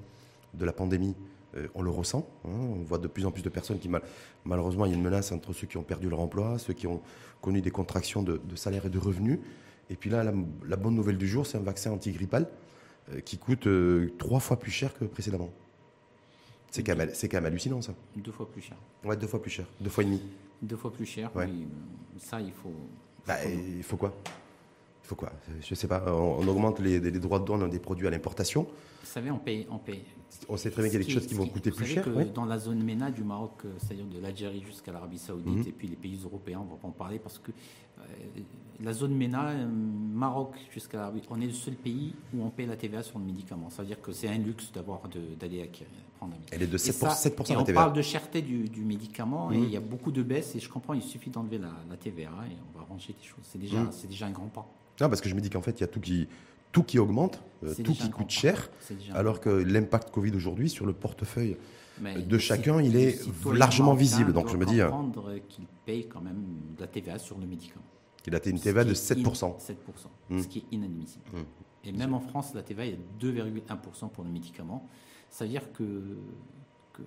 de 0.55 0.65
la 0.65 0.73
pandémie, 0.73 1.15
euh, 1.57 1.69
on 1.75 1.83
le 1.83 1.91
ressent. 1.91 2.29
hein. 2.45 2.51
on 2.51 2.83
voit 2.83 2.99
de 2.99 3.07
plus 3.09 3.25
en 3.27 3.31
plus 3.31 3.43
de 3.43 3.49
personnes 3.49 3.79
qui, 3.79 3.89
mal- 3.89 4.03
malheureusement, 4.45 4.85
il 4.87 4.91
y 4.91 4.95
a 4.95 4.97
une 4.97 5.03
menace 5.03 5.33
entre 5.33 5.53
ceux 5.53 5.67
qui 5.67 5.77
ont 5.77 5.83
perdu 5.83 6.09
leur 6.09 6.21
emploi, 6.21 6.59
ceux 6.59 6.75
qui 6.75 6.87
ont 6.87 7.01
connu 7.41 7.61
des 7.63 7.71
contractions 7.71 8.23
de, 8.23 8.39
de 8.43 8.57
salaire 8.57 8.87
et 8.87 8.91
de 8.91 8.99
revenus. 8.99 9.39
Et 9.89 9.97
puis 9.97 10.11
là, 10.11 10.25
la, 10.25 10.35
la 10.67 10.77
bonne 10.77 10.95
nouvelle 10.95 11.17
du 11.17 11.27
jour, 11.29 11.47
c'est 11.47 11.57
un 11.57 11.63
vaccin 11.63 11.91
antigrippal 11.93 12.49
euh, 13.13 13.21
qui 13.21 13.39
coûte 13.39 13.67
euh, 13.67 14.13
trois 14.19 14.41
fois 14.41 14.59
plus 14.59 14.71
cher 14.73 14.93
que 14.99 15.05
précédemment. 15.07 15.51
C'est 16.71 16.83
quand, 16.83 16.97
même- 16.97 17.11
c'est 17.15 17.29
quand 17.29 17.39
même 17.39 17.47
hallucinant, 17.47 17.81
ça. 17.81 17.95
Deux 18.17 18.33
fois 18.33 18.51
plus 18.51 18.61
cher. 18.61 18.77
Ouais, 19.05 19.17
deux 19.17 19.27
fois 19.27 19.41
plus 19.41 19.51
cher. 19.51 19.67
Deux 19.81 19.89
fois 19.89 20.03
et 20.05 20.07
demi. 20.07 20.21
Deux 20.61 20.77
fois 20.77 20.93
plus 20.93 21.07
cher. 21.07 21.35
Ouais. 21.35 21.47
euh, 21.47 21.65
ça, 22.19 22.41
il 22.43 22.53
faut. 22.53 22.75
Bah, 23.29 23.37
faut- 23.37 23.49
il 23.77 23.83
faut 23.83 23.97
quoi? 23.97 24.13
Il 25.05 25.07
faut 25.09 25.15
quoi? 25.15 25.33
Je 25.61 25.75
sais 25.75 25.87
pas. 25.89 26.03
On, 26.09 26.39
on 26.41 26.49
augmente 26.49 26.81
les, 26.81 26.99
les 27.01 27.11
droits 27.13 27.39
de 27.39 27.45
douane 27.45 27.69
des 27.71 27.79
produits 27.79 28.07
à 28.07 28.11
l'importation. 28.11 28.63
Vous 28.65 29.07
savez, 29.07 29.31
on 29.31 29.39
paye. 29.39 29.67
On 29.71 29.79
paye. 29.79 30.03
On 30.49 30.57
sait 30.57 30.71
très 30.71 30.83
bien 30.83 30.91
qu'il 30.91 31.01
y 31.01 31.03
a 31.03 31.07
des 31.07 31.13
choses 31.13 31.27
qui 31.27 31.35
vont 31.35 31.47
coûter 31.47 31.71
vous 31.71 31.77
plus 31.77 31.85
savez 31.87 31.95
cher. 31.97 32.05
que 32.05 32.11
ouais. 32.11 32.25
Dans 32.27 32.45
la 32.45 32.59
zone 32.59 32.83
MENA 32.83 33.11
du 33.11 33.25
Maroc, 33.25 33.53
euh, 33.65 33.69
c'est-à-dire 33.79 34.05
de 34.07 34.19
l'Algérie 34.21 34.63
jusqu'à 34.67 34.93
l'Arabie 34.93 35.19
Saoudite 35.19 35.47
Mhm. 35.47 35.67
et 35.67 35.73
puis 35.73 35.89
les 35.89 35.97
pays 35.97 36.19
européens, 36.23 36.61
on 36.63 36.71
va 36.71 36.77
pas 36.77 36.89
en 36.89 36.93
parler 36.93 37.19
parce 37.19 37.39
que 37.39 37.51
euh, 37.51 37.55
la 38.81 38.93
zone 38.93 39.15
MENA, 39.17 39.49
euh, 39.51 39.67
Maroc 40.13 40.55
jusqu'à 40.73 41.13
on 41.31 41.41
est 41.41 41.47
le 41.47 41.53
seul 41.53 41.75
pays 41.75 42.15
où 42.35 42.45
on 42.45 42.51
paye 42.51 42.67
la 42.67 42.77
TVA 42.77 43.03
sur 43.03 43.19
le 43.19 43.25
médicament. 43.25 43.71
Ça 43.71 43.83
veut 43.83 43.89
dire 43.89 44.01
que 44.01 44.13
c'est 44.13 44.29
un 44.29 44.39
luxe 44.39 44.71
d'avoir 44.73 45.01
d'aller 45.41 45.63
acquérir, 45.63 45.93
prendre 46.17 46.35
un 46.35 46.37
médicament. 46.37 46.53
Elle 46.53 46.63
est 46.63 46.71
de 46.71 46.77
Et 46.77 46.79
7%, 46.79 47.11
ça- 47.11 47.15
7% 47.31 47.51
et 47.51 47.55
la 47.57 47.61
on 47.61 47.65
TVA. 47.65 47.81
parle 47.81 47.93
de 47.93 48.03
cherté 48.03 48.41
du, 48.41 48.69
du 48.69 48.83
médicament 48.83 49.51
et 49.51 49.59
Mhm. 49.59 49.65
il 49.65 49.71
y 49.71 49.77
a 49.77 49.81
beaucoup 49.81 50.13
de 50.13 50.23
baisses 50.23 50.55
et 50.55 50.61
je 50.61 50.69
comprends, 50.69 50.95
il 50.95 51.03
suffit 51.03 51.31
d'enlever 51.31 51.59
la, 51.59 51.73
la 51.91 51.97
TVA 51.97 52.31
et 52.51 52.57
on 52.75 52.79
va 52.79 52.85
ranger 52.89 53.15
des 53.21 53.27
choses. 53.27 53.45
C'est 53.51 53.59
déjà, 53.59 53.81
Mhm. 53.81 53.89
c'est 53.91 54.07
déjà 54.09 54.27
un 54.27 54.31
grand 54.31 54.47
pas. 54.47 54.67
Non, 55.01 55.09
parce 55.09 55.21
que 55.21 55.29
je 55.29 55.35
me 55.35 55.41
dis 55.41 55.51
qu'en 55.51 55.63
fait, 55.63 55.73
il 55.79 55.81
y 55.81 55.85
a 55.85 55.89
tout 55.89 56.01
qui, 56.01 56.29
tout 56.71 56.83
qui 56.85 56.99
augmente, 57.01 57.41
euh, 57.65 57.75
tout 57.83 57.93
qui 57.95 58.11
coûte 58.11 58.27
pas. 58.27 58.29
cher, 58.29 58.71
alors 59.15 59.41
que 59.41 59.49
l'impact 59.49 60.11
Covid 60.11 60.33
aujourd'hui 60.37 60.69
sur 60.71 60.87
le 60.87 60.93
portefeuille 60.93 61.57
de 62.01 62.39
chacun, 62.39 62.81
il 62.81 62.97
est 62.97 63.19
largement 63.53 63.95
visible. 63.95 64.33
Donc 64.33 64.49
je 64.49 64.57
me 64.57 64.67
dis, 64.67 64.81
qu'il 65.49 65.67
paye 65.87 66.07
quand 66.09 66.21
même 66.21 66.43
de 66.77 66.81
la 66.81 66.87
TVA 66.87 67.19
sur 67.19 67.39
le 67.39 67.47
médicament. 67.47 67.83
qu'il 68.23 68.35
a 68.35 68.41
une 68.47 68.59
TVA 68.61 68.85
de 68.85 68.95
Ce 68.95 69.15
qui 69.15 69.21
est 69.21 69.25
7%. 69.25 69.57
in- 69.57 69.59
7%, 69.59 70.11
Mm. 70.29 70.43
ce 70.43 70.49
qui 70.49 70.59
est 70.59 70.65
inadmissible. 70.73 71.25
Mm. 71.33 71.89
Et 71.89 71.93
même 71.93 72.13
en 72.15 72.21
France, 72.21 72.53
la 72.55 72.63
TVA 72.63 72.85
est 72.87 72.99
de 73.19 73.31
2,1% 73.33 74.09
pour 74.09 74.25
le 74.25 74.31
médicament. 74.31 74.87
Ça 75.31 75.45
veut 75.45 75.51
dire 75.51 75.73
que, 75.73 75.85
que 76.93 77.03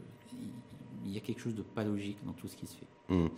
il 1.06 1.12
y 1.12 1.18
a 1.18 1.20
quelque 1.20 1.42
chose 1.42 1.54
de 1.56 1.62
pas 1.62 1.84
logique 1.84 2.18
dans 2.26 2.32
tout 2.34 2.48
ce 2.48 2.56
qui 2.56 2.66
se 2.66 2.76
fait. 2.76 2.88
Hum. 3.10 3.30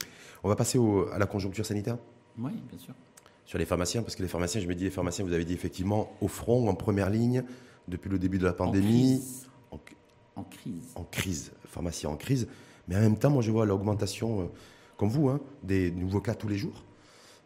On 0.43 0.49
va 0.49 0.55
passer 0.55 0.77
au- 0.77 1.07
à 1.09 1.17
la 1.17 1.25
conjoncture 1.25 1.65
sanitaire. 1.65 1.97
Oui, 2.37 2.51
bien 2.69 2.79
sûr. 2.79 2.93
sur 3.45 3.57
les 3.57 3.65
pharmaciens, 3.65 4.01
parce 4.01 4.15
que 4.15 4.21
les 4.21 4.29
pharmaciens, 4.29 4.61
je 4.61 4.67
me 4.67 4.73
dis, 4.75 4.85
les 4.85 4.89
pharmaciens, 4.89 5.25
vous 5.25 5.33
avez 5.33 5.43
dit 5.43 5.53
effectivement 5.53 6.13
au 6.21 6.29
front, 6.29 6.69
en 6.69 6.75
première 6.75 7.09
ligne, 7.09 7.43
depuis 7.89 8.09
le 8.09 8.17
début 8.17 8.37
de 8.37 8.45
la 8.45 8.53
pandémie. 8.53 9.15
En 9.15 9.17
crise. 9.17 9.47
En, 10.35 10.43
crise. 10.43 10.91
En 10.95 11.03
crise. 11.03 11.51
Pharmaciens 11.65 12.09
en 12.09 12.17
crise. 12.17 12.47
Mais 12.87 12.95
en 12.95 13.01
même 13.01 13.17
temps, 13.17 13.29
moi, 13.29 13.41
je 13.41 13.51
vois 13.51 13.65
l'augmentation, 13.65 14.41
euh, 14.41 14.45
comme 14.97 15.09
vous, 15.09 15.29
hein, 15.29 15.39
des 15.63 15.91
nouveaux 15.91 16.21
cas 16.21 16.35
tous 16.35 16.47
les 16.47 16.57
jours. 16.57 16.83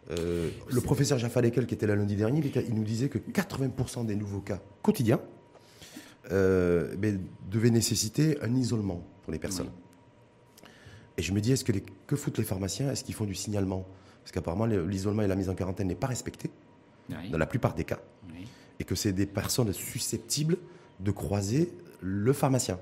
Euh, 0.09 0.49
le 0.71 0.81
professeur 0.81 1.17
Jaffa 1.17 1.41
Lekel, 1.41 1.67
qui 1.67 1.73
était 1.73 1.87
là 1.87 1.95
lundi 1.95 2.15
dernier, 2.15 2.41
il 2.67 2.73
nous 2.73 2.83
disait 2.83 3.09
que 3.09 3.17
80% 3.17 4.05
des 4.05 4.15
nouveaux 4.15 4.39
cas 4.39 4.61
quotidiens 4.81 5.19
euh, 6.31 6.95
devaient 7.49 7.69
nécessiter 7.69 8.37
un 8.41 8.55
isolement 8.55 9.03
pour 9.23 9.33
les 9.33 9.39
personnes. 9.39 9.69
Et 11.17 11.21
je 11.21 11.33
me 11.33 11.41
dis, 11.41 11.51
est-ce 11.51 11.65
que, 11.65 11.71
les, 11.71 11.83
que 12.05 12.15
foutent 12.15 12.37
les 12.37 12.43
pharmaciens? 12.43 12.91
Est-ce 12.91 13.03
qu'ils 13.03 13.15
font 13.15 13.25
du 13.25 13.35
signalement? 13.35 13.85
Parce 14.21 14.31
qu'apparemment, 14.31 14.65
l'isolement 14.65 15.23
et 15.23 15.27
la 15.27 15.35
mise 15.35 15.49
en 15.49 15.55
quarantaine 15.55 15.87
n'est 15.87 15.95
pas 15.95 16.07
respecté 16.07 16.49
dans 17.09 17.37
la 17.37 17.45
plupart 17.47 17.73
des 17.73 17.83
cas. 17.83 17.99
Et 18.79 18.83
que 18.83 18.93
c'est 18.93 19.13
des 19.13 19.25
personnes 19.25 19.73
susceptibles 19.73 20.57
de 20.99 21.11
croiser 21.11 21.71
le 21.99 22.33
pharmacien. 22.33 22.79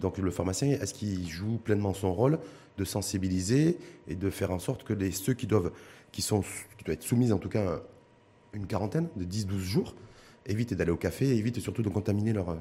donc 0.00 0.18
le 0.18 0.30
pharmacien, 0.30 0.68
est-ce 0.68 0.94
qu'il 0.94 1.28
joue 1.28 1.58
pleinement 1.58 1.94
son 1.94 2.12
rôle 2.12 2.38
de 2.78 2.84
sensibiliser 2.84 3.78
et 4.08 4.14
de 4.14 4.30
faire 4.30 4.50
en 4.50 4.58
sorte 4.58 4.84
que 4.84 4.92
les, 4.92 5.10
ceux 5.10 5.34
qui 5.34 5.46
doivent, 5.46 5.72
qui 6.10 6.22
sont, 6.22 6.42
qui 6.76 6.84
doivent 6.84 6.94
être 6.94 7.02
soumis 7.02 7.32
en 7.32 7.38
tout 7.38 7.48
cas 7.48 7.80
une 8.52 8.66
quarantaine 8.66 9.08
de 9.16 9.24
10-12 9.24 9.58
jours, 9.58 9.94
évitent 10.46 10.74
d'aller 10.74 10.90
au 10.90 10.96
café 10.96 11.26
et 11.28 11.36
évitent 11.36 11.60
surtout 11.60 11.82
de 11.82 11.88
contaminer 11.88 12.32
leurs, 12.32 12.58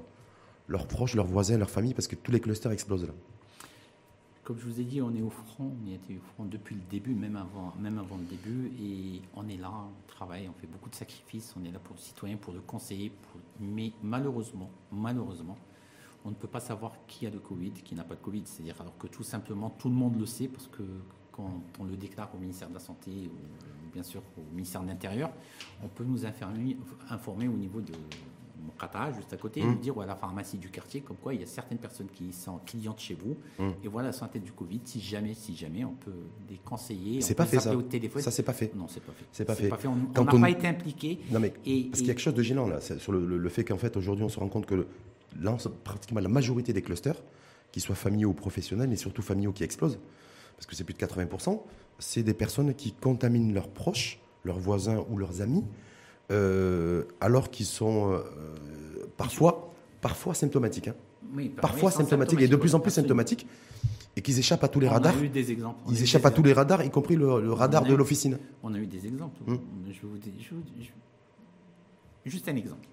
leurs 0.67 0.87
proches, 0.87 1.15
leurs 1.15 1.27
voisins, 1.27 1.57
leurs 1.57 1.69
familles, 1.69 1.93
parce 1.93 2.07
que 2.07 2.15
tous 2.15 2.31
les 2.31 2.39
clusters 2.39 2.71
explosent 2.71 3.05
là. 3.05 3.13
Comme 4.43 4.57
je 4.57 4.65
vous 4.65 4.81
ai 4.81 4.83
dit, 4.83 5.01
on 5.01 5.13
est 5.13 5.21
au 5.21 5.29
front, 5.29 5.71
on 5.81 5.87
y 5.87 5.93
été 5.93 6.15
au 6.15 6.33
front 6.33 6.45
depuis 6.45 6.75
le 6.75 6.81
début, 6.89 7.13
même 7.13 7.35
avant, 7.35 7.73
même 7.79 7.99
avant 7.99 8.17
le 8.17 8.23
début, 8.23 8.71
et 8.81 9.21
on 9.35 9.47
est 9.47 9.57
là, 9.57 9.71
on 9.71 10.07
travaille, 10.07 10.49
on 10.49 10.59
fait 10.59 10.67
beaucoup 10.67 10.89
de 10.89 10.95
sacrifices, 10.95 11.53
on 11.59 11.63
est 11.63 11.71
là 11.71 11.79
pour 11.79 11.95
le 11.95 12.01
citoyen, 12.01 12.37
pour 12.37 12.53
le 12.53 12.59
conseiller, 12.61 13.11
mais 13.59 13.91
malheureusement, 14.01 14.69
malheureusement, 14.91 15.57
on 16.25 16.29
ne 16.29 16.35
peut 16.35 16.47
pas 16.47 16.59
savoir 16.59 16.93
qui 17.07 17.25
a 17.25 17.29
le 17.29 17.39
Covid, 17.39 17.71
qui 17.71 17.95
n'a 17.95 18.03
pas 18.03 18.15
de 18.15 18.21
Covid. 18.21 18.43
C'est-à-dire 18.45 18.79
alors 18.79 18.97
que 18.97 19.07
tout 19.07 19.23
simplement 19.23 19.69
tout 19.69 19.89
le 19.89 19.95
monde 19.95 20.19
le 20.19 20.25
sait 20.25 20.47
parce 20.47 20.67
que 20.67 20.83
quand 21.31 21.61
on 21.79 21.85
le 21.85 21.95
déclare 21.95 22.29
au 22.35 22.37
ministère 22.37 22.69
de 22.69 22.73
la 22.73 22.79
Santé 22.79 23.11
ou 23.11 23.91
bien 23.93 24.03
sûr 24.03 24.21
au 24.37 24.53
ministère 24.53 24.81
de 24.81 24.87
l'Intérieur, 24.87 25.31
on 25.83 25.87
peut 25.87 26.03
nous 26.03 26.25
informer, 26.25 26.77
informer 27.09 27.47
au 27.47 27.57
niveau 27.57 27.81
de 27.81 27.93
Mokata, 28.63 29.11
juste 29.13 29.33
à 29.33 29.37
côté, 29.37 29.59
et 29.59 29.63
mmh. 29.63 29.71
nous 29.71 29.79
dire 29.79 29.99
à 29.99 30.05
la 30.05 30.15
pharmacie 30.15 30.57
du 30.57 30.69
quartier, 30.69 31.01
comme 31.01 31.17
quoi 31.17 31.33
il 31.33 31.41
y 31.41 31.43
a 31.43 31.47
certaines 31.47 31.77
personnes 31.77 32.09
qui 32.13 32.31
sont 32.31 32.59
clientes 32.65 32.99
chez 32.99 33.15
vous, 33.15 33.37
mmh. 33.59 33.69
et 33.83 33.87
voilà 33.87 34.09
la 34.09 34.13
santé 34.13 34.39
du 34.39 34.51
Covid. 34.51 34.81
Si 34.85 34.99
jamais, 34.99 35.33
si 35.33 35.55
jamais, 35.55 35.83
on 35.83 35.93
peut 35.93 36.11
les 36.49 36.57
conseiller. 36.57 37.21
C'est 37.21 37.35
pas 37.35 37.45
fait 37.45 37.59
ça. 37.59 37.75
Au 37.75 37.81
téléphone. 37.81 38.21
Ça 38.21 38.31
c'est 38.31 38.43
pas 38.43 38.53
fait. 38.53 38.73
Non, 38.75 38.87
c'est 38.87 39.03
pas 39.03 39.13
fait. 39.13 39.25
C'est 39.31 39.45
pas, 39.45 39.55
fait. 39.55 39.67
pas 39.67 39.77
fait. 39.77 39.87
On 39.87 39.95
n'a 39.95 40.41
pas 40.41 40.49
été 40.49 40.67
impliqué. 40.67 41.19
Non 41.31 41.39
mais 41.39 41.53
et, 41.65 41.85
parce 41.85 41.99
qu'il 41.99 42.07
y 42.07 42.11
a 42.11 42.13
quelque 42.13 42.23
chose 42.23 42.33
de 42.33 42.43
gênant 42.43 42.67
là, 42.67 42.79
sur 42.81 43.11
le, 43.11 43.49
fait 43.49 43.63
qu'en 43.63 43.77
fait 43.77 43.97
aujourd'hui 43.97 44.23
on 44.23 44.29
se 44.29 44.39
rend 44.39 44.47
compte 44.47 44.65
que 44.65 44.75
là, 44.75 44.83
pratiquement 45.83 46.19
la 46.19 46.29
majorité 46.29 46.73
des 46.73 46.81
clusters, 46.81 47.21
qu'ils 47.71 47.81
soient 47.81 47.95
familiaux 47.95 48.29
ou 48.29 48.33
professionnels, 48.33 48.89
mais 48.89 48.95
surtout 48.95 49.21
familiaux 49.21 49.53
qui 49.53 49.63
explosent, 49.63 49.99
parce 50.55 50.65
que 50.65 50.75
c'est 50.75 50.83
plus 50.83 50.93
de 50.93 50.99
80%, 50.99 51.61
c'est 51.99 52.23
des 52.23 52.33
personnes 52.33 52.73
qui 52.73 52.93
contaminent 52.93 53.53
leurs 53.53 53.69
proches, 53.69 54.19
leurs 54.43 54.59
voisins 54.59 55.05
ou 55.09 55.17
leurs 55.17 55.41
amis, 55.41 55.63
euh, 56.31 57.03
alors 57.19 57.49
qu'ils 57.49 57.65
sont 57.65 58.11
euh, 58.11 58.21
parfois, 59.17 59.73
parfois 60.01 60.33
symptomatiques. 60.33 60.87
Hein. 60.89 60.95
parfois 61.61 61.91
symptomatiques, 61.91 62.41
et 62.41 62.47
de 62.47 62.55
plus 62.55 62.75
en 62.75 62.79
plus 62.79 62.91
symptomatiques, 62.91 63.47
et 64.15 64.21
qu'ils 64.21 64.39
échappent 64.39 64.63
à 64.63 64.67
tous 64.67 64.79
les 64.79 64.87
radars. 64.87 65.17
A 65.17 65.21
eu 65.21 65.29
des 65.29 65.51
exemples. 65.51 65.79
Ils 65.89 66.03
échappent 66.03 66.25
à 66.25 66.31
tous 66.31 66.43
les 66.43 66.53
radars, 66.53 66.83
y 66.83 66.89
compris 66.89 67.15
le, 67.15 67.53
radar 67.53 67.85
de 67.85 67.93
l'officine. 67.95 68.37
On 68.63 68.73
a 68.73 68.77
eu 68.77 68.87
des 68.87 69.07
exemples. 69.07 69.41
Hum. 69.47 69.59
Je 69.87 69.93
vais 69.93 69.99
vous, 70.03 70.17
juste 72.25 72.47
un 72.47 72.55
exemple. 72.55 72.87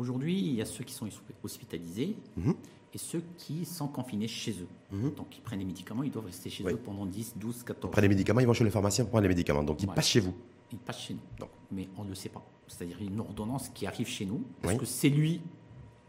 Aujourd'hui, 0.00 0.38
il 0.38 0.54
y 0.54 0.62
a 0.62 0.64
ceux 0.64 0.82
qui 0.82 0.94
sont 0.94 1.06
hospitalisés 1.44 2.16
mhm. 2.34 2.54
et 2.94 2.96
ceux 2.96 3.22
qui 3.36 3.66
sont 3.66 3.86
confinés 3.86 4.28
chez 4.28 4.52
eux. 4.52 4.96
Mhm. 4.96 5.12
Donc, 5.14 5.36
ils 5.36 5.42
prennent 5.42 5.58
des 5.58 5.64
médicaments, 5.66 6.02
ils 6.02 6.10
doivent 6.10 6.24
rester 6.24 6.48
chez 6.48 6.64
eux 6.64 6.76
pendant 6.82 7.04
10, 7.04 7.34
12, 7.36 7.62
14 7.64 7.90
Ils 7.90 7.92
prennent 7.92 8.02
les 8.04 8.08
médicaments, 8.08 8.40
ils 8.40 8.46
vont 8.46 8.54
chez 8.54 8.64
le 8.64 8.70
pharmacien 8.70 9.04
pour 9.04 9.10
prendre 9.10 9.24
les 9.24 9.28
médicaments. 9.28 9.62
Donc, 9.62 9.82
ils 9.82 9.88
passent 9.88 10.08
chez 10.08 10.20
vous. 10.20 10.34
Ils 10.72 10.78
passent 10.78 11.02
chez 11.02 11.12
nous. 11.12 11.46
Mais 11.70 11.86
on 11.98 12.04
ne 12.04 12.08
le 12.08 12.14
sait 12.14 12.30
pas. 12.30 12.42
C'est-à-dire 12.66 12.96
une 13.02 13.20
ordonnance 13.20 13.68
qui 13.74 13.86
arrive 13.86 14.06
chez 14.06 14.24
nous. 14.24 14.42
Est-ce 14.64 14.78
que 14.78 14.86
c'est 14.86 15.10
lui? 15.10 15.42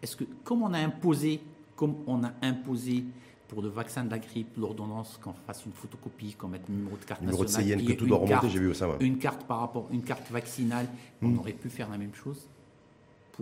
Est-ce 0.02 0.16
que, 0.16 0.24
comme 0.46 0.64
on 0.64 0.74
a 0.74 0.80
imposé, 0.80 1.42
comme 1.76 1.96
on 2.08 2.24
a 2.24 2.32
imposé 2.44 3.04
pour 3.50 3.62
le 3.62 3.68
vaccin 3.68 4.06
de 4.06 4.12
la 4.12 4.20
grippe, 4.20 4.56
l'ordonnance, 4.56 5.20
qu'on 5.22 5.34
fasse 5.34 5.66
une 5.66 5.74
photocopie, 5.74 6.36
qu'on 6.36 6.48
mette 6.48 6.64
un 6.70 6.72
numéro 6.72 6.96
de 6.96 7.04
carte 7.04 7.20
numéro 7.20 7.44
nationale, 7.44 7.76
de 7.76 7.82
CIN, 7.82 7.94
que 7.94 8.00
tout 8.00 8.08
doit 8.08 8.20
remonter, 8.20 8.48
j'ai 8.48 8.60
vu 8.60 8.74
ça. 8.74 8.88
Une 9.02 9.18
carte 9.18 9.44
par 9.44 9.60
rapport, 9.60 9.90
une 9.92 10.04
carte 10.04 10.32
vaccinale, 10.32 10.88
on 11.22 11.28
hmm. 11.28 11.40
aurait 11.40 11.52
pu 11.52 11.70
faire 11.70 11.90
la 11.90 11.98
même 11.98 12.14
chose? 12.14 12.48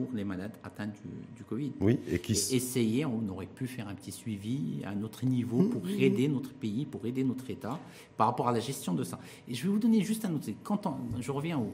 Pour 0.05 0.15
les 0.15 0.23
malades 0.23 0.53
atteints 0.63 0.87
du, 1.35 1.43
Covid. 1.43 1.71
Oui, 1.79 1.99
et 2.07 2.19
qui 2.19 2.33
essayer, 2.33 3.05
on 3.05 3.27
aurait 3.29 3.47
pu 3.47 3.67
faire 3.67 3.87
un 3.87 3.95
petit 3.95 4.11
suivi 4.11 4.81
à 4.85 4.93
notre 4.93 5.25
niveau 5.25 5.63
pour 5.63 5.83
mmh. 5.83 5.99
aider 5.99 6.27
notre 6.27 6.53
pays, 6.53 6.85
pour 6.85 7.05
aider 7.05 7.23
notre 7.23 7.49
État 7.49 7.79
par 8.17 8.27
rapport 8.27 8.47
à 8.47 8.51
la 8.51 8.59
gestion 8.59 8.93
de 8.93 9.03
ça. 9.03 9.19
Et 9.47 9.55
je 9.55 9.63
vais 9.63 9.69
vous 9.69 9.79
donner 9.79 10.01
juste 10.01 10.25
un 10.25 10.33
autre. 10.33 10.47
Quand 10.63 10.81
je 11.19 11.31
reviens 11.31 11.57
au 11.57 11.73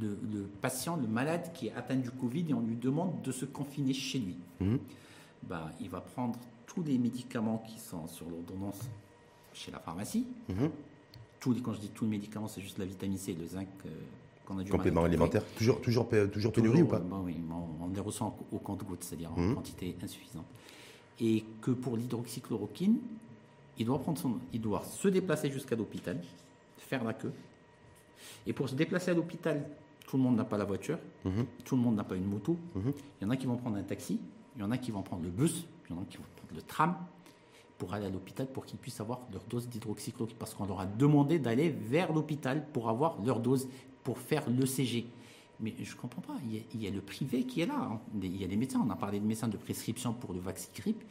le, 0.00 0.48
patient, 0.60 0.96
le 0.96 1.06
malade 1.06 1.52
qui 1.54 1.68
est 1.68 1.72
atteint 1.72 1.94
du 1.94 2.10
Covid 2.10 2.46
et 2.48 2.54
on 2.54 2.60
lui 2.60 2.74
demande 2.74 3.22
de 3.22 3.30
se 3.30 3.44
confiner 3.44 3.92
chez 3.92 4.18
lui. 4.18 4.36
Mmh. 4.60 4.76
Bah, 5.44 5.70
il 5.80 5.88
va 5.88 6.00
prendre 6.00 6.38
tous 6.66 6.82
les 6.82 6.98
médicaments 6.98 7.62
qui 7.68 7.78
sont 7.78 8.08
sur 8.08 8.28
l'ordonnance 8.28 8.80
chez 9.52 9.70
la 9.70 9.78
pharmacie. 9.78 10.26
Mmh. 10.48 10.66
Tous 11.38 11.52
les, 11.52 11.60
quand 11.60 11.72
je 11.72 11.80
dis 11.80 11.90
tous 11.90 12.04
les 12.04 12.10
médicaments, 12.10 12.48
c'est 12.48 12.60
juste 12.60 12.78
la 12.78 12.84
vitamine 12.84 13.16
C, 13.16 13.36
le 13.38 13.46
zinc. 13.46 13.68
Euh, 13.86 13.90
Complément 14.46 15.04
alimentaire 15.04 15.42
Toujours, 15.56 15.80
toujours, 15.80 16.08
toujours 16.32 16.52
pénurie 16.52 16.82
ou 16.82 16.86
pas 16.86 17.00
bah 17.00 17.20
Oui, 17.24 17.36
on 17.80 17.88
les 17.88 18.00
ressent 18.00 18.36
au 18.52 18.58
compte-gouttes, 18.58 19.04
c'est-à-dire 19.04 19.32
en 19.32 19.40
mmh. 19.40 19.54
quantité 19.54 19.96
insuffisante. 20.02 20.46
Et 21.20 21.44
que 21.60 21.72
pour 21.72 21.96
l'hydroxychloroquine, 21.96 22.98
il 23.78 23.86
doit, 23.86 23.98
prendre 23.98 24.18
son, 24.18 24.38
il 24.52 24.60
doit 24.60 24.82
se 24.84 25.08
déplacer 25.08 25.50
jusqu'à 25.50 25.76
l'hôpital, 25.76 26.20
faire 26.78 27.04
la 27.04 27.12
queue. 27.12 27.32
Et 28.46 28.52
pour 28.52 28.68
se 28.68 28.74
déplacer 28.74 29.10
à 29.10 29.14
l'hôpital, 29.14 29.66
tout 30.06 30.16
le 30.16 30.22
monde 30.22 30.36
n'a 30.36 30.44
pas 30.44 30.56
la 30.56 30.64
voiture, 30.64 30.98
mmh. 31.24 31.42
tout 31.64 31.76
le 31.76 31.82
monde 31.82 31.96
n'a 31.96 32.04
pas 32.04 32.16
une 32.16 32.26
moto. 32.26 32.56
Mmh. 32.74 32.80
Il 33.20 33.24
y 33.24 33.26
en 33.26 33.30
a 33.30 33.36
qui 33.36 33.46
vont 33.46 33.56
prendre 33.56 33.76
un 33.76 33.82
taxi, 33.82 34.20
il 34.54 34.60
y 34.60 34.64
en 34.64 34.70
a 34.70 34.78
qui 34.78 34.90
vont 34.90 35.02
prendre 35.02 35.24
le 35.24 35.30
bus, 35.30 35.66
il 35.88 35.94
y 35.94 35.98
en 35.98 36.02
a 36.02 36.04
qui 36.04 36.18
vont 36.18 36.24
prendre 36.36 36.54
le 36.54 36.62
tram 36.62 36.94
pour 37.78 37.92
aller 37.92 38.06
à 38.06 38.10
l'hôpital 38.10 38.46
pour 38.46 38.64
qu'ils 38.64 38.78
puissent 38.78 39.00
avoir 39.00 39.20
leur 39.32 39.42
dose 39.44 39.68
d'hydroxychloroquine. 39.68 40.38
Parce 40.38 40.54
qu'on 40.54 40.66
leur 40.66 40.80
a 40.80 40.86
demandé 40.86 41.38
d'aller 41.38 41.68
vers 41.68 42.12
l'hôpital 42.12 42.64
pour 42.72 42.88
avoir 42.88 43.20
leur 43.22 43.40
dose 43.40 43.68
pour 44.06 44.18
faire 44.18 44.48
l'ECG. 44.48 45.04
Mais 45.58 45.74
je 45.82 45.92
ne 45.92 46.00
comprends 46.00 46.22
pas. 46.22 46.36
Il 46.72 46.80
y, 46.80 46.86
a, 46.86 46.90
le 46.90 47.00
privé 47.00 47.42
qui 47.42 47.60
est 47.60 47.66
là. 47.66 47.74
Hein. 47.76 48.00
Il 48.22 48.40
y 48.40 48.44
a 48.44 48.46
des 48.46 48.56
médecins. 48.56 48.80
On 48.86 48.88
a 48.88 48.94
parlé 48.94 49.18
de 49.18 49.26
médecins 49.26 49.48
de 49.48 49.56
prescription 49.56 50.12
pour 50.12 50.32
le 50.32 50.38
vaccin 50.38 50.68
grippe. 50.76 51.02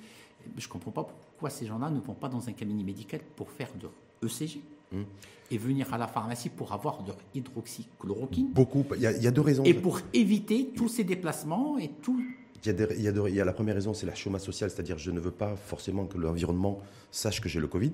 Je 0.58 0.65
ne 0.65 0.71
comprends 0.71 0.91
pas 0.91 1.03
pourquoi 1.03 1.49
ces 1.49 1.65
gens-là 1.65 1.89
ne 1.89 1.99
vont 1.99 2.13
pas 2.13 2.29
dans 2.29 2.47
un 2.47 2.53
cabinet 2.53 2.84
médical 2.84 3.19
pour 3.36 3.49
faire 3.51 3.67
leur 3.81 3.91
ECG 4.23 4.62
hum. 4.93 5.03
et 5.51 5.58
venir 5.58 5.93
à 5.93 5.97
la 5.97 6.08
pharmacie 6.08 6.47
pour 6.47 6.71
avoir 6.71 7.05
leur 7.05 7.17
hydroxychloroquine. 7.34 8.53
Beaucoup. 8.53 8.86
Il 8.95 9.01
y, 9.01 9.08
a, 9.08 9.12
il 9.12 9.21
y 9.21 9.27
a 9.27 9.31
deux 9.31 9.41
raisons. 9.41 9.65
Et 9.65 9.73
pour 9.73 9.99
éviter 10.13 10.69
tous 10.73 10.88
ces 10.88 11.03
déplacements 11.03 11.77
et 11.77 11.89
tout 12.01 12.23
il 12.65 13.01
y, 13.01 13.08
a 13.08 13.12
il, 13.28 13.36
y 13.36 13.41
a 13.41 13.45
la 13.45 13.54
première 13.54 13.75
raison, 13.75 13.93
c'est 13.93 14.06
la 14.06 14.15
chômage 14.15 14.41
social, 14.41 14.69
c'est-à-dire 14.69 14.97
je 14.97 15.12
ne 15.12 15.19
veux 15.19 15.32
pas 15.32 15.56
forcément 15.56 16.06
que 16.06 16.17
l'environnement 16.17 16.82
sache 17.12 17.41
que 17.41 17.49
j'ai 17.49 17.60
le 17.60 17.67
Covid. 17.67 17.93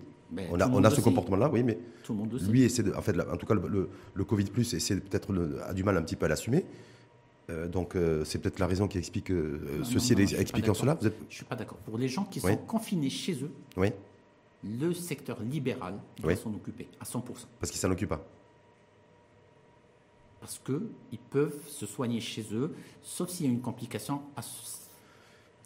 on 0.52 0.60
a, 0.60 0.70
on 0.70 0.84
a 0.84 0.90
ce 0.90 1.02
comportement-là, 1.02 1.50
oui, 1.52 1.64
mais 1.64 1.78
tout 2.04 2.14
le 2.14 2.20
monde 2.20 2.40
lui 2.50 2.64
essaie 2.64 2.84
de, 2.84 2.94
en 2.94 3.02
fait, 3.02 3.20
en 3.20 3.38
tout 3.38 3.46
cas, 3.46 3.54
le, 3.54 3.90
le, 4.14 4.24
Covid 4.24 4.46
plus 4.46 4.74
essaie 4.74 4.96
peut-être 4.98 5.34
a 5.68 5.74
du 5.74 5.84
mal 5.84 5.98
un 5.98 6.02
petit 6.02 6.16
peu 6.16 6.26
à 6.26 6.30
l'assumer. 6.30 6.66
Euh, 7.50 7.68
donc 7.68 7.96
euh, 7.96 8.24
c'est 8.24 8.40
peut-être 8.40 8.60
la 8.60 8.68
raison 8.68 8.88
qui 8.88 8.98
explique 8.98 9.32
euh, 9.32 9.84
ceci 9.84 10.14
expliquant 10.14 10.74
cela. 10.74 10.98
Je 11.02 11.08
ne 11.08 11.14
suis 11.30 11.46
pas 11.46 11.56
d'accord. 11.56 11.78
Pour 11.80 11.98
les 11.98 12.08
gens 12.08 12.24
qui 12.26 12.40
sont 12.40 12.58
confinés 12.58 13.10
chez 13.10 13.34
eux, 13.44 13.52
oui. 13.78 13.92
le 14.64 14.94
secteur 14.94 15.42
libéral 15.42 15.96
doit 16.22 16.36
s'en 16.36 16.54
occuper 16.54 16.88
à 17.00 17.04
100%. 17.04 17.22
Parce 17.60 17.72
qu'il 17.72 17.80
s'en 17.80 17.92
occupe 17.92 18.10
pas 18.10 18.26
parce 20.42 20.60
qu'ils 20.60 21.20
peuvent 21.30 21.56
se 21.68 21.86
soigner 21.86 22.20
chez 22.20 22.44
eux, 22.52 22.74
sauf 23.04 23.30
s'il 23.30 23.46
y 23.46 23.50
a 23.50 23.52
une 23.52 23.62
complication. 23.62 24.22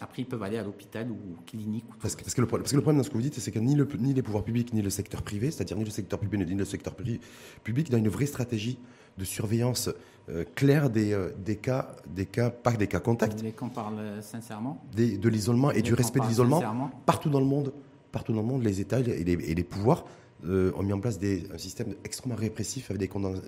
Après, 0.02 0.22
ils 0.22 0.26
peuvent 0.26 0.44
aller 0.44 0.58
à 0.58 0.64
l'hôpital 0.64 1.10
ou 1.10 1.18
clinique. 1.48 1.86
parce, 2.02 2.16
que, 2.18 2.24
parce, 2.24 2.36
que 2.36 2.42
le, 2.42 2.48
parce, 2.48 2.70
que, 2.70 2.76
le, 2.76 2.82
problème 2.82 2.98
dans 2.98 3.04
ce 3.06 3.10
que 3.10 3.16
vous 3.16 3.22
dites, 3.22 3.40
c'est 3.40 3.52
que 3.52 3.60
ni, 3.60 3.74
le, 3.74 3.88
ni, 3.98 4.14
les 4.14 4.22
pouvoirs 4.22 4.44
publics, 4.44 4.74
ni 4.74 4.82
le 4.82 4.90
secteur 4.90 5.24
privé, 5.24 5.50
c'est-à-dire 5.50 5.78
ni 5.78 5.86
le 5.86 5.90
secteur 5.90 6.20
public, 6.20 6.46
ni 6.46 6.56
le 6.56 6.66
secteur 6.66 6.94
public, 6.94 7.90
n'a 7.90 7.98
une 7.98 8.10
vraie 8.10 8.26
stratégie 8.26 8.78
de 9.18 9.24
surveillance 9.24 9.90
euh, 10.28 10.44
claire 10.56 10.90
des, 10.90 11.14
euh, 11.14 11.32
des, 11.38 11.56
cas, 11.56 11.96
des 12.08 12.26
cas, 12.26 12.50
pas 12.50 12.74
des 12.74 12.88
cas 12.88 13.00
contacts. 13.00 13.38
Voulez 13.38 13.54
qu'on 13.54 13.70
parle 13.70 13.98
euh, 13.98 14.22
sincèrement 14.22 14.84
De 14.94 15.30
l'isolement 15.30 15.72
et 15.72 15.82
du 15.82 15.94
respect 15.94 16.20
de 16.20 16.28
l'isolement 16.28 16.62
partout 17.06 17.30
dans 17.30 17.40
le 17.40 17.46
monde. 17.46 17.72
Partout 18.12 18.34
dans 18.34 18.42
le 18.42 18.48
monde, 18.48 18.64
les 18.64 18.82
États 18.82 19.00
et 19.00 19.24
les, 19.24 19.34
et 19.34 19.56
les 19.56 19.64
pouvoirs 19.64 20.06
euh, 20.48 20.72
ont 20.76 20.84
mis 20.84 20.94
en 20.94 21.00
place 21.00 21.20
des, 21.20 21.44
un 21.54 21.58
système 21.58 21.96
extrêmement 22.04 22.36
répressif 22.38 22.90
avec 22.92 23.00
des 23.00 23.08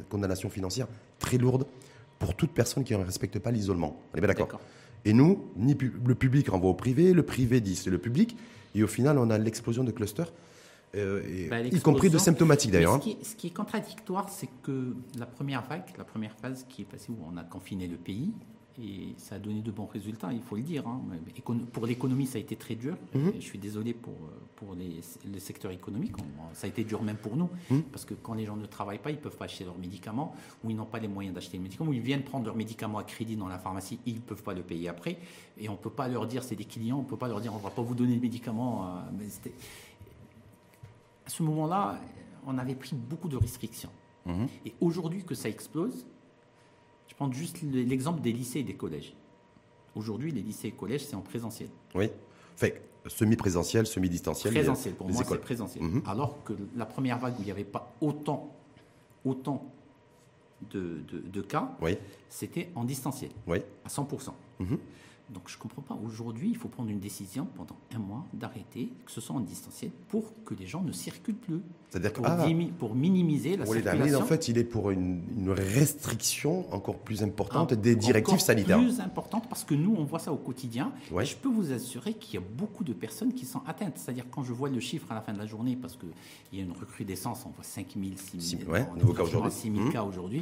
condamnations 0.09 0.49
financières 0.49 0.87
très 1.19 1.37
lourdes 1.37 1.65
pour 2.19 2.35
toute 2.35 2.51
personne 2.51 2.83
qui 2.83 2.93
ne 2.95 3.03
respecte 3.03 3.39
pas 3.39 3.51
l'isolement. 3.51 3.99
On 4.13 4.17
est 4.17 4.21
bien 4.21 4.27
d'accord 4.27 4.59
Et 5.05 5.13
nous, 5.13 5.45
ni 5.55 5.75
le 6.05 6.15
public 6.15 6.49
renvoie 6.49 6.69
au 6.69 6.73
privé, 6.73 7.13
le 7.13 7.23
privé 7.23 7.61
dit 7.61 7.75
c'est 7.75 7.89
le 7.89 7.99
public, 7.99 8.35
et 8.75 8.83
au 8.83 8.87
final, 8.87 9.17
on 9.17 9.29
a 9.29 9.37
l'explosion 9.37 9.83
de 9.83 9.91
clusters. 9.91 10.31
euh, 10.95 11.21
et- 11.27 11.47
Bah, 11.49 11.59
y 11.61 11.79
compris 11.81 12.09
de 12.09 12.17
symptomatiques 12.17 12.71
d'ailleurs. 12.71 13.01
Ce 13.03 13.09
hein. 13.09 13.13
ce 13.21 13.35
qui 13.35 13.47
est 13.47 13.53
contradictoire, 13.53 14.29
c'est 14.29 14.49
que 14.63 14.95
la 15.17 15.25
première 15.25 15.61
vague, 15.67 15.83
la 15.97 16.03
première 16.05 16.35
phase 16.35 16.65
qui 16.69 16.83
est 16.83 16.85
passée 16.85 17.11
où 17.11 17.17
on 17.31 17.37
a 17.37 17.43
confiné 17.43 17.87
le 17.87 17.97
pays, 17.97 18.31
et 18.79 19.13
ça 19.17 19.35
a 19.35 19.39
donné 19.39 19.61
de 19.61 19.71
bons 19.71 19.87
résultats, 19.87 20.31
il 20.31 20.41
faut 20.41 20.55
le 20.55 20.61
dire. 20.61 20.87
hein. 20.87 21.01
Pour 21.73 21.85
l'économie, 21.87 22.27
ça 22.27 22.37
a 22.37 22.41
été 22.41 22.55
très 22.55 22.75
dur. 22.75 22.95
Mhm. 23.15 23.33
Je 23.35 23.39
suis 23.43 23.57
désolé 23.57 23.93
pour, 23.93 24.13
pour 24.55 24.75
les, 24.75 25.01
le 25.31 25.39
secteur 25.39 25.71
économique. 25.71 26.13
On- 26.19 26.53
ça 26.53 26.67
a 26.67 26.69
été 26.69 26.83
dur 26.83 27.01
même 27.01 27.17
pour 27.17 27.35
nous, 27.35 27.49
Mhm. 27.71 27.83
parce 27.91 28.05
que 28.05 28.13
quand 28.13 28.33
les 28.35 28.45
gens 28.45 28.55
ne 28.55 28.65
travaillent 28.67 28.99
pas, 29.01 29.09
ils 29.09 29.15
ne 29.17 29.21
peuvent 29.21 29.35
pas 29.37 29.45
acheter 29.45 29.63
leurs 29.65 29.77
médicaments, 29.79 30.35
ou 30.63 30.69
ils 30.69 30.75
n'ont 30.75 30.85
pas 30.85 30.99
les 30.99 31.07
moyens 31.07 31.33
d'acheter 31.33 31.57
les 31.57 31.63
médicaments, 31.63 31.89
ou 31.89 31.93
ils 31.93 31.99
viennent 32.01 32.23
prendre 32.23 32.45
leurs 32.45 32.55
médicaments 32.55 32.99
à 32.99 33.03
crédit 33.03 33.35
dans 33.35 33.47
la 33.47 33.57
pharmacie, 33.57 33.99
ils 34.05 34.15
ne 34.15 34.19
peuvent 34.19 34.43
pas 34.43 34.53
le 34.53 34.61
payer 34.61 34.89
après. 34.89 35.17
Et 35.57 35.69
on 35.69 35.73
ne 35.73 35.77
peut 35.77 35.89
pas 35.89 36.07
leur 36.07 36.27
dire, 36.27 36.43
c'est 36.43 36.55
des 36.55 36.65
clients, 36.65 36.99
on 36.99 37.03
ne 37.03 37.07
peut 37.07 37.17
pas 37.17 37.27
leur 37.27 37.41
dire, 37.41 37.53
on 37.53 37.57
ne 37.57 37.63
va 37.63 37.71
pas 37.71 37.81
vous 37.81 37.95
donner 37.95 38.13
le 38.15 38.21
médicament. 38.21 38.85
euh, 38.85 39.49
à 41.25 41.29
ce 41.29 41.43
moment-là, 41.43 41.99
on 42.45 42.57
avait 42.57 42.75
pris 42.75 42.95
beaucoup 42.95 43.27
de 43.27 43.35
restrictions. 43.37 43.89
Mhm. 44.25 44.47
Et 44.65 44.73
aujourd'hui 44.81 45.23
que 45.23 45.35
ça 45.35 45.49
explose, 45.49 46.05
je 47.07 47.15
prends 47.15 47.31
juste 47.31 47.61
l'exemple 47.61 48.21
des 48.21 48.31
lycées 48.31 48.59
et 48.59 48.63
des 48.63 48.75
collèges. 48.75 49.15
Aujourd'hui, 49.95 50.31
les 50.31 50.41
lycées 50.41 50.67
et 50.67 50.71
collèges, 50.71 51.05
c'est 51.05 51.15
en 51.15 51.21
présentiel. 51.21 51.69
Oui. 51.95 52.09
Fait 52.55 52.81
semi-présentiel, 53.07 53.87
semi-distanciel. 53.87 54.53
Présentiel, 54.53 54.93
pour 54.95 55.07
les 55.07 55.13
moi, 55.13 55.23
c'est 55.27 55.37
présentiel. 55.41 55.83
Mhm. 55.83 56.03
Alors 56.05 56.43
que 56.43 56.53
la 56.75 56.85
première 56.85 57.17
vague 57.19 57.35
où 57.37 57.41
il 57.41 57.45
n'y 57.45 57.51
avait 57.51 57.63
pas 57.63 57.93
autant, 58.01 58.53
autant 59.23 59.71
de, 60.71 60.99
de- 61.11 61.19
de 61.19 61.41
cas, 61.41 61.75
Oui, 61.81 61.97
c'était 62.29 62.69
en 62.75 62.83
distanciel, 62.83 63.31
oui. 63.47 63.59
à 63.85 63.89
100%. 63.89 64.33
Mhm. 64.59 64.77
Donc 65.33 65.43
je 65.47 65.55
ne 65.57 65.61
comprends 65.61 65.81
pas. 65.81 65.97
Aujourd'hui, 66.05 66.49
il 66.49 66.55
faut 66.55 66.69
prendre 66.69 66.89
une 66.89 66.99
décision 67.01 67.47
pendant 67.55 67.75
un 67.93 67.99
mois 67.99 68.25
d'arrêter, 68.33 68.93
que 69.05 69.11
ce 69.11 69.19
soit 69.19 69.35
en 69.35 69.41
distanciel, 69.41 69.91
pour 70.07 70.31
que 70.45 70.53
les 70.53 70.65
gens 70.67 70.81
ne 70.81 70.93
circulent 70.93 71.35
plus. 71.35 71.59
C'est-à-dire 71.89 72.13
Pour, 72.13 72.25
ah, 72.25 72.45
pour 72.79 72.95
minimiser 72.95 73.57
la 73.57 73.63
Hamid, 73.65 73.83
circulation. 73.83 74.19
en 74.21 74.25
fait, 74.25 74.47
il 74.47 74.57
est 74.57 74.63
pour 74.63 74.89
une, 74.91 75.21
une 75.37 75.49
restriction 75.49 76.71
encore 76.73 76.97
plus 76.99 77.23
importante 77.23 77.73
des 77.73 77.95
directives 77.95 78.33
encore 78.35 78.45
sanitaires. 78.45 78.77
plus 78.79 78.99
importante 79.01 79.47
parce 79.49 79.63
que 79.63 79.73
nous, 79.75 79.95
on 79.97 80.03
voit 80.05 80.19
ça 80.19 80.31
au 80.31 80.37
quotidien. 80.37 80.91
Ouais. 81.11 81.23
Et 81.23 81.25
je 81.25 81.35
peux 81.35 81.49
vous 81.49 81.71
assurer 81.73 82.13
qu'il 82.13 82.35
y 82.35 82.37
a 82.37 82.45
beaucoup 82.57 82.83
de 82.83 82.93
personnes 82.93 83.33
qui 83.33 83.45
sont 83.45 83.61
atteintes. 83.67 83.93
C'est-à-dire 83.97 84.25
quand 84.31 84.43
je 84.43 84.53
vois 84.53 84.69
le 84.69 84.79
chiffre 84.79 85.11
à 85.11 85.15
la 85.15 85.21
fin 85.21 85.33
de 85.33 85.37
la 85.39 85.45
journée, 85.45 85.75
parce 85.75 85.97
qu'il 85.97 86.09
y 86.53 86.61
a 86.61 86.63
une 86.63 86.71
recrudescence, 86.71 87.43
on 87.45 87.49
voit 87.49 87.63
5 87.63 87.85
000, 87.95 88.15
6 88.15 88.39
Six- 88.41 88.57
000, 88.59 88.71
ouais, 88.71 88.81
non, 88.87 88.95
nouveaux 88.95 89.13
cas 89.13 89.23
pratiquement 89.23 89.39
aujourd'hui. 89.47 89.59
6 89.59 89.71
000 89.71 89.83
Mhm. 89.85 89.91
cas 89.93 90.03
aujourd'hui. 90.03 90.41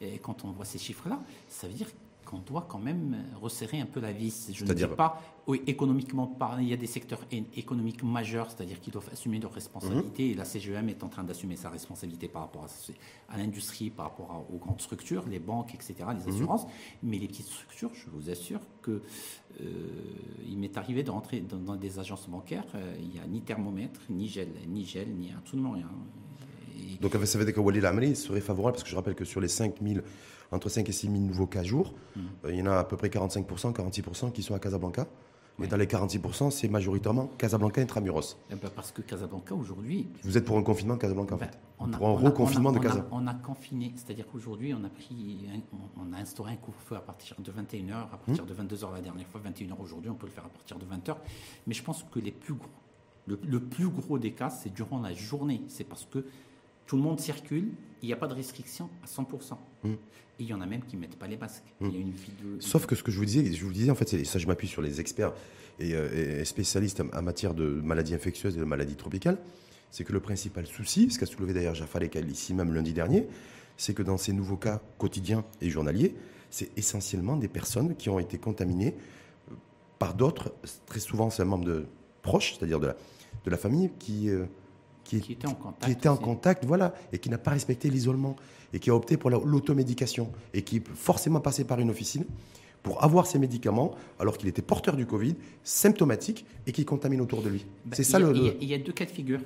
Et 0.00 0.18
quand 0.18 0.44
on 0.44 0.50
voit 0.52 0.64
ces 0.64 0.78
chiffres-là, 0.78 1.20
ça 1.48 1.66
veut 1.68 1.74
dire 1.74 1.88
qu'on 2.30 2.38
doit 2.38 2.66
quand 2.68 2.78
même 2.78 3.16
resserrer 3.40 3.80
un 3.80 3.86
peu 3.86 4.00
la 4.00 4.12
vis. 4.12 4.50
Je 4.54 4.64
ne 4.64 4.72
dis 4.72 4.86
pas, 4.86 5.20
oui, 5.48 5.62
économiquement 5.66 6.26
parlant, 6.28 6.60
il 6.62 6.68
y 6.68 6.72
a 6.72 6.76
des 6.76 6.86
secteurs 6.86 7.20
économiques 7.56 8.02
majeurs, 8.04 8.48
c'est-à-dire 8.50 8.80
qu'ils 8.80 8.92
doivent 8.92 9.08
assumer 9.12 9.38
leurs 9.40 9.52
responsabilités. 9.52 10.26
Mhm. 10.26 10.30
Et 10.30 10.34
la 10.34 10.44
CGM 10.44 10.88
est 10.88 11.02
en 11.02 11.08
train 11.08 11.24
d'assumer 11.24 11.56
sa 11.56 11.70
responsabilité 11.70 12.28
par 12.28 12.42
rapport 12.42 12.66
à, 13.28 13.36
l'industrie, 13.36 13.90
par 13.90 14.06
rapport 14.06 14.30
à- 14.30 14.52
aux 14.54 14.58
grandes 14.58 14.80
structures, 14.80 15.24
les 15.28 15.40
banques, 15.40 15.74
etc., 15.74 15.94
les 16.16 16.22
Mhm. 16.24 16.28
assurances. 16.34 16.66
Mais 17.02 17.18
les 17.18 17.26
petites 17.26 17.46
structures, 17.46 17.90
je 17.94 18.08
vous 18.10 18.30
assure 18.30 18.60
que 18.82 19.02
euh, 19.60 19.64
il 20.46 20.56
m'est 20.58 20.76
arrivé 20.76 21.02
de 21.02 21.10
rentrer 21.10 21.40
dans, 21.40 21.56
dans 21.58 21.76
des 21.76 21.98
agences 21.98 22.28
bancaires, 22.28 22.64
euh, 22.76 22.94
il 23.00 23.08
n'y 23.08 23.18
a 23.18 23.26
ni 23.26 23.40
thermomètre, 23.40 24.00
ni 24.08 24.28
gel, 24.28 24.48
ni 24.68 24.84
gel, 24.84 25.08
ni 25.16 25.32
absolument 25.32 25.72
rien. 25.72 25.88
Et- 26.80 26.98
Donc, 27.00 27.12
ça 27.24 27.38
veut 27.38 27.44
dire 27.44 27.54
que 27.54 27.60
Walid 27.60 27.84
Hamid 27.84 28.16
serait 28.16 28.40
favorable, 28.40 28.72
parce 28.74 28.84
que 28.84 28.90
je 28.90 28.96
rappelle 28.96 29.14
que 29.14 29.24
sur 29.24 29.40
les 29.40 29.48
5 29.48 29.74
000, 29.82 30.00
entre 30.52 30.68
5 30.68 30.88
et 30.88 30.92
6 30.92 31.06
000 31.08 31.18
nouveaux 31.18 31.46
cas 31.46 31.62
jour, 31.62 31.94
Mhm. 32.16 32.22
euh, 32.46 32.52
il 32.52 32.58
y 32.58 32.62
en 32.62 32.66
a 32.66 32.78
à 32.78 32.84
peu 32.84 32.96
près 32.96 33.08
45%, 33.10 33.72
46% 33.72 34.30
qui 34.30 34.42
sont 34.42 34.54
à 34.54 34.58
Casablanca. 34.58 35.06
Et 35.58 35.62
Ouais. 35.64 35.68
dans 35.68 35.76
les 35.76 35.86
46%, 35.86 36.50
c'est 36.50 36.68
majoritairement 36.68 37.26
Casablanca 37.36 37.82
intramuros. 37.82 38.38
eh 38.50 38.54
ben, 38.54 38.70
parce 38.74 38.92
que 38.92 39.02
Casablanca, 39.02 39.54
aujourd'hui, 39.54 40.08
Vous 40.24 40.38
êtes 40.38 40.46
pour 40.46 40.56
un 40.56 40.62
confinement 40.62 40.94
de 40.94 41.00
Casablanca, 41.00 41.34
en 41.34 41.38
Ben, 41.38 41.46
fait. 41.48 41.58
on 41.78 41.92
a- 41.92 41.96
pour 41.98 42.08
un 42.08 42.12
reconfinement 42.14 42.72
de 42.72 42.78
on 42.78 42.80
a- 42.80 42.84
Casa. 42.84 43.06
On 43.10 43.26
a 43.26 43.34
confiné, 43.34 43.92
c'est-à-dire 43.94 44.24
qu'aujourd'hui, 44.32 44.72
on 44.72 44.82
a 44.84 44.88
pris, 44.88 45.46
un- 45.54 45.76
on 46.00 46.14
a 46.14 46.16
instauré 46.18 46.52
un 46.52 46.56
couvre-feu 46.56 46.96
à 46.96 47.00
partir 47.00 47.36
de 47.38 47.50
21h, 47.52 48.08
à 48.10 48.14
Hum. 48.14 48.20
partir 48.24 48.46
de 48.46 48.54
22h 48.54 48.90
la 48.92 49.02
dernière 49.02 49.26
fois, 49.26 49.38
21h 49.44 49.78
aujourd'hui, 49.82 50.08
on 50.10 50.14
peut 50.14 50.26
le 50.26 50.32
faire 50.32 50.46
à 50.46 50.48
partir 50.48 50.78
de 50.78 50.86
20h. 50.86 51.18
Mais 51.66 51.74
je 51.74 51.82
pense 51.82 52.04
que 52.10 52.20
les 52.20 52.32
plus 52.32 52.54
gros, 52.54 52.66
le, 53.26 53.38
le 53.46 53.60
plus 53.60 53.88
gros 53.88 54.18
des 54.18 54.32
cas, 54.32 54.48
c'est 54.48 54.72
durant 54.72 55.00
la 55.02 55.12
journée. 55.12 55.60
C'est 55.68 55.84
parce 55.84 56.06
que 56.10 56.24
tout 56.90 56.96
le 56.96 57.02
monde 57.04 57.20
circule, 57.20 57.68
il 58.02 58.06
n'y 58.08 58.12
a 58.12 58.16
pas 58.16 58.26
de 58.26 58.34
restriction 58.34 58.90
à 59.04 59.06
100%. 59.06 59.56
Hum. 59.84 59.92
Et 59.92 59.96
il 60.40 60.46
y 60.46 60.52
en 60.52 60.60
a 60.60 60.66
même 60.66 60.82
qui 60.82 60.96
ne 60.96 61.02
mettent 61.02 61.16
pas 61.20 61.28
les 61.28 61.36
masques. 61.36 61.72
Il 61.80 61.92
y 61.94 61.96
a 61.96 62.00
une 62.00 62.10
vidéo. 62.10 62.56
Sauf 62.58 62.86
que 62.86 62.96
ce 62.96 63.04
que 63.04 63.12
je 63.12 63.18
vous 63.18 63.24
disais, 63.24 63.44
je 63.52 63.64
vous 63.64 63.72
disais 63.72 63.92
en 63.92 63.94
fait, 63.94 64.08
c'est- 64.08 64.24
ça 64.24 64.40
je 64.40 64.48
m'appuie 64.48 64.66
sur 64.66 64.82
les 64.82 65.00
experts 65.00 65.32
et, 65.78 65.94
euh, 65.94 66.40
et 66.40 66.44
spécialistes 66.44 67.00
en 67.12 67.22
matière 67.22 67.54
de 67.54 67.64
maladies 67.64 68.12
infectieuses 68.12 68.56
et 68.56 68.58
de 68.58 68.64
maladies 68.64 68.96
tropicales, 68.96 69.38
c'est 69.92 70.02
que 70.02 70.12
le 70.12 70.18
principal 70.18 70.66
souci, 70.66 71.12
ce 71.12 71.18
qu'a 71.20 71.26
soulevé 71.26 71.52
d'ailleurs 71.52 71.76
Jafar 71.76 72.02
Ekal 72.02 72.28
ici 72.28 72.54
même 72.54 72.74
lundi 72.74 72.92
dernier, 72.92 73.28
c'est 73.76 73.94
que 73.94 74.02
dans 74.02 74.16
ces 74.16 74.32
nouveaux 74.32 74.56
cas 74.56 74.80
quotidiens 74.98 75.44
et 75.60 75.70
journaliers, 75.70 76.16
c'est 76.50 76.76
essentiellement 76.76 77.36
des 77.36 77.46
personnes 77.48 77.94
qui 77.94 78.10
ont 78.10 78.18
été 78.18 78.36
contaminées 78.38 78.96
euh, 79.48 79.54
par 80.00 80.14
d'autres, 80.14 80.52
très 80.86 80.98
souvent 80.98 81.30
c'est 81.30 81.42
un 81.42 81.44
membre 81.54 81.66
de, 81.66 81.86
proche, 82.22 82.56
c'est-à-dire 82.58 82.80
de 82.80 82.88
la, 82.88 82.96
de 83.44 83.50
la 83.50 83.56
famille, 83.56 83.92
qui, 84.00 84.28
euh, 84.28 84.46
qui, 85.10 85.20
Qui 85.20 85.32
était 85.32 85.48
en 85.48 85.54
contact. 85.54 85.84
qui 85.84 85.90
était 85.90 86.08
en 86.08 86.14
aussi. 86.14 86.22
contact, 86.22 86.64
voilà, 86.64 86.94
et 87.12 87.18
qui 87.18 87.28
n'a 87.30 87.38
pas 87.38 87.50
respecté 87.50 87.90
l'isolement, 87.90 88.36
et 88.72 88.78
qui 88.78 88.90
a 88.90 88.94
opté 88.94 89.16
pour 89.16 89.30
la- 89.30 89.40
l'automédication, 89.44 90.30
et 90.54 90.62
qui 90.62 90.76
est 90.76 90.88
forcément 90.94 91.40
passé 91.40 91.64
par 91.64 91.80
une 91.80 91.90
officine 91.90 92.24
pour 92.82 93.02
avoir 93.02 93.26
ces 93.26 93.38
médicaments, 93.40 93.94
alors 94.20 94.38
qu'il 94.38 94.48
était 94.48 94.62
porteur 94.62 94.94
du 94.96 95.06
Covid, 95.06 95.34
symptomatique, 95.64 96.46
et 96.66 96.72
qui 96.72 96.84
contamine 96.84 97.20
autour 97.20 97.42
de 97.42 97.48
lui. 97.48 97.66
Ben, 97.84 97.94
c'est 97.96 98.04
ça 98.04 98.20
y 98.20 98.22
a- 98.22 98.26
le... 98.26 98.36
Il 98.36 98.42
y, 98.44 98.48
a- 98.48 98.52
le- 98.52 98.56
il 98.62 98.68
y 98.68 98.74
a 98.74 98.78
deux 98.78 98.92
cas 98.92 99.04
de 99.04 99.10
figure. 99.10 99.40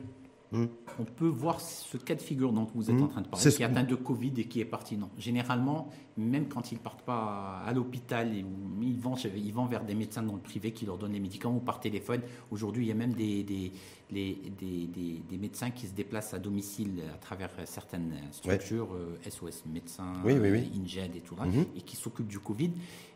Hum. 0.55 0.69
On 0.99 1.05
peut 1.05 1.27
voir 1.29 1.61
ce 1.61 1.97
cas 1.97 2.15
de 2.15 2.23
figure 2.23 2.53
dont 2.53 2.69
vous 2.75 2.89
êtes 2.91 2.97
Hum. 2.97 3.03
en 3.03 3.09
train 3.09 3.21
de 3.23 3.27
parler, 3.29 3.51
qui 3.51 3.63
est 3.63 3.65
atteint 3.67 3.83
de 3.83 3.95
Covid 3.97 4.33
et 4.39 4.45
qui 4.45 4.61
est 4.61 4.65
parti. 4.65 4.97
Non. 4.97 5.11
Généralement, 5.19 5.89
même 6.17 6.47
quand 6.49 6.71
ils 6.71 6.77
ne 6.77 6.81
partent 6.81 7.03
pas 7.03 7.63
à 7.67 7.73
l'hôpital, 7.73 8.33
ils 8.35 9.01
vont, 9.01 9.17
chez- 9.17 9.33
ils 9.37 9.53
vont 9.53 9.67
vers 9.67 9.85
des 9.85 9.95
médecins 9.95 10.23
dans 10.23 10.35
le 10.35 10.41
privé 10.41 10.73
qui 10.73 10.87
leur 10.87 10.97
donnent 10.97 11.13
les 11.13 11.19
médicaments 11.21 11.57
ou 11.57 11.61
par 11.61 11.81
téléphone. 11.81 12.21
Aujourd'hui, 12.53 12.85
il 12.85 12.89
y 12.89 12.93
a 12.93 12.95
même 12.95 13.15
des, 13.15 13.43
des, 13.43 13.73
les- 14.11 14.39
des- 14.59 14.87
des- 14.87 15.23
des 15.29 15.39
médecins 15.39 15.71
qui 15.71 15.87
se 15.89 15.93
déplacent 15.95 16.35
à 16.35 16.39
domicile 16.39 17.03
à 17.13 17.19
travers 17.19 17.51
certaines 17.65 18.13
structures, 18.31 18.95
euh, 18.95 19.19
SOS 19.29 19.65
médecins, 19.67 20.13
Oui, 20.25 20.35
oui, 20.41 20.51
oui. 20.53 20.59
euh, 20.73 20.81
INGED 20.81 21.17
et 21.17 21.21
tout 21.21 21.35
là, 21.35 21.47
Mhm. 21.47 21.65
et 21.77 21.81
qui 21.81 21.97
s'occupent 21.97 22.29
du 22.29 22.39
Covid. 22.39 22.71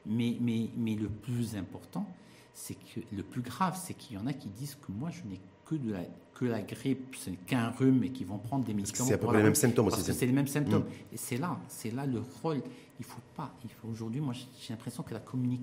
Mais, 0.06 0.36
mais, 0.40 0.70
mais 0.76 0.94
le 0.96 1.08
plus 1.08 1.54
important, 1.54 2.06
c'est 2.52 2.74
que 2.74 3.00
le 3.14 3.22
plus 3.22 3.42
grave, 3.42 3.78
c'est 3.80 3.94
qu'il 3.94 4.16
y 4.16 4.18
en 4.18 4.26
a 4.26 4.32
qui 4.32 4.48
disent 4.48 4.74
que 4.74 4.90
moi, 4.90 5.10
je 5.10 5.22
n'ai 5.30 5.40
que 5.68 5.74
de 5.74 5.92
la, 5.92 6.00
que 6.34 6.44
la 6.44 6.60
grippe, 6.62 7.14
ce 7.16 7.30
n'est 7.30 7.36
qu'un 7.36 7.70
rhume 7.70 8.02
et 8.04 8.10
qui 8.10 8.24
vont 8.24 8.38
prendre 8.38 8.64
des 8.64 8.74
médicaments. 8.74 9.08
c'est 9.08 9.14
à 9.14 9.18
peu 9.18 9.26
près 9.26 9.38
les 9.38 9.42
mêmes 9.42 9.54
symptômes 9.54 9.86
aussi. 9.88 10.02
c'est- 10.02 10.26
les 10.26 10.32
mêmes 10.32 10.46
symptômes. 10.46 10.82
Mm. 10.82 11.14
Et 11.14 11.16
c'est 11.16 11.36
là, 11.36 11.58
c'est 11.68 11.92
là 11.94 12.06
le 12.06 12.22
rôle. 12.42 12.62
Il 13.00 13.04
faut 13.04 13.20
pas. 13.36 13.52
Il 13.64 13.70
faut 13.70 13.88
aujourd'hui, 13.88 14.20
moi, 14.20 14.34
j'ai 14.34 14.72
l'impression 14.72 15.02
que 15.02 15.14
la 15.14 15.20
communi- 15.20 15.60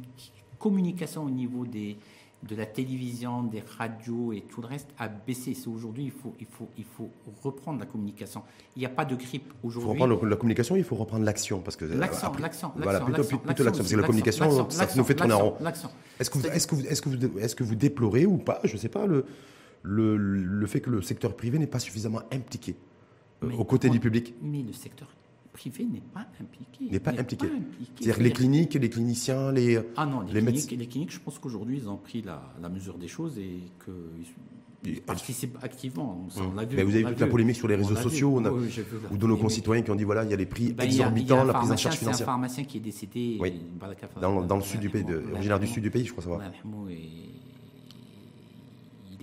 communication 0.59 1.23
au 1.23 1.29
niveau 1.29 1.65
des 1.65 1.97
de 2.43 2.55
la 2.55 2.67
télévision, 2.67 3.41
des 3.43 3.63
radios 3.79 4.31
et 4.31 4.41
tout 4.41 4.61
le 4.61 4.67
reste 4.67 4.89
a 4.99 5.07
baissé. 5.07 5.55
C'est 5.55 5.67
aujourd'hui, 5.67 6.03
il 6.05 6.11
faut, 6.11 6.33
il 6.39 6.45
faut, 6.45 6.69
il 6.77 6.83
faut 6.83 7.09
reprendre 7.41 7.79
la 7.79 7.87
communication. 7.87 8.43
Il 8.75 8.81
n'y 8.81 8.85
a 8.85 8.89
pas 8.89 9.03
de 9.03 9.15
grippe 9.15 9.45
Il 9.47 9.61
faut 9.61 9.67
aujourd'hui. 9.69 9.99
reprendre 10.01 10.25
la 10.27 10.35
communication, 10.35 10.75
il 10.75 10.83
faut 10.83 10.95
reprendre 10.95 11.23
l'action. 11.25 11.61
Parce 11.61 11.75
que, 11.75 11.85
L'action, 11.85 12.31
l'action, 12.39 12.71
Voilà, 12.75 12.99
plutôt, 12.99 13.17
l'action, 13.21 13.37
plutôt 13.39 13.63
l'action, 13.63 13.81
parce 13.81 13.91
que 13.91 13.95
la 13.97 14.03
communication, 14.03 14.69
ça 14.69 14.87
nous 14.95 15.03
fait 15.03 15.15
tourner 15.15 15.33
en 15.33 15.49
rond. 15.49 15.55
Est-ce 16.19 16.29
que, 16.29 16.37
est-ce, 16.47 16.67
que 16.67 16.75
est-ce, 16.75 17.01
que 17.01 17.39
est-ce 17.39 17.55
que 17.55 17.63
vous 17.63 17.75
déplorez 17.75 18.27
ou 18.27 18.37
pas, 18.37 18.59
je 18.63 18.73
ne 18.73 18.77
sais 18.77 18.89
pas, 18.89 19.07
le, 19.07 19.25
le, 19.85 20.17
le 20.17 20.65
fait 20.67 20.81
que 20.81 20.89
le 20.89 21.01
secteur 21.01 21.35
privé 21.35 21.59
n'est 21.59 21.67
pas 21.67 21.79
suffisamment 21.79 22.21
impliqué 22.31 22.75
euh, 23.43 23.51
aux 23.51 23.65
côtés 23.65 23.89
on- 23.89 23.93
du 23.93 23.99
public 23.99 24.33
Mais 24.41 24.63
le 24.63 24.73
secteur 24.73 25.07
privé 25.53 25.85
n'est 25.85 26.01
pas 26.01 26.25
impliqué. 26.41 26.91
N'est 26.91 26.99
pas 26.99 27.11
impliqué. 27.11 27.45
impliqué. 27.47 28.03
C'est-à-dire 28.03 28.21
les 28.23 28.31
cliniques, 28.31 28.73
les 28.73 28.89
cliniciens, 28.89 29.51
les... 29.53 29.79
Ah 29.95 30.05
non, 30.05 30.19
les, 30.21 30.25
les 30.27 30.31
cliniques, 30.41 30.45
médecins- 30.55 30.75
les 30.77 30.87
cliniques, 30.87 31.13
je 31.13 31.19
pense 31.19 31.39
qu'aujourd'hui, 31.39 31.77
ils 31.77 31.87
ont 31.87 31.95
pris 31.95 32.21
la, 32.21 32.41
la 32.61 32.67
mesure 32.67 32.97
des 32.97 33.07
choses 33.07 33.37
et 33.37 33.59
qu'ils 33.85 35.01
participent 35.01 35.57
activement. 35.61 36.27
On 36.37 36.53
l'a 36.55 36.65
vu, 36.65 36.75
Mais 36.75 36.83
vous 36.83 36.91
avez 36.95 37.05
on 37.05 37.07
l'a 37.07 37.13
vu 37.13 37.19
la 37.21 37.25
vu. 37.27 37.31
polémique 37.31 37.55
sur 37.55 37.67
les 37.69 37.75
réseaux 37.75 37.95
sociaux, 37.95 38.33
on 38.35 38.43
a- 38.45 38.51
Oui, 38.51 38.69
ou 39.11 39.17
de 39.17 39.27
nos 39.27 39.37
concitoyens 39.37 39.81
qui 39.81 39.91
ont 39.91 39.95
dit 39.95 40.03
voilà, 40.03 40.25
il 40.25 40.29
y 40.29 40.33
a 40.33 40.37
les 40.37 40.45
prix 40.45 40.73
Ben, 40.73 40.83
a- 40.83 40.85
exorbitants, 40.87 41.43
la 41.45 41.53
prise 41.53 41.71
en 41.71 41.77
charge 41.77 41.95
C'est 41.95 41.99
un 42.01 42.07
financière. 42.07 42.25
pharmacien 42.25 42.63
qui 42.65 42.77
est 42.77 42.81
décédé 42.81 43.37
Oui. 43.39 43.53
Dans, 44.21 44.41
dans 44.41 44.57
le 44.57 44.61
sud 44.61 44.81
du 44.81 44.89
pays, 44.89 45.05
originaire 45.33 45.59
du 45.59 45.67
sud 45.67 45.83
du 45.83 45.89
pays, 45.91 46.05
je 46.05 46.11
crois 46.11 46.23
savoir. 46.23 46.41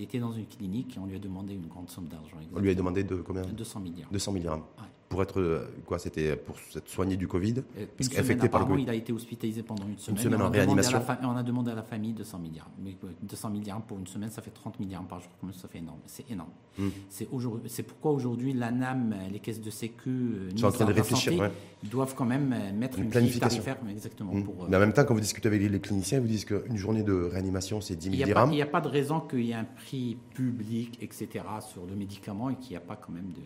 Il 0.03 0.07
était 0.07 0.19
dans 0.19 0.33
une 0.33 0.45
clinique 0.47 0.97
et 0.97 0.99
on 0.99 1.05
lui 1.05 1.15
a 1.15 1.19
demandé 1.19 1.53
une 1.53 1.67
grande 1.67 1.89
somme 1.89 2.09
d'argent. 2.09 2.35
On 2.53 2.59
lui 2.59 2.71
a 2.71 2.75
demandé 2.75 3.05
de 3.05 3.15
combien? 3.15 3.43
200 3.43 3.79
milliards. 3.79 4.09
200 4.11 4.33
milliards. 4.33 4.57
Ouais. 4.57 4.83
Pour 5.09 5.21
être 5.21 5.39
euh, 5.39 5.67
quoi 5.85 5.99
C'était 5.99 6.35
pour 6.35 6.55
être 6.75 6.87
soigné 6.89 7.15
du 7.17 7.27
Covid 7.27 7.55
Parce 7.97 8.09
Une 8.09 8.23
semaine, 8.23 8.49
par 8.49 8.61
le 8.61 8.65
Covid. 8.65 8.83
il 8.83 8.89
a 8.89 8.95
été 8.95 9.13
hospitalisé 9.13 9.61
pendant 9.61 9.85
une 9.87 9.97
semaine. 9.99 10.19
semaine 10.21 10.39
Et 10.39 10.43
on 10.43 10.47
en 10.47 10.49
réanimation. 10.51 11.01
fa- 11.01 11.19
on 11.23 11.35
a 11.35 11.43
demandé 11.43 11.71
à 11.71 11.75
la 11.75 11.83
famille 11.83 12.13
200 12.13 12.39
milliards. 12.39 12.69
Mais 12.83 12.95
euh, 13.03 13.07
200 13.21 13.49
milliards 13.51 13.81
pour 13.81 13.99
une 13.99 14.07
semaine, 14.07 14.31
ça 14.31 14.41
fait 14.41 14.49
30 14.51 14.79
milliards 14.79 15.03
par 15.03 15.19
jour. 15.19 15.29
Ça 15.53 15.67
fait 15.67 15.77
énorme. 15.79 15.99
C'est 16.07 16.29
énorme. 16.31 16.49
Hmm. 16.79 16.89
C'est 17.09 17.27
aujourd'hui- 17.31 17.69
C'est 17.69 17.83
pourquoi 17.83 18.11
aujourd'hui 18.11 18.53
l'ANAM, 18.53 19.13
les 19.31 19.39
caisses 19.39 19.61
de 19.61 19.69
sécu, 19.69 20.09
euh, 20.09 20.49
sont 20.55 20.65
en 20.67 20.71
train 20.71 20.85
de 20.85 20.93
réfléchir, 20.93 21.31
Santé, 21.33 21.43
ouais. 21.43 21.51
doivent 21.83 22.15
quand 22.15 22.25
même 22.25 22.51
euh, 22.51 22.73
mettre 22.73 22.97
Une 22.97 23.05
une, 23.05 23.09
planification. 23.11 23.61
tarifaire, 23.63 23.77
exactement. 23.91 24.33
Mm. 24.33 24.43
Pour, 24.45 24.63
euh, 24.63 24.67
Mais 24.69 24.77
en 24.77 24.79
même 24.79 24.93
temps, 24.93 25.03
quand 25.05 25.13
vous 25.13 25.19
discutez 25.19 25.47
avec 25.47 25.61
les 25.61 25.79
cliniciens, 25.79 26.17
ils 26.17 26.21
vous 26.21 26.27
disent 26.27 26.45
qu'une 26.45 26.77
journée 26.77 27.03
de 27.03 27.13
réanimation, 27.13 27.81
c'est 27.81 27.95
10 27.95 28.07
il 28.07 28.15
000 28.15 28.25
n'y 28.25 28.31
a, 28.31 28.33
pas- 28.33 28.39
dirhams. 28.41 28.53
il 28.53 28.57
y 28.57 28.61
a 28.63 28.65
pas 28.65 28.81
de 28.81 28.87
raison 28.87 29.19
qu'il 29.19 29.45
y 29.45 29.51
ait 29.51 29.55
un 29.55 29.63
prix 29.65 30.17
public, 30.33 30.97
etc., 31.01 31.27
sur 31.71 31.85
le 31.85 31.95
médicament 31.95 32.49
et 32.49 32.55
qu'il 32.55 32.71
n'y 32.71 32.77
a 32.77 32.81
pas 32.81 32.95
quand 32.95 33.11
même 33.13 33.31
de. 33.35 33.41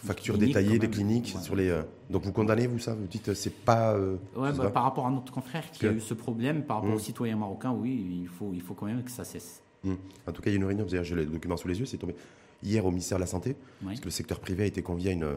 Donc, 0.00 0.06
Facture 0.06 0.34
clinique, 0.36 0.54
détaillée 0.54 0.78
quand 0.78 0.86
des 0.86 0.90
cliniques 0.90 1.32
Ouais. 1.36 1.42
sur 1.42 1.56
les. 1.56 1.68
euh, 1.70 1.82
Donc 2.08 2.22
vous 2.22 2.30
condamnez, 2.32 2.66
vous 2.68 2.78
ça 2.78 2.94
Vous 2.94 3.06
dites 3.08 3.30
euh, 3.30 3.34
c'est 3.34 3.52
pas. 3.52 3.94
euh, 3.94 4.16
Ouais, 4.36 4.52
bah, 4.52 4.70
par 4.70 4.84
rapport 4.84 5.06
à 5.06 5.10
notre 5.10 5.32
confrère 5.32 5.68
qui 5.72 5.86
a 5.86 5.90
eu 5.92 6.00
ce 6.00 6.14
problème, 6.14 6.62
par 6.62 6.76
rapport 6.76 6.90
Mm. 6.92 6.94
aux 6.94 6.98
citoyens 7.00 7.36
marocains, 7.36 7.72
oui, 7.72 8.20
il 8.22 8.28
faut, 8.28 8.52
il 8.54 8.60
faut 8.62 8.74
quand 8.74 8.86
même 8.86 9.02
que 9.02 9.10
ça 9.10 9.24
cesse. 9.24 9.60
Hmm. 9.84 9.94
En 10.26 10.32
tout 10.32 10.40
cas, 10.42 10.50
il 10.50 10.54
y 10.54 10.56
a 10.56 10.58
une 10.58 10.64
réunion, 10.64 10.86
j'ai 10.88 11.14
les 11.16 11.26
documents 11.26 11.56
sous 11.56 11.68
les 11.68 11.78
yeux, 11.78 11.86
c'est 11.86 11.98
tombé 11.98 12.14
hier 12.62 12.84
au 12.84 12.90
ministère 12.90 13.18
de 13.18 13.22
la 13.22 13.26
Santé, 13.28 13.56
Oui. 13.82 13.88
parce 13.88 14.00
que 14.00 14.04
le 14.06 14.10
secteur 14.10 14.40
privé 14.40 14.64
a 14.64 14.66
été 14.66 14.82
convié 14.82 15.10
à 15.10 15.12
une, 15.14 15.28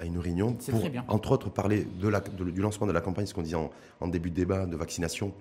à 0.00 0.04
une 0.04 0.18
réunion 0.18 0.52
pour, 0.54 0.80
entre 1.08 1.32
autres, 1.32 1.48
parler 1.50 1.84
de 2.00 2.08
la, 2.08 2.20
de- 2.20 2.50
du 2.50 2.60
lancement 2.60 2.86
de 2.88 2.92
la 2.92 3.00
campagne, 3.00 3.26
ce 3.26 3.34
qu'on 3.34 3.42
disait 3.42 3.56
en, 3.56 3.70
en 4.00 4.08
début 4.08 4.30
de 4.30 4.34
débat, 4.36 4.66
de 4.66 4.76
vaccination 4.76 5.32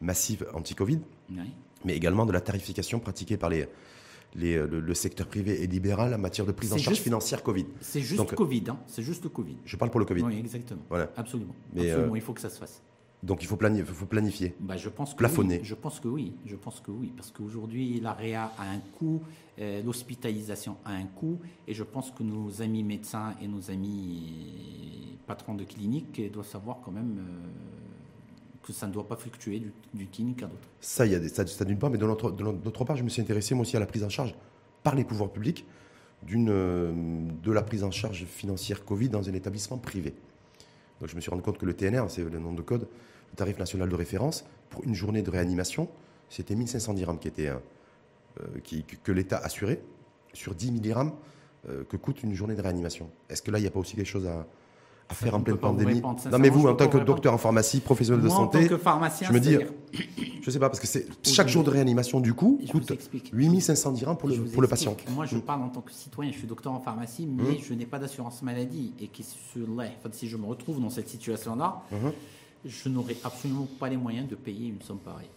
massive 0.00 0.46
anti-Covid, 0.54 1.00
Oui. 1.30 1.36
mais 1.84 1.96
également 1.96 2.26
de 2.26 2.32
la 2.32 2.40
tarification 2.40 2.98
pratiquée 3.00 3.36
par 3.36 3.50
les, 3.50 3.68
les- 4.34 4.56
le, 4.66 4.80
le 4.80 4.94
secteur 4.94 5.26
privé 5.26 5.62
et 5.62 5.66
libéral 5.66 6.12
en 6.14 6.18
matière 6.18 6.46
de 6.46 6.52
prise 6.52 6.72
en 6.72 6.76
charge 6.78 6.94
juste- 6.96 7.02
financière 7.04 7.42
Covid. 7.42 7.66
C'est 7.80 8.00
juste 8.00 8.18
Donc- 8.18 8.34
Covid, 8.34 8.64
hein, 8.68 8.78
c'est 8.86 9.02
juste 9.02 9.22
le 9.24 9.30
Covid. 9.30 9.56
Je 9.64 9.76
parle 9.76 9.90
pour 9.90 10.00
le 10.00 10.06
Covid. 10.06 10.22
Oui, 10.22 10.38
exactement. 10.38 10.82
Voilà. 10.88 11.10
Absolument. 11.16 11.54
Mais, 11.72 11.90
Absolument, 11.90 12.12
euh, 12.14 12.16
il 12.18 12.22
faut 12.22 12.32
que 12.32 12.40
ça 12.40 12.50
se 12.50 12.58
fasse. 12.58 12.82
Donc 13.22 13.42
il 13.42 13.46
faut 13.46 13.56
planifier. 13.56 13.94
faut 13.94 14.04
planifier. 14.04 14.54
Bah, 14.60 14.76
je 14.76 14.90
pense 14.90 15.12
que 15.12 15.18
Plafonner. 15.18 15.58
Oui. 15.60 15.64
Je 15.64 15.74
pense 15.74 15.98
que 15.98 16.08
oui. 16.08 16.34
Je 16.44 16.56
pense 16.56 16.80
que 16.80 16.90
oui, 16.90 17.10
parce 17.16 17.30
qu'aujourd'hui 17.30 17.98
l'AREA 18.00 18.52
a 18.58 18.70
un 18.70 18.80
coût, 18.98 19.22
euh, 19.60 19.82
l'hospitalisation 19.82 20.76
a 20.84 20.92
un 20.92 21.04
coût, 21.06 21.38
et 21.66 21.72
je 21.72 21.84
pense 21.84 22.10
que 22.10 22.22
nos 22.22 22.60
amis 22.60 22.82
médecins 22.82 23.34
et 23.40 23.48
nos 23.48 23.70
amis 23.70 25.16
patrons 25.26 25.54
de 25.54 25.64
clinique 25.64 26.20
doivent 26.32 26.46
savoir 26.46 26.80
quand 26.84 26.90
même 26.92 27.18
euh, 27.18 27.22
que 28.64 28.72
ça 28.72 28.86
ne 28.86 28.92
doit 28.92 29.06
pas 29.06 29.16
fluctuer 29.16 29.60
du, 29.60 29.72
du 29.92 30.06
clinique 30.06 30.42
à 30.42 30.46
l'autre. 30.46 30.68
Ça, 30.80 31.06
y 31.06 31.14
a 31.14 31.28
ça, 31.28 31.64
d'une 31.64 31.78
part, 31.78 31.90
mais 31.90 31.98
d'autre 31.98 32.84
part, 32.84 32.96
je 32.96 33.04
me 33.04 33.08
suis 33.08 33.20
intéressé 33.20 33.54
moi 33.54 33.62
aussi 33.62 33.76
à 33.76 33.80
la 33.80 33.86
prise 33.86 34.04
en 34.04 34.08
charge 34.08 34.34
par 34.82 34.94
les 34.94 35.04
pouvoirs 35.04 35.30
publics 35.30 35.66
d'une, 36.22 36.50
euh, 36.50 36.92
de 37.42 37.52
la 37.52 37.62
prise 37.62 37.84
en 37.84 37.90
charge 37.90 38.24
financière 38.24 38.84
Covid 38.84 39.10
dans 39.10 39.28
un 39.28 39.34
établissement 39.34 39.78
privé. 39.78 40.14
Donc 41.00 41.10
je 41.10 41.16
me 41.16 41.20
suis 41.20 41.30
rendu 41.30 41.42
compte 41.42 41.58
que 41.58 41.66
le 41.66 41.74
TNR, 41.74 42.04
c'est 42.08 42.22
le 42.22 42.38
nom 42.38 42.52
de 42.52 42.62
code, 42.62 42.82
le 42.82 43.36
tarif 43.36 43.58
national 43.58 43.88
de 43.88 43.94
référence, 43.94 44.44
pour 44.70 44.84
une 44.84 44.94
journée 44.94 45.22
de 45.22 45.30
réanimation, 45.30 45.88
c'était 46.30 46.54
1500 46.54 46.94
dirhams 46.94 47.18
qui 47.18 47.28
était, 47.28 47.48
euh, 47.48 47.56
euh, 48.40 48.60
qui, 48.62 48.84
que, 48.84 49.12
l'État 49.12 49.38
assurait 49.38 49.80
sur 50.32 50.54
10 50.54 50.66
000 50.66 50.78
dirhams 50.78 51.12
que 51.88 51.96
coûte 51.96 52.22
une 52.22 52.34
journée 52.34 52.54
de 52.54 52.60
réanimation. 52.60 53.08
Est-ce 53.30 53.40
que 53.40 53.50
là, 53.50 53.58
il 53.58 53.62
n'y 53.62 53.66
a 53.66 53.70
pas 53.70 53.80
aussi 53.80 53.96
des 53.96 54.04
choses 54.04 54.26
à, 54.26 54.46
à 55.08 55.14
faire 55.14 55.34
en 55.34 55.38
ne 55.38 55.44
pleine 55.44 55.56
pandémie 55.58 56.00
Non, 56.00 56.38
mais 56.38 56.48
vous, 56.48 56.66
en 56.66 56.74
tant 56.74 56.88
que 56.88 56.98
docteur 56.98 57.34
en 57.34 57.38
pharmacie, 57.38 57.80
professionnel 57.80 58.22
de 58.22 58.28
santé, 58.28 58.58
en 58.58 58.62
tant 58.62 58.68
que 58.68 58.76
pharmacien, 58.78 59.28
je 59.28 59.32
me 59.34 59.40
dis, 59.40 59.56
je 60.42 60.50
sais 60.50 60.58
pas, 60.58 60.68
parce 60.68 60.80
que 60.80 60.86
c'est 60.86 61.06
chaque 61.22 61.48
jour 61.48 61.62
de 61.64 61.70
réanimation, 61.70 62.20
du 62.20 62.32
coup, 62.34 62.58
coûte 62.70 62.90
explique. 62.90 63.30
8500 63.32 63.92
dirhams 63.92 64.16
pour 64.16 64.28
le, 64.28 64.36
pour 64.36 64.62
le 64.62 64.68
patient. 64.68 64.96
Moi, 65.14 65.26
je 65.26 65.36
Mm. 65.36 65.40
parle 65.42 65.62
en 65.62 65.68
tant 65.68 65.80
que 65.82 65.92
citoyen, 65.92 66.32
je 66.32 66.38
suis 66.38 66.46
docteur 66.46 66.72
en 66.72 66.80
pharmacie, 66.80 67.26
mais 67.26 67.58
je 67.58 67.74
n'ai 67.74 67.86
pas 67.86 67.98
d'assurance 67.98 68.42
maladie. 68.42 68.92
Et 69.00 69.08
qui, 69.08 69.22
si 69.22 70.28
je 70.28 70.36
me 70.36 70.46
retrouve 70.46 70.80
dans 70.80 70.90
cette 70.90 71.08
situation-là, 71.08 71.82
Mhm. 71.92 72.12
je 72.64 72.88
n'aurai 72.88 73.16
absolument 73.24 73.68
pas 73.78 73.88
les 73.88 73.96
moyens 73.96 74.28
de 74.28 74.34
payer 74.36 74.68
une 74.68 74.80
somme 74.80 74.98
pareille. 74.98 75.28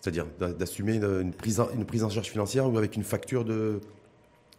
C'est-à-dire 0.00 0.26
d'a- 0.38 0.52
d'assumer 0.52 0.96
une 0.96 1.32
prise, 1.32 1.60
en, 1.60 1.68
une 1.74 1.84
prise 1.84 2.04
en 2.04 2.10
charge 2.10 2.28
financière 2.28 2.70
ou 2.70 2.76
avec 2.78 2.96
une 2.96 3.04
facture 3.04 3.44
de 3.44 3.80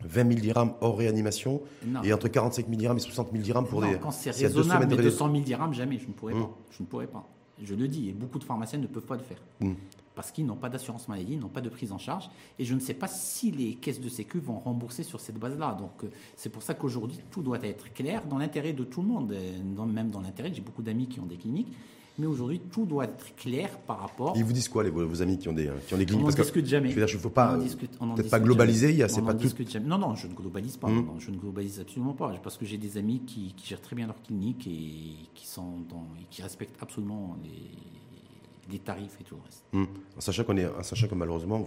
20 0.03 0.27
000 0.29 0.39
dirhams 0.41 0.73
hors 0.81 0.97
réanimation 0.97 1.61
Non. 1.85 2.03
et 2.03 2.13
entre 2.13 2.27
45 2.27 2.65
000 2.67 2.77
dirhams 2.77 2.97
et 2.97 3.01
60 3.01 3.31
000 3.31 3.43
dirhams 3.43 3.65
pour 3.67 3.81
Non, 3.81 3.91
des. 3.91 3.97
quand 3.97 4.11
c'est 4.11 4.31
raisonnable, 4.31 4.85
mais 4.87 4.91
de 4.91 4.95
ré- 4.97 5.03
200 5.03 5.31
000 5.31 5.43
dirhams, 5.43 5.73
jamais, 5.73 5.97
je 5.99 6.07
ne 6.07 6.13
pourrais 6.13 6.33
Mm. 6.33 6.41
pas. 6.43 6.57
Je 6.71 6.83
ne 6.83 6.87
pourrais 6.87 7.07
pas. 7.07 7.27
Je 7.61 7.73
le 7.73 7.87
dis, 7.87 8.09
et 8.09 8.11
beaucoup 8.11 8.37
de 8.39 8.43
pharmaciens 8.43 8.79
ne 8.79 8.87
peuvent 8.87 9.05
pas 9.05 9.15
le 9.15 9.23
faire. 9.23 9.41
Mm. 9.61 9.73
Parce 10.13 10.31
qu'ils 10.31 10.45
n'ont 10.45 10.55
pas 10.55 10.69
d'assurance 10.69 11.07
maladie, 11.09 11.33
ils 11.33 11.39
n'ont 11.39 11.49
pas 11.49 11.59
de 11.61 11.69
prise 11.69 11.91
en 11.91 11.97
charge. 11.97 12.29
Et 12.59 12.63
je 12.65 12.73
ne 12.73 12.79
sais 12.79 12.93
pas 12.93 13.07
si 13.07 13.51
les 13.51 13.75
caisses 13.75 13.99
de 13.99 14.07
sécu 14.09 14.39
vont 14.39 14.59
rembourser 14.59 15.03
sur 15.03 15.19
cette 15.19 15.37
base-là. 15.37 15.75
Donc, 15.79 16.03
euh, 16.03 16.09
c'est 16.37 16.49
pour 16.49 16.63
ça 16.63 16.73
qu'aujourd'hui, 16.73 17.19
tout 17.31 17.41
doit 17.41 17.59
être 17.63 17.91
clair 17.93 18.25
dans 18.25 18.37
l'intérêt 18.37 18.71
de 18.73 18.83
tout 18.83 19.01
le 19.01 19.07
monde. 19.07 19.31
euh, 19.33 19.57
dans- 19.75 19.85
même 19.85 20.09
dans 20.11 20.21
l'intérêt, 20.21 20.51
j'ai 20.53 20.61
beaucoup 20.61 20.81
d'amis 20.81 21.07
qui 21.07 21.19
ont 21.19 21.25
des 21.25 21.35
cliniques. 21.37 21.71
Mais 22.17 22.27
aujourd'hui, 22.27 22.61
tout 22.71 22.85
doit 22.85 23.03
être 23.05 23.35
clair 23.35 23.77
par 23.79 23.99
rapport. 23.99 24.33
Ils 24.37 24.43
vous 24.45 24.53
disent 24.53 24.69
quoi, 24.69 24.83
les, 24.83 24.89
vos, 24.89 25.21
amis 25.21 25.37
qui 25.37 25.49
ont 25.49 25.53
des, 25.53 25.69
qui 25.85 25.93
ont 25.93 25.97
des 25.97 26.03
On 26.03 26.07
cliniques 26.07 26.11
n'en 26.13 26.23
Parce 26.23 26.35
que, 26.35 26.41
discute 26.43 26.65
jamais. 26.65 26.89
je 26.89 26.93
veux 26.95 27.01
dire, 27.01 27.07
je 27.09 27.17
ne 27.17 27.21
faut 27.21 27.29
pas. 27.29 27.57
On 27.99 28.11
on 28.11 28.15
peut-être 28.15 28.29
pas 28.29 28.39
globaliser, 28.39 28.91
il 28.91 28.95
y 28.97 29.03
a- 29.03 29.07
On 29.17 29.21
pas 29.23 29.33
tout- 29.33 29.49
jamais. 29.69 29.85
Non, 29.87 29.97
non, 29.97 30.15
je 30.15 30.27
ne 30.27 30.33
globalise 30.33 30.77
pas. 30.77 30.87
Mm. 30.87 30.95
Non, 30.95 31.01
non, 31.01 31.19
je 31.19 31.31
ne 31.31 31.37
globalise 31.37 31.79
absolument 31.81 32.13
pas. 32.13 32.33
Parce 32.41 32.57
que 32.57 32.65
j'ai 32.65 32.77
des 32.77 32.97
amis 32.97 33.21
qui, 33.27 33.53
qui 33.57 33.67
gèrent 33.67 33.81
très 33.81 33.95
bien 33.95 34.07
leur 34.07 34.21
clinique 34.21 34.65
et 34.67 35.27
qui, 35.33 35.45
sont 35.45 35.79
dans, 35.89 36.07
et 36.21 36.25
qui 36.29 36.41
respectent 36.41 36.81
absolument 36.81 37.37
les, 37.43 38.71
les 38.71 38.79
tarifs 38.79 39.17
et 39.19 39.23
tout 39.23 39.35
le 39.35 39.41
reste. 39.41 39.89
En 40.17 40.21
sachant 40.21 40.43
qu'on 40.45 40.55
est, 40.57 40.67
en 40.67 40.83
sachant 40.83 41.07
que 41.07 41.15
malheureusement, 41.15 41.65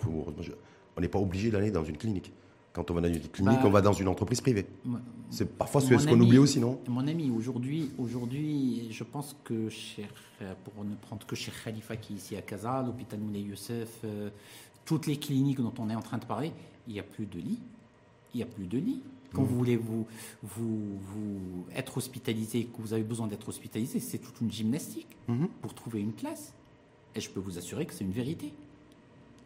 on 0.96 1.00
n'est 1.00 1.08
pas 1.08 1.18
obligé 1.18 1.50
d'aller 1.50 1.70
dans 1.70 1.84
une 1.84 1.98
clinique. 1.98 2.32
Quand 2.78 2.92
on 2.92 2.94
va 2.94 3.00
dans 3.00 3.08
une 3.12 3.18
clinique, 3.18 3.58
Bah, 3.58 3.62
on 3.64 3.70
va 3.70 3.80
dans 3.80 3.92
une 3.92 4.06
entreprise 4.06 4.40
privée. 4.40 4.64
C'est 5.30 5.50
parfois 5.58 5.80
ce 5.80 6.06
qu'on 6.06 6.20
oublie 6.20 6.38
aussi, 6.38 6.60
non 6.60 6.78
Mon 6.86 7.08
ami, 7.08 7.28
aujourd'hui, 7.28 7.90
aujourd'hui, 7.98 8.86
je 8.92 9.02
pense 9.02 9.34
que 9.42 9.68
cher, 9.68 10.06
pour 10.62 10.84
ne 10.84 10.94
prendre 10.94 11.26
que 11.26 11.34
chez 11.34 11.50
Khalifa 11.64 11.96
qui 11.96 12.12
est 12.12 12.16
ici 12.16 12.36
à 12.36 12.42
Casa, 12.42 12.80
l'hôpital 12.86 13.18
Moulay 13.18 13.40
Youssef, 13.40 13.98
euh, 14.04 14.30
toutes 14.84 15.08
les 15.08 15.16
cliniques 15.16 15.60
dont 15.60 15.74
on 15.80 15.90
est 15.90 15.94
en 15.96 16.02
train 16.02 16.18
de 16.18 16.24
parler, 16.24 16.52
il 16.86 16.92
n'y 16.92 17.00
a 17.00 17.02
plus 17.02 17.26
de 17.26 17.38
lits. 17.40 17.58
Il 18.32 18.36
n'y 18.36 18.42
a 18.44 18.46
plus 18.46 18.68
de 18.68 18.78
lits. 18.78 19.02
Quand 19.34 19.42
vous 19.42 19.56
voulez 19.56 19.76
vous, 19.76 20.06
vous, 20.44 20.98
vous 21.00 21.66
être 21.74 21.96
hospitalisé, 21.96 22.66
que 22.66 22.80
vous 22.80 22.92
avez 22.92 23.02
besoin 23.02 23.26
d'être 23.26 23.48
hospitalisé, 23.48 23.98
c'est 23.98 24.18
toute 24.18 24.40
une 24.40 24.52
gymnastique 24.52 25.16
Mhm. 25.26 25.48
pour 25.62 25.74
trouver 25.74 25.98
une 26.00 26.12
place. 26.12 26.54
Et 27.16 27.20
je 27.20 27.28
peux 27.28 27.40
vous 27.40 27.58
assurer 27.58 27.86
que 27.86 27.92
c'est 27.92 28.04
une 28.04 28.12
vérité. 28.12 28.52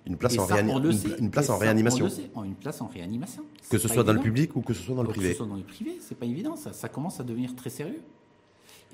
Une 0.04 0.16
place, 0.16 0.34
Et 0.34 0.38
en, 0.40 0.46
ça, 0.48 0.56
réani- 0.56 1.18
une, 1.20 1.30
place 1.30 1.46
Et 1.46 1.50
en 1.50 1.54
ça, 1.54 1.58
réanimation. 1.64 2.08
une 2.44 2.54
place 2.56 2.80
en 2.80 2.86
réanimation. 2.88 3.44
Que 3.70 3.78
ce 3.78 3.86
soit 3.88 4.02
dans 4.02 4.12
le 4.12 4.20
public 4.20 4.56
ou 4.56 4.60
que 4.60 4.74
ce 4.74 4.82
soit 4.82 4.96
dans 4.96 5.02
le 5.04 5.08
privé. 5.08 5.28
Que 5.28 5.32
ce 5.34 5.38
soit 5.38 5.46
dans 5.46 5.54
le 5.56 5.62
privé, 5.62 5.98
c'est 6.00 6.16
pas 6.18 6.26
évident. 6.26 6.56
Ça, 6.56 6.72
ça 6.72 6.88
commence 6.88 7.20
à 7.20 7.24
devenir 7.24 7.54
très 7.54 7.70
sérieux. 7.70 8.00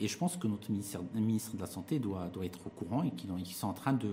Et 0.01 0.07
je 0.07 0.17
pense 0.17 0.37
que 0.37 0.47
notre 0.47 0.71
ministère, 0.71 1.01
ministre 1.15 1.57
de 1.57 1.61
la 1.61 1.67
Santé 1.67 1.99
doit, 1.99 2.29
doit 2.33 2.45
être 2.45 2.61
au 2.67 2.71
courant 2.71 3.03
et 3.03 3.11
qu'ils 3.11 3.33
ont- 3.33 3.37
qu'ils 3.37 3.57
sont 3.57 3.67
en 3.67 3.73
train 3.73 3.93
de, 3.95 4.07
de, 4.07 4.11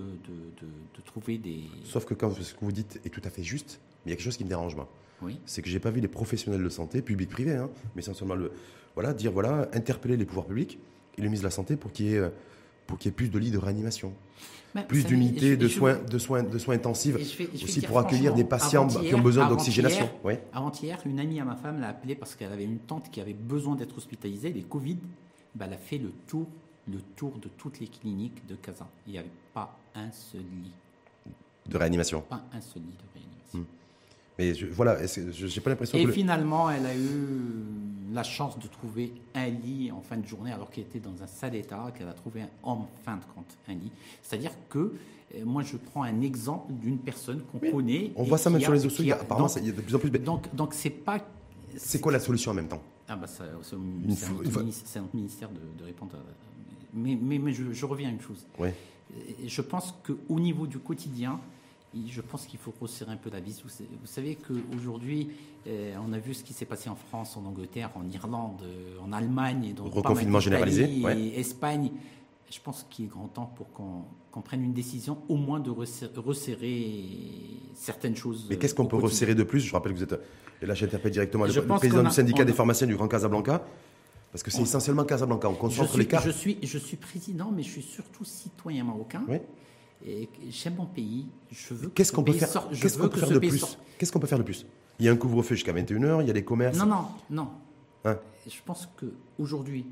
de- 0.61 0.67
de 0.97 1.01
trouver 1.05 1.37
des. 1.37 1.65
Sauf 1.83 2.05
que 2.05 2.13
quand 2.15 2.33
ce 2.33 2.53
que 2.53 2.59
vous 2.65 2.71
dites 2.71 2.99
est 3.05 3.09
tout 3.09 3.21
à 3.23 3.29
fait 3.29 3.43
juste, 3.43 3.79
mais 4.05 4.09
il 4.09 4.09
y 4.11 4.13
a 4.13 4.15
quelque 4.15 4.25
chose 4.25 4.37
qui 4.37 4.45
me 4.45 4.49
dérange 4.49 4.75
moi. 4.75 4.87
Oui. 5.21 5.37
C'est 5.45 5.61
que 5.61 5.69
j'ai 5.69 5.79
pas 5.79 5.91
vu 5.91 6.01
les 6.01 6.07
professionnels 6.07 6.63
de 6.63 6.69
santé, 6.69 7.01
public 7.01 7.29
privé, 7.29 7.55
hein, 7.55 7.69
mais 7.95 8.01
essentiellement 8.01 8.33
le, 8.35 8.51
voilà, 8.95 9.13
dire 9.13 9.31
voilà, 9.31 9.69
interpeller 9.73 10.17
les 10.17 10.25
pouvoirs 10.25 10.45
publics 10.47 10.79
et 11.17 11.21
le 11.21 11.27
ministre 11.27 11.43
de 11.43 11.47
la 11.47 11.51
santé 11.51 11.75
pour 11.75 11.91
qu'il 11.91 12.07
y 12.07 12.13
ait, 12.15 12.17
euh, 12.17 12.29
pour 12.87 12.97
qu'il 12.97 13.09
y 13.09 13.13
ait 13.13 13.15
plus 13.15 13.29
de 13.29 13.39
lits 13.39 13.51
de 13.51 13.57
réanimation, 13.57 14.13
plus 14.87 15.05
d'unités 15.05 15.57
de 15.57 15.67
soins, 15.67 15.95
de 15.95 16.17
soins, 16.17 16.43
de 16.43 16.57
soins 16.57 16.75
intensifs, 16.75 17.17
je 17.17 17.45
je 17.57 17.63
aussi 17.63 17.81
pour 17.81 17.99
accueillir 17.99 18.33
des 18.33 18.43
patients 18.43 18.87
qui 18.87 19.13
ont 19.15 19.21
besoin 19.21 19.47
d'oxygénation. 19.47 20.09
Oui. 20.23 20.33
Avant-hier, 20.53 20.99
une 21.05 21.19
amie 21.19 21.39
à 21.39 21.45
ma 21.45 21.55
femme 21.55 21.79
l'a 21.79 21.89
appelée 21.89 22.15
parce 22.15 22.35
qu'elle 22.35 22.51
avait 22.51 22.65
une 22.65 22.79
tante 22.79 23.09
qui 23.09 23.21
avait 23.21 23.33
besoin 23.33 23.75
d'être 23.75 23.97
hospitalisée, 23.97 24.51
les 24.51 24.63
Covid. 24.63 24.97
Ben, 25.55 25.67
elle 25.67 25.73
a 25.73 25.77
fait 25.77 25.97
le 25.97 26.11
tour, 26.27 26.47
le 26.91 26.99
tour 27.15 27.37
de 27.39 27.47
toutes 27.57 27.79
les 27.79 27.87
cliniques 27.87 28.45
de 28.47 28.55
Kazan. 28.55 28.87
Il 29.07 29.13
n'y 29.13 29.19
avait 29.19 29.31
pas 29.53 29.77
un 29.95 30.11
seul 30.11 30.41
lit. 30.41 30.71
De 31.65 31.77
réanimation. 31.77 32.21
Pas 32.21 32.43
un 32.53 32.61
seul 32.61 32.81
lit 32.81 32.89
de 32.89 33.13
réanimation. 33.13 33.59
Hmm. 33.59 33.84
Mais 34.37 34.53
je- 34.53 34.65
voilà, 34.65 34.97
je 35.05 35.47
j'ai 35.47 35.61
pas 35.61 35.69
l'impression 35.69 35.97
Et 35.97 36.01
que 36.03 36.07
le- 36.07 36.13
finalement, 36.13 36.69
elle 36.69 36.85
a 36.85 36.95
eu 36.95 37.63
la 38.13 38.23
chance 38.23 38.59
de 38.59 38.67
trouver 38.67 39.13
un 39.33 39.47
lit 39.47 39.91
en 39.91 40.01
fin 40.01 40.17
de 40.17 40.27
journée, 40.27 40.51
alors 40.51 40.69
qu'elle 40.69 40.83
était 40.83 40.99
dans 40.99 41.21
un 41.23 41.27
sale 41.27 41.55
état, 41.55 41.91
qu'elle 41.97 42.07
a 42.07 42.13
trouvé 42.13 42.41
un- 42.41 42.49
en 42.63 42.85
fin 43.03 43.15
de 43.17 43.23
compte 43.33 43.57
un 43.69 43.73
lit. 43.73 43.91
C'est-à-dire 44.23 44.51
que 44.69 44.93
euh, 45.35 45.43
moi, 45.45 45.63
je 45.63 45.77
prends 45.77 46.03
un 46.03 46.21
exemple 46.21 46.71
d'une 46.73 46.97
personne 46.99 47.41
qu'on 47.51 47.59
connaît. 47.59 48.11
on 48.15 48.23
voit 48.23 48.37
ça 48.37 48.49
même 48.49 48.61
sur 48.61 48.71
a- 48.71 48.75
les 48.75 48.81
sociaux. 48.81 49.13
Apparemment, 49.13 49.47
il 49.57 49.65
y 49.67 49.69
a 49.69 49.73
de 49.73 49.81
plus 49.81 49.95
en 49.95 49.99
plus. 49.99 50.09
Donc, 50.11 50.53
donc 50.53 50.73
c'est 50.73 50.89
pas. 50.89 51.19
C'est 51.77 51.99
quoi 51.99 52.11
la 52.11 52.19
solution 52.19 52.51
en 52.51 52.53
même 52.55 52.67
temps? 52.67 52.81
Ah 53.07 53.15
bah 53.15 53.27
c'est 53.27 53.43
une 53.75 54.07
notre 54.07 54.49
fois- 54.49 54.63
ministère, 55.13 55.49
de, 55.49 55.59
de 55.79 55.83
répondre. 55.85 56.15
à- 56.15 56.19
mais 56.93 57.17
mais, 57.21 57.37
mais 57.37 57.51
je, 57.53 57.71
je 57.71 57.85
reviens 57.85 58.09
à 58.09 58.11
une 58.11 58.21
chose. 58.21 58.45
Ouais. 58.57 58.73
Et 59.43 59.47
Je 59.47 59.61
pense 59.61 59.93
qu'au 60.05 60.39
niveau 60.39 60.65
du 60.67 60.79
quotidien, 60.79 61.39
je 62.07 62.21
pense 62.21 62.45
qu'il 62.45 62.59
faut 62.59 62.73
resserrer 62.79 63.11
un 63.11 63.17
peu 63.17 63.29
la 63.29 63.39
vis. 63.39 63.61
Vous 63.63 63.69
sa- 63.69 63.83
vous 63.83 64.07
savez 64.07 64.35
qu'aujourd'hui, 64.35 65.29
euh, 65.67 65.95
on 66.05 66.11
a 66.13 66.19
vu 66.19 66.33
ce 66.33 66.43
qui 66.43 66.53
s'est 66.53 66.65
passé 66.65 66.89
en 66.89 66.95
France, 66.95 67.37
en 67.37 67.45
Angleterre, 67.45 67.91
en 67.95 68.09
Irlande, 68.09 68.61
euh, 68.63 68.97
en 69.03 69.11
Allemagne, 69.13 69.73
mal 69.77 69.91
Reconfinement 69.91 70.39
généralisé, 70.39 71.01
ouais. 71.01 71.19
et 71.19 71.39
Espagne. 71.39 71.91
je 72.51 72.59
pense 72.63 72.85
qu'il 72.89 73.05
est 73.05 73.07
grand 73.07 73.27
temps 73.27 73.51
pour 73.55 73.71
qu'on 73.73 74.41
prenne 74.41 74.63
une 74.63 74.73
décision, 74.73 75.17
au 75.29 75.35
moins 75.35 75.59
de 75.59 75.71
resserrer, 75.71 77.03
certaines 77.73 78.15
choses. 78.15 78.45
Mais 78.49 78.57
qu'est-ce 78.57 78.75
qu'on 78.75 78.85
peut 78.85 78.97
resserrer 78.97 79.35
de 79.35 79.43
plus? 79.43 79.61
Je 79.61 79.73
rappelle 79.73 79.93
que 79.93 79.97
vous 79.97 80.03
êtes, 80.03 80.19
et 80.61 80.65
là 80.65 80.73
j'interpelle 80.73 81.11
directement 81.11 81.45
le, 81.45 81.65
président 81.65 82.03
du 82.03 82.11
syndicat 82.11 82.45
des 82.45 82.53
pharmaciens 82.53 82.87
du 82.87 82.95
Grand 82.95 83.07
Casablanca, 83.07 83.65
parce 84.31 84.43
que 84.43 84.51
c'est 84.51 84.61
essentiellement 84.61 85.05
Casablanca, 85.05 85.49
on 85.49 85.55
concentre 85.55 85.97
les 85.97 86.05
cas. 86.07 86.21
Je 86.21 86.29
suis, 86.29 86.57
je 86.61 86.77
suis 86.77 86.97
président, 86.97 87.51
mais 87.55 87.63
je 87.63 87.71
suis 87.71 87.81
surtout 87.81 88.25
citoyen 88.25 88.83
marocain. 88.83 89.23
Oui. 89.27 89.37
J'aime 90.49 90.75
mon 90.75 90.85
pays. 90.85 91.27
Je 91.51 91.73
veux. 91.73 91.89
Qu'est-ce 91.89 92.11
qu'on 92.11 92.23
peut 92.23 92.33
faire 92.33 92.69
Qu'est-ce 92.69 92.97
qu'on 92.97 93.09
peut 93.09 93.19
faire 93.19 93.29
de 93.29 93.39
plus 93.39 93.77
Qu'est-ce 93.97 94.11
qu'on 94.11 94.19
peut 94.19 94.27
faire 94.27 94.37
de 94.37 94.43
plus 94.43 94.65
Il 94.99 95.05
y 95.05 95.09
a 95.09 95.11
un 95.11 95.15
couvre-feu 95.15 95.55
jusqu'à 95.55 95.73
21h. 95.73 96.21
Il 96.21 96.27
y 96.27 96.29
a 96.29 96.33
des 96.33 96.43
commerces. 96.43 96.77
Non, 96.77 96.85
non, 96.85 97.07
non. 97.29 97.49
Hein 98.05 98.19
je 98.47 98.59
pense 98.63 98.87
que 98.97 99.07
aujourd'hui, 99.39 99.85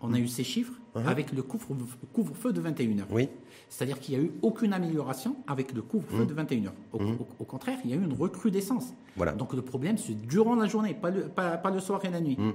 on 0.00 0.14
a 0.14 0.18
eu 0.18 0.28
ces 0.28 0.44
chiffres 0.44 0.74
uh-huh. 0.94 1.06
avec 1.06 1.32
le 1.32 1.42
couvre-feu 1.42 2.52
de 2.52 2.60
21h. 2.60 3.04
Oui. 3.10 3.28
C'est-à-dire 3.68 3.98
qu'il 3.98 4.16
n'y 4.16 4.24
a 4.24 4.26
eu 4.28 4.32
aucune 4.42 4.72
amélioration 4.72 5.36
avec 5.46 5.72
le 5.72 5.82
couvre-feu 5.82 6.22
mmh. 6.22 6.26
de 6.26 6.34
21h. 6.34 6.70
Mmh. 6.92 7.16
Au, 7.40 7.44
contraire, 7.44 7.78
il 7.84 7.90
y 7.90 7.94
a 7.94 7.96
eu 7.96 8.04
une 8.04 8.12
recrudescence. 8.12 8.94
Voilà. 9.16 9.32
Donc 9.32 9.54
le 9.54 9.62
problème, 9.62 9.98
c'est 9.98 10.14
durant 10.14 10.54
la 10.54 10.66
journée, 10.66 10.94
pas 10.94 11.10
le, 11.10 11.22
pas, 11.22 11.70
le 11.70 11.80
soir 11.80 12.04
et 12.04 12.10
la 12.10 12.20
nuit. 12.20 12.36
Mmh. 12.38 12.52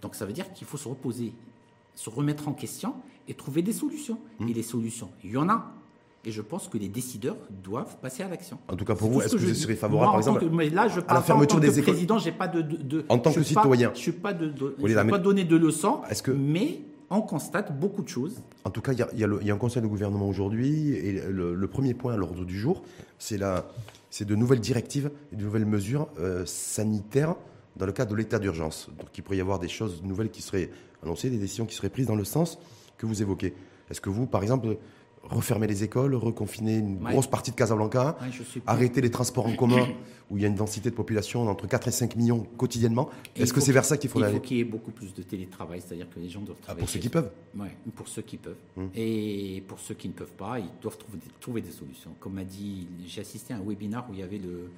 Donc 0.00 0.14
ça 0.14 0.24
veut 0.24 0.32
dire 0.32 0.50
qu'il 0.54 0.66
faut 0.66 0.78
se 0.78 0.88
reposer, 0.88 1.34
se 1.94 2.08
remettre 2.08 2.48
en 2.48 2.52
question 2.52 2.94
et 3.28 3.34
trouver 3.34 3.60
des 3.60 3.72
solutions. 3.72 4.18
Et 4.48 4.54
les 4.54 4.62
solutions, 4.62 5.10
il 5.24 5.32
y 5.32 5.36
en 5.36 5.48
a. 5.48 5.74
Et 6.26 6.32
je 6.32 6.42
pense 6.42 6.66
que 6.66 6.76
les 6.76 6.88
décideurs 6.88 7.36
doivent 7.62 7.98
passer 7.98 8.24
à 8.24 8.28
l'action. 8.28 8.58
En 8.66 8.74
tout 8.74 8.84
cas, 8.84 8.96
pour 8.96 9.08
vous, 9.08 9.22
est-ce 9.22 9.36
que, 9.36 9.40
vous 9.40 9.54
serez 9.54 9.76
favorable, 9.76 10.10
par 10.10 10.18
exemple, 10.18 10.44
mais 10.50 10.68
là, 10.70 10.88
je 10.88 10.98
à 11.06 11.14
la 11.14 11.22
fermeture 11.22 11.58
en 11.58 11.60
tant 11.60 11.68
des 11.68 11.80
que 11.80 11.82
président, 11.82 12.18
j'ai 12.18 12.32
pas 12.32 12.48
de, 12.48 12.62
de, 12.62 13.04
En 13.08 13.18
tant 13.18 13.32
que 13.32 13.44
citoyen. 13.44 13.90
je 13.94 13.98
ne 13.98 14.02
suis 14.02 14.12
pas, 14.12 14.32
de, 14.32 14.48
de 14.48 15.08
pas 15.08 15.18
donner 15.18 15.44
de 15.44 15.56
leçons, 15.56 16.00
que... 16.24 16.32
mais 16.32 16.80
on 17.10 17.20
constate 17.20 17.78
beaucoup 17.78 18.02
de 18.02 18.08
choses. 18.08 18.42
En 18.64 18.70
tout 18.70 18.80
cas, 18.80 18.92
il 18.92 18.98
y, 18.98 19.20
y, 19.46 19.50
a 19.50 19.54
un 19.54 19.56
conseil 19.56 19.82
de 19.82 19.86
gouvernement 19.86 20.28
aujourd'hui, 20.28 20.94
et 20.94 21.12
le, 21.30 21.66
premier 21.68 21.94
point 21.94 22.14
à 22.14 22.16
l'ordre 22.16 22.44
du 22.44 22.58
jour, 22.58 22.82
c'est 23.20 23.38
de 23.38 24.34
nouvelles 24.34 24.60
directives 24.60 25.12
et 25.32 25.36
de 25.36 25.44
nouvelles 25.44 25.64
mesures 25.64 26.08
euh, 26.18 26.44
sanitaires 26.44 27.36
dans 27.76 27.86
le 27.86 27.92
cadre 27.92 28.10
de 28.10 28.16
l'état 28.16 28.40
d'urgence. 28.40 28.88
Donc 28.98 29.16
il 29.16 29.22
pourrait 29.22 29.36
y 29.36 29.40
avoir 29.40 29.60
des 29.60 29.68
choses 29.68 30.02
nouvelles 30.02 30.30
qui 30.30 30.42
seraient 30.42 30.70
annoncées, 31.04 31.30
des 31.30 31.38
décisions 31.38 31.66
qui 31.66 31.76
seraient 31.76 31.88
prises 31.88 32.08
dans 32.08 32.16
le 32.16 32.24
sens 32.24 32.58
que 32.98 33.06
vous 33.06 33.22
évoquez. 33.22 33.54
Est-ce 33.90 34.00
que 34.00 34.10
vous, 34.10 34.26
par 34.26 34.42
exemple, 34.42 34.76
refermer 35.30 35.66
les 35.66 35.84
écoles, 35.84 36.14
reconfiner 36.14 36.76
une 36.78 36.98
grosse 36.98 37.26
partie 37.26 37.50
de 37.50 37.56
Casablanca, 37.56 38.16
arrêter 38.66 39.00
les 39.00 39.10
transports 39.10 39.46
en 39.46 39.54
commun 39.54 39.88
où 40.30 40.36
il 40.36 40.42
y 40.42 40.44
a 40.44 40.48
une 40.48 40.54
densité 40.56 40.90
de 40.90 40.94
population 40.94 41.48
entre 41.48 41.68
4 41.68 41.88
et 41.88 41.90
5 41.92 42.16
millions 42.16 42.46
quotidiennement. 42.56 43.10
Est-ce 43.36 43.52
que 43.52 43.60
c'est 43.60 43.72
vers 43.72 43.84
ça 43.84 43.96
qu'il 43.96 44.10
faut, 44.10 44.20
aller 44.20 44.32
Il 44.32 44.36
faut 44.36 44.40
qu'il 44.40 44.56
y 44.56 44.60
ait 44.60 44.64
beaucoup 44.64 44.90
plus 44.90 45.14
de 45.14 45.22
télétravail, 45.22 45.80
c'est-à-dire 45.86 46.08
que 46.12 46.18
les 46.18 46.28
gens 46.28 46.40
doivent 46.40 46.56
ah, 46.62 46.64
travailler. 46.64 46.84
pour 46.84 46.90
ceux 46.90 46.98
qui 46.98 47.08
peuvent 47.08 47.30
Oui, 47.54 47.68
pour 47.94 48.08
ceux 48.08 48.22
qui 48.22 48.36
peuvent. 48.36 48.56
Hum. 48.76 48.90
Et 48.94 49.62
pour 49.68 49.78
ceux 49.78 49.94
qui 49.94 50.08
ne 50.08 50.14
peuvent 50.14 50.32
pas, 50.32 50.58
ils 50.58 50.66
doivent 50.82 50.98
trouver 50.98 51.18
des, 51.18 51.30
trouver 51.40 51.60
des 51.60 51.70
solutions. 51.70 52.10
Comme 52.18 52.34
m'a 52.34 52.44
dit, 52.44 52.88
j'ai 53.06 53.20
assisté 53.20 53.54
à 53.54 53.58
un 53.58 53.62
webinaire 53.64 54.04
où 54.10 54.14
il 54.14 54.20
y 54.20 54.22
avait 54.22 54.38
le, 54.38 54.70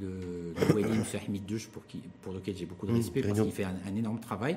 le, 0.00 0.54
le 0.74 0.80
M. 0.80 1.04
Hamid 1.26 1.42
pour, 1.72 1.86
qui, 1.86 2.00
pour 2.22 2.32
lequel 2.32 2.56
j'ai 2.56 2.66
beaucoup 2.66 2.86
de 2.86 2.92
hum, 2.92 2.98
respect, 2.98 3.22
parce 3.22 3.40
qu'il 3.40 3.52
fait 3.52 3.64
un, 3.64 3.96
énorme 3.96 4.20
travail. 4.20 4.56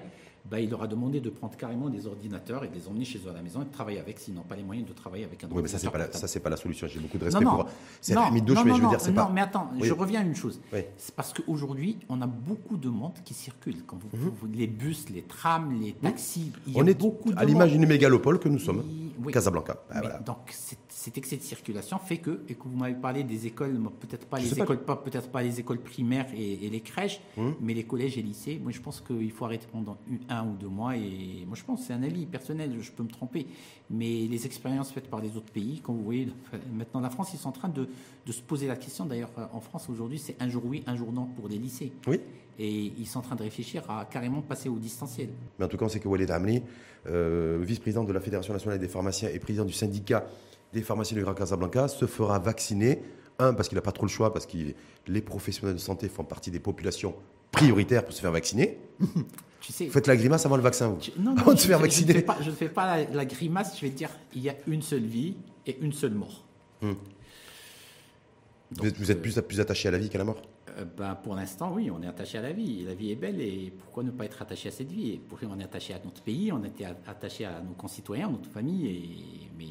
Bah, 0.50 0.60
il 0.60 0.70
leur 0.70 0.82
a 0.82 0.88
demandé 0.88 1.20
de 1.20 1.30
prendre 1.30 1.58
carrément 1.58 1.90
des 1.90 2.08
ordinateurs 2.08 2.64
et 2.64 2.70
de 2.70 2.74
les 2.74 2.88
emmener 2.88 3.04
chez 3.04 3.20
eux 3.20 3.30
à 3.30 3.34
la 3.34 3.42
maison 3.42 3.62
et 3.62 3.66
de 3.66 3.72
travailler 3.72 4.00
avec 4.00 4.18
s'ils 4.18 4.34
n'ont 4.34 4.44
pas 4.44 4.56
les 4.56 4.64
moyens 4.64 4.88
de 4.88 4.94
travailler 4.94 5.26
avec 5.26 5.44
un 5.44 5.48
ordinateur. 5.48 5.58
Oui, 5.58 5.64
mais 5.64 5.68
ça, 5.68 5.78
c'est 5.78 5.90
pas, 5.90 5.98
la, 5.98 6.12
ça, 6.12 6.28
c'est 6.28 6.40
pas 6.40 6.50
la 6.50 6.58
solution. 6.58 6.88
J'ai 6.88 7.00
beaucoup 7.00 7.18
de 7.18 7.26
respect 7.26 7.44
pour. 7.44 7.66
C'est 8.00 8.16
Hamid 8.16 8.46
Douche, 8.46 8.60
mais 8.64 8.74
je 8.76 8.82
veux 8.82 8.90
dire, 8.90 9.02
c'est 9.02 9.12
pas. 9.12 9.26
Non, 9.26 9.32
mais 9.34 9.42
attends, 9.42 9.70
je 9.82 9.94
reviens 9.94 10.22
à 10.22 10.24
une 10.24 10.36
chose. 10.36 10.60
C'est 10.98 11.16
parce 11.16 11.34
qu'aujourd'hui, 11.34 11.98
on 12.10 12.22
a 12.22 12.28
beaucoup 12.28 12.78
de 12.78 12.90
monde 12.90 13.14
qui 13.26 13.34
circule. 13.34 13.84
Quand 13.86 13.98
vous, 14.14 14.32
mhm. 14.32 14.54
les 14.54 14.68
bus, 14.68 15.10
les 15.10 15.24
trams, 15.24 15.80
les 15.82 15.94
taxis, 15.94 16.52
il 16.66 16.74
y 16.74 16.80
a 16.80 16.84
on 16.84 16.86
est 16.86 17.00
beaucoup 17.00 17.32
à 17.36 17.46
l'image 17.46 17.72
d'une 17.72 17.86
mégalopole 17.86 18.40
que 18.40 18.50
nous 18.50 18.60
sommes, 18.60 18.84
Casablanca. 19.32 19.78
Ah, 19.92 20.20
donc, 20.20 20.38
cet 20.98 21.16
excès 21.16 21.38
de 21.38 21.44
circulation 21.44 22.00
fait 22.00 22.18
que, 22.18 22.42
et 22.50 22.56
que 22.56 22.64
vous 22.64 22.76
m'avez 22.76 22.96
parlé 22.96 23.24
des 23.24 23.46
écoles, 23.46 23.80
peut-être 24.00 24.26
pas 24.26 24.40
les 24.40 24.52
écoles, 24.52 24.84
pas, 24.84 24.96
peut-être 24.96 25.30
pas 25.30 25.44
les 25.44 25.60
écoles 25.60 25.78
primaires 25.78 26.26
et, 26.36 26.68
les 26.72 26.82
crèches, 26.82 27.22
hum. 27.38 27.54
mais 27.62 27.76
les 27.76 27.84
collèges 27.84 28.18
et 28.18 28.24
lycées. 28.24 28.60
Moi, 28.60 28.72
je 28.72 28.82
pense 28.82 29.02
qu'il 29.02 29.32
faut 29.32 29.46
arrêter 29.46 29.68
pendant 29.72 29.96
un 30.28 30.48
ou 30.48 30.56
deux 30.56 30.68
mois. 30.68 30.98
Et 30.98 31.46
moi, 31.46 31.56
je 31.56 31.64
pense, 31.64 31.86
c'est 31.86 31.94
un 31.94 32.02
avis 32.02 32.26
personnel, 32.26 32.76
je 32.82 32.92
peux 32.92 33.04
me 33.04 33.10
tromper, 33.10 33.46
mais 33.92 34.26
les 34.26 34.48
expériences 34.48 34.92
faites 34.92 35.08
par 35.08 35.22
les 35.22 35.38
autres 35.38 35.52
pays, 35.52 35.82
quand 35.84 35.94
vous 35.94 36.04
voyez 36.04 36.30
maintenant 36.74 37.00
la 37.00 37.12
France, 37.12 37.30
ils 37.32 37.38
sont 37.38 37.50
en 37.50 37.52
train 37.52 37.70
de, 37.70 37.88
de 38.26 38.32
se 38.32 38.42
poser 38.42 38.66
la 38.66 38.76
question. 38.76 39.06
D'ailleurs, 39.06 39.30
en 39.54 39.62
France 39.62 39.90
aujourd'hui, 39.90 40.18
c'est 40.18 40.36
un 40.40 40.50
jour 40.50 40.64
oui, 40.66 40.84
un 40.88 40.96
jour 40.96 41.14
non 41.14 41.26
pour 41.26 41.48
les 41.48 41.60
lycées. 41.60 41.92
Oui. 42.08 42.20
Et 42.58 42.92
ils 42.98 43.06
sont 43.06 43.20
en 43.20 43.22
train 43.22 43.36
de 43.36 43.44
réfléchir 43.44 43.88
à 43.88 44.06
carrément 44.06 44.42
passer 44.42 44.68
au 44.68 44.80
distanciel. 44.80 45.30
Mais 45.60 45.66
en 45.66 45.68
tout 45.68 45.78
cas, 45.78 45.86
on 45.86 45.90
sait 45.90 46.00
que 46.00 46.08
Walid 46.08 46.32
Amri, 46.32 46.64
euh, 47.06 47.60
vice-président 47.62 48.04
de 48.04 48.12
la 48.12 48.20
Fédération 48.20 48.52
nationale 48.52 48.80
des 48.80 48.88
pharmaciens 48.88 49.30
et 49.30 49.38
président 49.38 49.64
du 49.64 49.74
syndicat 49.74 50.26
des 50.74 50.82
pharmaciens 50.82 51.18
du 51.18 51.24
Grand 51.24 51.34
Casablanca, 51.34 51.88
se 51.88 52.06
fera 52.06 52.40
vacciner. 52.40 53.02
Un, 53.40 53.54
parce 53.54 53.70
qu'il 53.70 53.76
n'a 53.76 53.84
pas 53.84 53.92
trop 53.92 54.06
le 54.06 54.12
choix, 54.12 54.34
parce 54.34 54.48
que 54.48 54.58
les 55.08 55.22
professionnels 55.22 55.76
de 55.76 55.80
santé 55.80 56.10
font 56.10 56.24
partie 56.24 56.50
des 56.50 56.60
populations 56.60 57.14
prioritaires 57.52 58.04
pour 58.04 58.14
se 58.14 58.22
faire 58.22 58.32
vacciner. 58.32 58.80
Tu 59.60 59.74
sais, 59.74 59.88
Faites 59.88 60.08
la 60.08 60.16
grimace 60.16 60.46
avant 60.46 60.56
le 60.56 60.62
vaccin, 60.62 60.88
vous. 60.88 61.00
non, 61.20 61.34
non, 61.34 61.58
se 61.58 61.68
faire 61.68 61.80
vacciner. 61.80 62.24
Je 62.42 62.50
ne 62.50 62.56
fais 62.56 62.70
pas, 62.70 63.04
la, 63.06 63.26
grimace, 63.26 63.76
je 63.76 63.82
vais 63.82 63.92
te 63.92 63.98
dire, 63.98 64.10
il 64.34 64.42
y 64.42 64.50
a 64.50 64.56
une 64.68 64.82
seule 64.82 65.04
vie 65.04 65.36
et 65.66 65.78
une 65.82 65.92
seule 65.94 66.14
mort. 66.14 66.46
Hmm. 66.82 66.94
vous 68.72 69.12
êtes, 69.12 69.22
plus, 69.22 69.42
plus 69.42 69.60
attaché 69.60 69.88
à 69.88 69.92
la 69.92 69.98
vie 69.98 70.10
qu'à 70.10 70.20
la 70.20 70.26
mort 70.26 70.42
euh, 70.78 70.86
ben, 70.86 71.16
Pour 71.16 71.36
l'instant, 71.36 71.74
oui, 71.74 71.90
on 71.92 72.02
est 72.04 72.08
attaché 72.08 72.38
à 72.38 72.44
la 72.44 72.54
vie. 72.54 72.84
La 72.86 72.94
vie 72.94 73.12
est 73.12 73.16
belle 73.16 73.42
et 73.42 73.74
pourquoi 73.80 74.04
ne 74.04 74.12
pas 74.12 74.26
être 74.26 74.42
attaché 74.42 74.70
à 74.70 74.72
cette 74.72 74.92
vie? 74.92 75.14
Et 75.14 75.18
Pourquoi 75.18 75.50
on 75.52 75.60
est 75.60 75.64
attaché 75.64 75.94
à 75.94 76.00
notre 76.06 76.22
pays, 76.22 76.52
on 76.52 76.64
est 76.64 76.86
attaché 77.08 77.46
à 77.46 77.60
nos 77.60 77.74
concitoyens, 77.74 78.28
à 78.28 78.32
notre 78.32 78.50
famille. 78.50 78.88
Et, 78.88 79.50
mais 79.58 79.66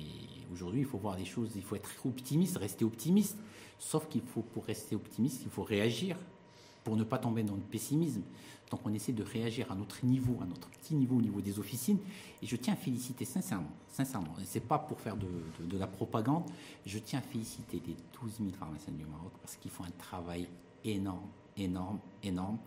aujourd'hui, 0.52 0.80
il 0.80 0.86
faut 0.86 0.98
voir 0.98 1.16
les 1.16 1.24
choses, 1.24 1.50
il 1.56 1.62
faut 1.62 1.76
être 1.76 1.90
optimiste, 2.04 2.56
rester 2.56 2.84
optimiste. 2.84 3.36
Sauf 3.78 4.08
qu'il 4.08 4.22
faut, 4.22 4.42
pour 4.42 4.64
rester 4.64 4.96
optimiste, 4.96 5.42
il 5.44 5.50
faut 5.50 5.62
réagir 5.62 6.16
pour 6.84 6.96
ne 6.96 7.04
pas 7.04 7.18
tomber 7.18 7.42
dans 7.42 7.54
le 7.54 7.60
pessimisme. 7.60 8.22
Donc 8.70 8.80
on 8.84 8.92
essaie 8.92 9.12
de 9.12 9.22
réagir 9.22 9.70
à 9.70 9.74
notre 9.74 10.04
niveau, 10.04 10.38
à 10.42 10.46
notre 10.46 10.68
petit 10.70 10.94
niveau 10.94 11.16
au 11.16 11.20
niveau 11.20 11.40
des 11.40 11.58
officines. 11.58 11.98
Et 12.42 12.46
je 12.46 12.56
tiens 12.56 12.74
à 12.74 12.76
féliciter 12.76 13.24
sincèrement, 13.24 13.70
sincèrement, 13.88 14.34
et 14.40 14.44
c'est 14.44 14.60
pas 14.60 14.78
pour 14.78 15.00
faire 15.00 15.16
de, 15.16 15.26
de, 15.64 15.78
la 15.78 15.86
propagande, 15.86 16.44
je 16.84 16.98
tiens 16.98 17.20
à 17.20 17.22
féliciter 17.22 17.80
les 17.86 17.96
12 18.20 18.38
000 18.38 18.50
pharmaciens 18.58 18.92
du 18.92 19.04
Maroc 19.04 19.32
parce 19.40 19.56
qu'ils 19.56 19.70
font 19.70 19.84
un 19.84 19.90
travail 19.98 20.48
énorme, 20.84 21.28
énorme, 21.56 21.98
énorme. 22.22 22.58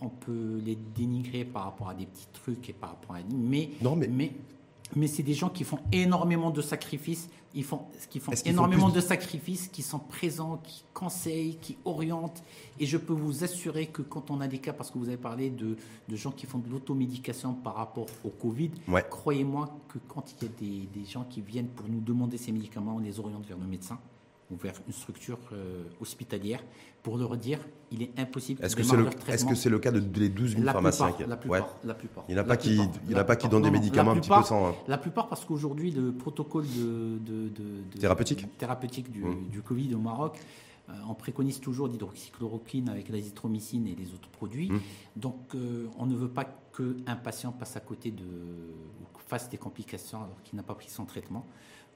on 0.00 0.08
peut 0.08 0.60
les 0.64 0.76
dénigrer 0.76 1.44
par 1.44 1.64
rapport 1.64 1.88
à 1.88 1.94
des 1.94 2.06
petits 2.06 2.28
trucs 2.32 2.68
et 2.68 2.72
par 2.72 2.90
rapport 2.90 3.16
à... 3.16 3.20
Mais, 3.30 3.70
non, 3.80 3.96
mais... 3.96 4.08
mais 4.08 4.32
mais 4.96 5.06
c'est 5.06 5.22
des 5.22 5.34
gens 5.34 5.48
qui 5.48 5.64
font 5.64 5.78
énormément 5.92 6.50
de 6.50 6.62
sacrifices. 6.62 7.28
Ils 7.52 7.64
font, 7.64 7.86
qui 8.10 8.20
font 8.20 8.32
énormément 8.44 8.90
de 8.90 9.00
sacrifices, 9.00 9.66
qui 9.66 9.82
sont 9.82 9.98
présents, 9.98 10.60
qui 10.62 10.84
conseillent, 10.94 11.56
qui 11.60 11.76
orientent. 11.84 12.44
Et 12.78 12.86
je 12.86 12.96
peux 12.96 13.12
vous 13.12 13.42
assurer 13.42 13.86
que 13.86 14.02
quand 14.02 14.30
on 14.30 14.40
a 14.40 14.46
des 14.46 14.58
cas, 14.58 14.72
parce 14.72 14.92
que 14.92 14.98
vous 14.98 15.08
avez 15.08 15.16
parlé 15.16 15.50
de, 15.50 15.76
de 16.08 16.16
gens 16.16 16.30
qui 16.30 16.46
font 16.46 16.58
de 16.58 16.70
l'automédication 16.70 17.54
par 17.54 17.74
rapport 17.74 18.06
au 18.24 18.28
Covid, 18.28 18.70
croyez-moi 19.08 19.76
que 19.88 19.98
quand 20.06 20.32
il 20.32 20.44
y 20.44 20.46
a 20.46 20.52
des, 20.60 21.00
des 21.00 21.04
gens 21.04 21.24
qui 21.28 21.40
viennent 21.40 21.68
pour 21.68 21.88
nous 21.88 22.00
demander 22.00 22.38
ces 22.38 22.52
médicaments, 22.52 22.96
on 22.96 23.00
les 23.00 23.18
oriente 23.18 23.44
vers 23.46 23.58
nos 23.58 23.66
médecins 23.66 23.98
ou 24.50 24.56
vers 24.56 24.74
une 24.86 24.92
structure 24.92 25.38
euh, 25.52 25.84
hospitalière 26.00 26.62
pour 27.02 27.16
leur 27.16 27.36
dire 27.36 27.58
il 27.90 28.02
est 28.02 28.18
impossible 28.18 28.62
est-ce 28.64 28.76
que 28.76 28.82
c'est 28.82 28.96
le, 28.96 29.08
est-ce 29.28 29.44
que 29.44 29.54
c'est 29.54 29.70
le 29.70 29.78
cas 29.78 29.90
de, 29.90 30.02
les 30.18 30.28
12 30.28 30.56
000 30.56 30.64
pharmaciens 30.64 31.14
la 31.26 31.36
plupart, 31.36 31.76
la 31.84 31.94
plupart, 31.94 32.24
Il 32.28 32.34
n'y 32.34 32.40
en 32.40 32.44
a 32.44 32.46
pas 32.46 32.56
qui, 32.56 32.80
il 33.08 33.18
a 33.18 33.24
pas 33.24 33.36
qui 33.36 33.48
donnent 33.48 33.62
des 33.62 33.70
médicaments 33.70 34.12
un 34.12 34.20
petit 34.20 34.28
peu 34.28 34.42
sans. 34.42 34.68
Hein. 34.68 34.74
La 34.88 34.98
plupart 34.98 35.28
parce 35.28 35.44
qu'aujourd'hui 35.44 35.90
le 35.90 36.12
protocole 36.12 36.66
de, 36.66 37.18
de, 37.18 37.98
thérapeutique, 37.98 38.46
thérapeutique 38.58 39.10
du, 39.10 39.24
mmh. 39.24 39.48
du, 39.50 39.62
Covid 39.62 39.94
au 39.94 39.98
Maroc, 39.98 40.38
euh, 40.88 40.92
on 41.08 41.14
préconise 41.14 41.60
toujours 41.60 41.88
l'hydroxychloroquine 41.88 42.88
avec 42.88 43.08
l'azithromycine 43.08 43.86
et 43.86 43.94
les 43.94 44.12
autres 44.12 44.28
produits. 44.28 44.70
Mmh. 44.70 44.80
Donc 45.16 45.54
euh, 45.54 45.86
on 45.98 46.06
ne 46.06 46.14
veut 46.14 46.28
pas 46.28 46.44
qu'un 46.76 47.16
patient 47.16 47.52
passe 47.52 47.76
à 47.76 47.80
côté 47.80 48.10
de 48.10 48.24
ou 48.24 49.18
fasse 49.30 49.48
des 49.48 49.58
complications 49.58 50.18
alors 50.18 50.42
qu'il 50.42 50.56
n'a 50.56 50.62
pas 50.62 50.74
pris 50.74 50.90
son 50.90 51.04
traitement. 51.04 51.46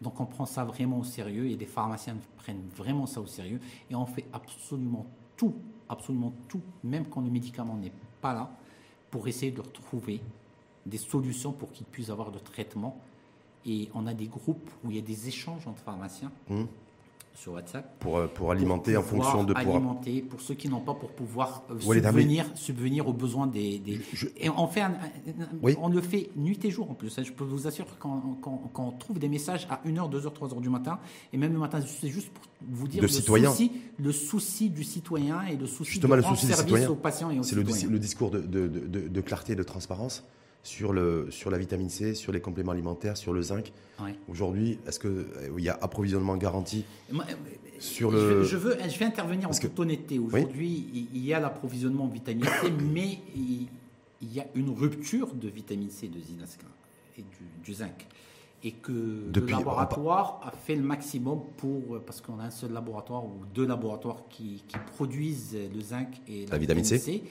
Donc 0.01 0.21
on 0.21 0.27
prend 0.27 0.47
ça 0.47 0.65
vraiment 0.65 0.99
au 0.99 1.05
sérieux 1.05 1.47
et 1.47 1.57
les 1.57 1.67
pharmaciens 1.67 2.17
prennent 2.37 2.69
vraiment 2.77 3.07
ça 3.07 3.21
au 3.21 3.27
sérieux 3.27 3.61
et 3.91 3.95
on 3.95 4.07
fait 4.07 4.27
absolument 4.33 5.07
tout, 5.37 5.55
absolument 5.89 6.33
tout, 6.49 6.61
même 6.83 7.07
quand 7.07 7.21
le 7.21 7.31
médicament 7.31 7.77
n'est 7.77 7.93
pas 8.21 8.35
là, 8.35 8.51
pour 9.11 9.29
essayer 9.29 9.53
de 9.53 9.63
trouver 9.63 10.21
des 10.85 10.99
solutions 10.99 11.53
pour 11.53 11.73
qu'ils 11.73 11.87
puissent 11.87 12.11
avoir 12.11 12.31
de 12.31 12.39
traitement. 12.39 12.99
Et 13.67 13.89
on 13.95 14.07
a 14.07 14.13
des 14.13 14.27
groupes 14.27 14.71
où 14.85 14.91
il 14.91 14.97
y 14.97 14.99
a 14.99 15.03
des 15.03 15.29
échanges 15.29 15.67
entre 15.67 15.81
pharmaciens. 15.83 16.31
Mmh 16.51 16.65
sur 17.35 17.53
WhatsApp. 17.53 17.99
Pour, 17.99 18.19
euh, 18.19 18.27
pour 18.29 18.53
alimenter 18.53 18.97
en 18.97 19.03
fonction 19.03 19.43
de... 19.43 19.53
Pour 19.53 19.75
alimenter, 19.75 20.23
pour 20.23 20.41
ceux 20.41 20.55
qui 20.55 20.69
n'ont 20.69 20.81
pas, 20.81 20.95
pour 20.95 21.11
pouvoir 21.11 21.65
euh, 21.71 21.81
subvenir, 21.81 22.47
subvenir 22.55 23.09
aux 23.09 23.13
besoins 23.13 23.47
des... 23.47 23.79
des... 23.81 24.01
Et 24.37 24.49
on, 24.49 24.69
fait 24.69 24.83
on 25.79 25.89
le 25.89 26.01
fait 26.01 26.31
nuit 26.37 26.59
et 26.63 26.71
jour 26.71 26.91
en 26.91 26.95
plus. 26.95 27.19
Hein. 27.19 27.23
Je 27.25 27.33
peux 27.33 27.45
vous 27.45 27.67
assurer 27.67 27.89
quand, 27.99 28.39
quand, 28.41 28.71
quand, 28.73 28.85
on 28.87 28.93
trouve 28.93 29.19
des 29.19 29.29
messages 29.29 29.67
à 29.69 29.81
1h, 29.87 30.11
2h, 30.11 30.33
3h 30.33 30.61
du 30.61 30.71
matin, 30.71 31.01
et 31.33 31.37
même 31.37 31.53
le 31.53 31.59
matin, 31.59 31.81
c'est 31.81 32.09
juste 32.09 32.31
pour 32.31 32.45
vous 32.63 32.87
dire 32.87 33.03
le, 33.03 33.09
souci, 33.09 33.73
le 33.99 34.13
souci 34.13 34.71
du 34.71 34.85
citoyen 34.85 35.43
et 35.43 35.57
le 35.57 35.67
souci 35.67 35.93
Justement, 35.93 36.17
de 36.17 36.21
le 36.21 36.27
souci 36.27 36.47
service 36.47 36.87
aux 36.87 36.95
patients 36.95 37.31
et 37.31 37.39
aux 37.41 37.43
C'est 37.43 37.57
le, 37.57 37.63
le, 37.63 37.99
discours 37.99 38.31
de, 38.31 38.41
de, 38.41 38.69
de, 38.69 39.09
de 39.09 39.21
clarté 39.21 39.55
et 39.55 39.57
de 39.57 39.63
transparence 39.65 40.25
sur, 40.65 40.93
le, 40.93 41.29
sur 41.31 41.51
la 41.51 41.59
vitamine 41.59 41.89
C, 41.91 42.15
sur 42.15 42.33
les 42.33 42.41
compléments 42.41 42.73
alimentaires, 42.73 43.17
sur 43.17 43.33
le 43.33 43.43
zinc. 43.43 43.71
Ouais. 44.03 44.17
Aujourd'hui, 44.29 44.79
est-ce 44.89 44.99
qu'il 44.99 45.25
y 45.63 45.69
a 45.69 45.79
approvisionnement 45.81 46.37
garanti 46.37 46.85
Moi, 47.13 47.25
euh, 47.31 47.35
sur 47.79 48.11
je, 48.11 48.17
le. 48.17 48.43
je 48.43 48.57
veux, 48.57 48.77
je 48.89 48.99
vais 48.99 49.05
intervenir 49.05 49.49
en 49.49 49.53
que- 49.53 49.61
toute 49.61 49.79
honnêteté. 49.79 50.19
Aujourd'hui, 50.19 50.89
il- 50.93 51.09
il 51.15 51.25
y 51.25 51.33
a 51.33 51.39
l'approvisionnement 51.39 52.05
en 52.05 52.09
vitamine 52.09 52.45
C, 52.47 52.73
mais 52.93 53.19
il, 53.37 53.69
il 54.23 54.33
y 54.35 54.41
a 54.41 54.47
une 54.55 54.71
rupture 54.71 55.35
de 55.35 55.49
vitamine 55.49 55.91
C, 55.91 56.09
de 56.09 56.19
zinasca 56.19 56.67
et 57.19 57.23
du, 57.23 57.29
du 57.65 57.75
zinc. 57.75 58.07
Et 58.67 58.73
que 58.73 59.29
Depuis- 59.31 59.53
le 59.53 59.59
laboratoire 59.59 60.41
a 60.43 60.51
fait 60.51 60.75
le 60.75 60.83
maximum 60.83 61.41
pour, 61.59 62.01
parce 62.07 62.23
qu'on 62.23 62.39
a 62.41 62.45
un 62.45 62.51
seul 62.51 62.73
laboratoire 62.73 63.23
ou 63.27 63.43
deux 63.55 63.67
laboratoires 63.67 64.23
qui, 64.31 64.65
qui 64.67 64.79
produisent 64.97 65.55
le 65.75 65.81
zinc 65.83 66.09
et 66.27 66.47
la, 66.47 66.53
La 66.53 66.59
vitamine 66.59 66.85
C. 66.85 66.97
C. 66.97 67.23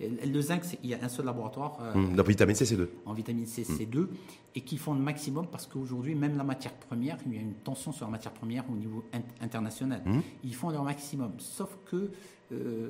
Le 0.00 0.40
zinc, 0.40 0.64
c'est- 0.64 0.78
il 0.82 0.90
y 0.90 0.94
a 0.94 0.98
un 1.02 1.08
seul 1.08 1.26
laboratoire. 1.26 1.78
euh, 1.80 1.94
Hum, 1.94 2.16
La 2.16 2.22
vitamine 2.22 2.54
C, 2.54 2.64
c'est 2.64 2.76
deux. 2.76 2.90
en 3.06 3.12
vitamine 3.12 3.46
C, 3.46 3.64
C2, 3.64 4.08
et 4.54 4.60
qui 4.62 4.78
font 4.78 4.94
le 4.94 5.00
maximum 5.00 5.46
parce 5.46 5.66
qu'aujourd'hui, 5.66 6.14
même 6.14 6.36
la 6.36 6.44
matière 6.44 6.72
première, 6.74 7.18
il 7.26 7.34
y 7.34 7.38
a 7.38 7.40
une 7.42 7.54
tension 7.54 7.92
sur 7.92 8.06
la 8.06 8.10
matière 8.12 8.32
première 8.32 8.64
au 8.70 8.74
niveau 8.76 9.04
in- 9.12 9.20
international. 9.44 10.02
Ils 10.44 10.54
font 10.54 10.70
leur 10.70 10.82
maximum. 10.84 11.32
Sauf 11.38 11.76
que 11.86 12.10
euh, 12.52 12.88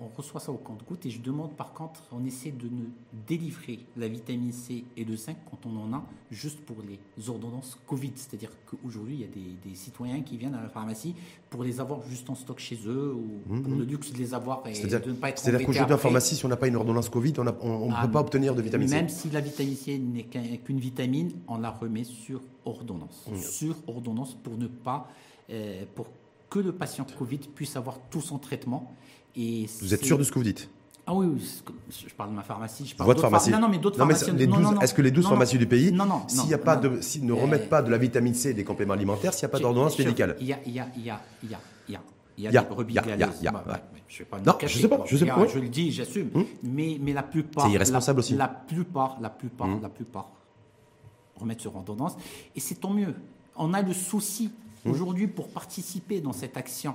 on 0.00 0.06
reçoit 0.16 0.38
ça 0.38 0.52
au 0.52 0.58
compte-goutte 0.58 1.04
et 1.06 1.10
je 1.10 1.20
demande 1.20 1.56
par 1.56 1.72
contre, 1.72 2.00
on 2.12 2.24
essaie 2.24 2.52
de 2.52 2.66
ne 2.68 2.84
délivrer 3.26 3.80
la 3.96 4.06
vitamine 4.06 4.52
C 4.52 4.84
et 4.96 5.04
le 5.04 5.16
zinc 5.16 5.36
quand 5.50 5.58
on 5.66 5.76
en 5.76 5.92
a 5.92 6.04
juste 6.30 6.60
pour 6.60 6.76
les 6.88 7.28
ordonnances 7.28 7.76
Covid. 7.86 8.12
C'est-à-dire 8.14 8.50
qu'aujourd'hui, 8.66 9.14
il 9.16 9.20
y 9.22 9.24
a 9.24 9.26
des, 9.26 9.68
des 9.70 9.74
citoyens 9.74 10.20
qui 10.22 10.36
viennent 10.36 10.54
à 10.54 10.62
la 10.62 10.68
pharmacie 10.68 11.16
pour 11.50 11.64
les 11.64 11.80
avoir 11.80 12.02
juste 12.08 12.30
en 12.30 12.36
stock 12.36 12.60
chez 12.60 12.78
eux 12.86 13.12
ou 13.12 13.40
pour 13.60 13.74
le 13.74 13.84
luxe 13.84 14.12
de 14.12 14.18
les 14.18 14.34
avoir 14.34 14.62
et 14.68 14.72
de 14.72 15.10
ne 15.10 15.14
pas 15.14 15.30
être 15.30 15.38
c'est-à-dire 15.40 15.66
qu'aujourd'hui, 15.66 15.94
en 15.94 15.98
pharmacie, 15.98 16.36
si 16.42 16.46
on 16.46 16.48
n'a 16.48 16.56
pas 16.56 16.66
une 16.66 16.74
ordonnance 16.76 17.08
Covid, 17.08 17.34
on 17.38 17.44
ne 17.44 17.50
Ah, 17.94 18.02
peut 18.04 18.10
pas 18.10 18.20
obtenir 18.20 18.54
de 18.56 18.62
vitamine 18.62 18.90
Même 18.90 19.08
C. 19.08 19.28
si 19.28 19.30
la 19.30 19.40
vitamine 19.40 19.76
C 19.76 19.96
n'est 19.98 20.24
qu'un- 20.24 20.56
qu'une 20.64 20.80
vitamine, 20.80 21.30
on 21.46 21.58
la 21.58 21.70
remet 21.70 22.02
sur 22.02 22.40
ordonnance. 22.64 23.26
Mmh. 23.30 23.36
Sur 23.36 23.76
ordonnance 23.86 24.34
pour 24.42 24.58
ne 24.58 24.66
pas, 24.66 25.08
euh, 25.50 25.84
pour 25.94 26.06
que 26.50 26.58
le 26.58 26.72
patient 26.72 27.06
Covid 27.16 27.38
puisse 27.54 27.76
avoir 27.76 27.98
tout 28.10 28.20
son 28.20 28.38
traitement. 28.38 28.92
Et 29.36 29.66
Vous 29.80 29.94
êtes 29.94 30.04
sûr 30.04 30.18
de 30.18 30.24
ce 30.24 30.32
que 30.32 30.38
vous 30.40 30.44
dites? 30.44 30.68
Ah 31.06 31.14
oui, 31.14 31.26
je 31.90 32.12
parle 32.14 32.30
de 32.30 32.34
ma 32.36 32.42
pharmacie. 32.42 32.86
Je 32.86 32.96
parle 32.96 33.06
Votre 33.08 33.20
pharmacie 33.22 33.50
phar- 33.50 33.60
Non, 33.60 33.66
non, 33.68 33.72
mais 33.72 33.78
d'autres 33.78 33.96
pharmacies. 33.98 34.30
les 34.32 34.46
non, 34.48 34.56
12 34.56 34.64
non, 34.64 34.72
non. 34.72 34.80
Est-ce 34.80 34.94
que 34.94 35.02
les 35.02 35.10
12 35.12 35.24
Non, 35.24 35.30
non. 35.30 35.34
pharmacies 35.36 35.58
du 35.58 35.66
pays, 35.66 35.94
s'il 36.28 36.48
y 36.50 36.54
a 36.54 36.58
pas 36.58 36.76
de, 36.76 37.00
s'ils 37.00 37.24
ne 37.24 37.32
Euh, 37.32 37.36
remettent 37.36 37.68
pas 37.68 37.82
de 37.82 37.90
la 37.90 37.98
vitamine 37.98 38.34
C 38.34 38.50
et 38.50 38.54
des 38.54 38.64
compléments 38.64 38.94
alimentaires, 38.94 39.32
s'il 39.32 39.44
n'y 39.46 39.50
a 39.50 39.52
pas 39.52 39.58
d'ordonnance 39.60 39.96
médicale 39.98 40.36
Il 40.40 40.46
y 40.48 40.52
a, 40.52 40.58
il 40.66 40.72
y 40.72 40.80
a, 40.80 40.88
il 40.96 41.04
y 41.04 41.10
a, 41.10 41.20
il 41.44 41.50
y 41.50 41.54
a, 41.54 41.60
il 41.88 41.92
y 41.92 41.96
a, 41.96 42.02
il 42.38 42.44
y 42.44 42.48
a 42.48 42.50
y 42.52 42.56
a, 42.56 42.62
des 42.62 42.68
brebis 42.68 42.94
y 42.94 42.98
a, 42.98 43.02
a, 43.02 43.06
ouais. 43.06 43.14
je 44.08 44.22
me 44.22 44.44
Non, 44.44 44.52
cacher. 44.54 44.76
je 44.76 44.82
sais 44.82 44.88
pas, 44.88 45.02
je 45.06 45.16
sais 45.16 45.26
pas, 45.26 45.38
ouais. 45.38 45.48
Je 45.48 45.58
le 45.58 45.68
dis, 45.68 45.90
j'assume. 45.92 46.30
Mais, 46.62 46.98
mais 47.00 47.12
la 47.12 47.22
plupart. 47.22 47.66
C'est 47.66 47.72
irresponsable 47.72 48.18
la, 48.18 48.20
aussi. 48.20 48.34
La 48.34 48.48
plupart, 48.48 49.18
la 49.20 49.30
plupart, 49.30 49.68
Hum. 49.68 49.80
la 49.82 49.88
plupart 49.88 50.30
remettent 51.36 51.60
sur 51.60 51.74
ordonnance. 51.76 52.16
Et 52.56 52.60
c'est 52.60 52.76
tant 52.76 52.90
mieux. 52.90 53.14
On 53.56 53.74
a 53.74 53.82
le 53.82 53.92
souci 53.92 54.50
Hum. 54.84 54.92
aujourd'hui 54.92 55.26
pour 55.28 55.48
participer 55.48 56.20
dans 56.20 56.32
cette 56.32 56.56
action 56.56 56.94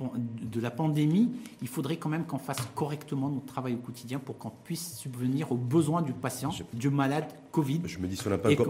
de 0.00 0.60
la 0.60 0.70
pandémie, 0.70 1.30
il 1.62 1.68
faudrait 1.68 1.96
quand 1.96 2.08
même 2.08 2.24
qu'on 2.26 2.38
fasse 2.38 2.58
correctement 2.74 3.28
notre 3.30 3.46
travail 3.46 3.74
au 3.74 3.78
quotidien 3.78 4.18
pour 4.18 4.36
qu'on 4.38 4.50
puisse 4.50 4.98
subvenir 4.98 5.50
aux 5.52 5.56
besoins 5.56 6.02
du 6.02 6.12
patient, 6.12 6.50
du 6.72 6.90
malade 6.90 7.26
Covid. 7.52 7.80
Je 7.84 7.98
me 7.98 8.06
dis, 8.08 8.16
si 8.16 8.26
on 8.26 8.30
n'a 8.30 8.38
pas 8.38 8.50
un 8.50 8.54
que- 8.56 8.62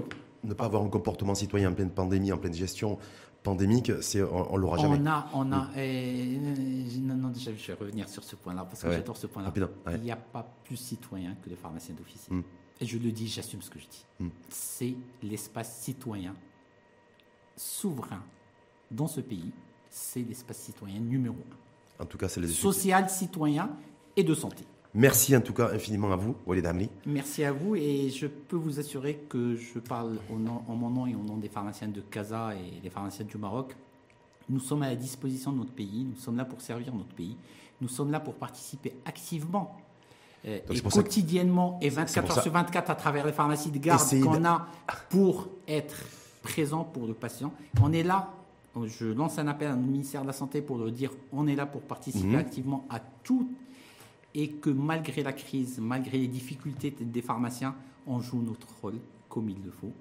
ne 0.45 0.53
pas 0.53 0.67
avoir 0.67 0.83
un 0.83 0.89
comportement 0.89 1.35
citoyen 1.35 1.71
en 1.71 1.75
pleine 1.75 1.89
pandémie, 1.91 2.31
en 2.31 2.37
pleine 2.37 2.53
gestion 2.55 2.99
pandémique, 3.45 3.93
c'est, 4.01 4.23
on, 4.23 4.53
on 4.53 4.57
l'aura 4.57 4.79
jamais. 4.79 4.99
On 5.01 5.07
a, 5.07 5.29
on 5.35 5.53
a, 5.53 5.69
euh, 5.77 6.37
non, 7.01 7.15
non, 7.15 7.33
je 7.37 7.51
vais 7.51 7.73
revenir 7.75 8.09
sur 8.09 8.25
ce 8.25 8.35
point-là 8.35 8.65
parce 8.65 8.83
que 8.83 8.89
Ouais. 8.89 8.95
j'adore 8.97 9.17
ce 9.17 9.29
point-là. 9.29 9.53
Ouais. 9.87 9.95
Il 9.97 10.01
n'y 10.03 10.11
a 10.11 10.17
pas 10.17 10.43
plus 10.65 10.77
citoyen 10.77 11.37
que 11.43 11.49
les 11.49 11.55
pharmaciens 11.55 11.95
d'office. 11.95 12.27
Mm. 12.31 12.41
Et 12.81 12.87
je 12.87 12.99
le 12.99 13.13
dis, 13.13 13.29
j'assume 13.29 13.63
ce 13.63 13.71
que 13.71 13.79
je 13.79 13.87
dis. 13.87 14.05
Mm. 14.19 14.29
C'est 14.49 14.95
l'espace 15.23 15.79
citoyen 15.79 16.35
souverain 17.57 18.23
dans 18.91 19.07
ce 19.07 19.21
pays. 19.21 19.53
C'est 19.91 20.23
l'espace 20.23 20.59
citoyen 20.59 20.99
numéro 20.99 21.37
un. 21.37 22.03
En 22.03 22.07
tout 22.07 22.19
cas, 22.19 22.29
c'est 22.29 22.41
les 22.41 22.49
Social, 22.49 23.09
citoyen 23.09 23.71
et 24.17 24.25
de 24.25 24.35
santé. 24.35 24.65
Merci 24.97 25.37
en 25.37 25.41
tout 25.41 25.53
cas 25.53 25.71
infiniment 25.73 26.13
à 26.13 26.17
vous, 26.17 26.37
Walid 26.47 26.65
Amri. 26.67 26.89
Merci 27.05 27.43
à 27.43 27.53
vous 27.53 27.75
et 27.75 28.11
je 28.11 28.27
peux 28.29 28.57
vous 28.57 28.79
assurer 28.79 29.25
que 29.29 29.57
je 29.57 29.81
parle 29.81 30.19
au 30.33 30.39
nom- 30.39 30.63
en 30.69 30.77
mon 30.77 30.89
nom 30.89 31.07
et 31.07 31.15
au 31.17 31.23
nom 31.23 31.37
des 31.37 31.49
pharmaciens 31.49 31.89
de 31.89 32.01
Casa 32.01 32.53
et 32.55 32.81
des 32.81 32.91
pharmaciens 32.91 33.25
du 33.25 33.37
Maroc. 33.37 33.75
Nous 34.49 34.61
sommes 34.61 34.83
à 34.85 34.89
la 34.91 34.95
disposition 34.97 35.51
de 35.53 35.59
notre 35.59 35.73
pays, 35.73 36.07
nous 36.09 36.17
sommes 36.21 36.37
là 36.37 36.45
pour 36.45 36.61
servir 36.61 36.95
notre 36.95 37.13
pays, 37.15 37.37
nous 37.81 37.89
sommes 37.89 38.13
là 38.13 38.21
pour 38.21 38.35
participer 38.35 38.95
activement 39.05 39.77
euh, 40.47 40.59
et 40.71 40.81
que- 40.81 40.89
quotidiennement 40.91 41.79
et 41.83 41.91
c'est 41.91 41.97
24 41.97 42.27
pour 42.29 42.37
heures 42.37 42.43
sur 42.45 42.53
24 42.53 42.91
à 42.91 42.95
travers 42.95 43.27
les 43.27 43.33
pharmacies 43.33 43.71
de 43.73 43.79
garde 43.79 44.01
de- 44.13 44.23
qu'on 44.23 44.45
a 44.45 44.69
pour 45.11 45.49
être 45.67 46.05
présent 46.43 46.85
pour 46.85 47.07
le 47.09 47.15
patient. 47.15 47.53
On 47.83 47.93
est 47.93 48.03
là, 48.05 48.31
je 48.85 49.07
lance 49.07 49.39
un 49.41 49.49
appel 49.49 49.73
au 49.73 49.77
ministère 49.77 50.23
de 50.23 50.29
la 50.29 50.33
Santé 50.35 50.61
pour 50.63 50.79
leur 50.79 50.93
dire 50.93 51.11
on 51.33 51.49
est 51.49 51.57
là 51.57 51.67
pour 51.67 51.81
participer 51.81 52.29
Mhm. 52.29 52.35
activement 52.37 52.85
à 52.91 53.01
tout 53.01 53.49
et 54.35 54.51
que 54.51 54.71
malgré 54.71 55.23
la 55.23 55.33
crise, 55.33 55.79
malgré 55.81 56.19
les 56.19 56.29
difficultés 56.29 56.91
des 56.91 57.23
pharmaciens, 57.23 57.75
on 58.07 58.21
joue 58.21 58.43
notre 58.43 58.69
rôle 58.81 58.99
comme 59.29 59.49
il 59.49 59.63
le 59.65 59.71
faut 59.71 59.93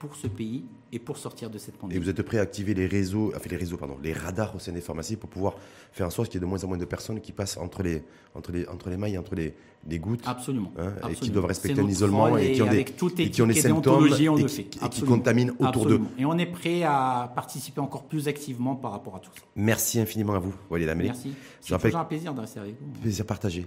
pour 0.00 0.16
ce 0.16 0.26
pays 0.26 0.64
et 0.92 0.98
pour 0.98 1.18
sortir 1.18 1.50
de 1.50 1.58
cette 1.58 1.74
Et 1.74 1.78
pandémie. 1.78 2.02
vous 2.02 2.08
êtes 2.08 2.22
prêt 2.22 2.38
à 2.38 2.40
activer 2.40 2.72
les 2.74 2.86
réseaux, 2.86 3.32
enfin 3.36 3.48
les 3.50 3.56
réseaux, 3.56 3.76
pardon, 3.76 3.98
les 4.02 4.14
radars 4.14 4.56
au 4.56 4.58
sein 4.58 4.72
des 4.72 4.80
pharmacies 4.80 5.16
pour 5.16 5.28
pouvoir 5.28 5.54
faire 5.92 6.06
en 6.06 6.10
sorte 6.10 6.28
qu'il 6.30 6.36
y 6.36 6.38
ait 6.38 6.46
de 6.46 6.46
moins 6.46 6.64
en 6.64 6.68
moins 6.68 6.78
de 6.78 6.86
personnes 6.86 7.20
qui 7.20 7.32
passent 7.32 7.58
entre 7.58 7.82
les, 7.82 8.02
entre 8.34 8.50
les, 8.50 8.66
entre 8.66 8.88
les 8.88 8.96
mailles, 8.96 9.18
entre 9.18 9.34
les, 9.34 9.54
les 9.86 9.98
gouttes, 9.98 10.22
Absolument. 10.26 10.72
hein, 10.78 10.94
et 11.10 11.14
qui 11.14 11.30
doivent 11.30 11.44
respecter 11.44 11.80
un 11.80 11.86
isolement 11.86 12.36
et 12.38 12.52
qui 12.52 12.62
ont 12.62 12.70
des, 12.70 12.80
et 13.18 13.30
qui 13.30 13.42
ont 13.42 13.46
des 13.46 13.58
et 13.58 13.60
symptômes 13.60 14.08
on 14.10 14.36
et 14.38 14.46
qui, 14.46 14.78
et 14.78 15.06
contaminent 15.06 15.52
autour 15.58 15.84
d'eux. 15.84 16.00
Et 16.18 16.24
on 16.24 16.38
est 16.38 16.46
prêt 16.46 16.82
à 16.82 17.30
participer 17.34 17.80
encore 17.82 18.04
plus 18.04 18.26
activement 18.26 18.76
par 18.76 18.92
rapport 18.92 19.16
à 19.16 19.20
tout 19.20 19.30
ça. 19.36 19.42
Merci 19.54 20.00
infiniment 20.00 20.34
à 20.34 20.38
vous, 20.38 20.54
Walid 20.70 20.88
Amri. 20.88 21.06
Merci. 21.08 21.34
C'est 21.60 21.78
toujours 21.78 22.00
un 22.00 22.04
plaisir 22.04 22.32
de 22.32 22.40
rester 22.40 22.58
avec 22.60 22.74
vous. 22.80 23.00
Plaisir 23.02 23.26
partagé. 23.26 23.66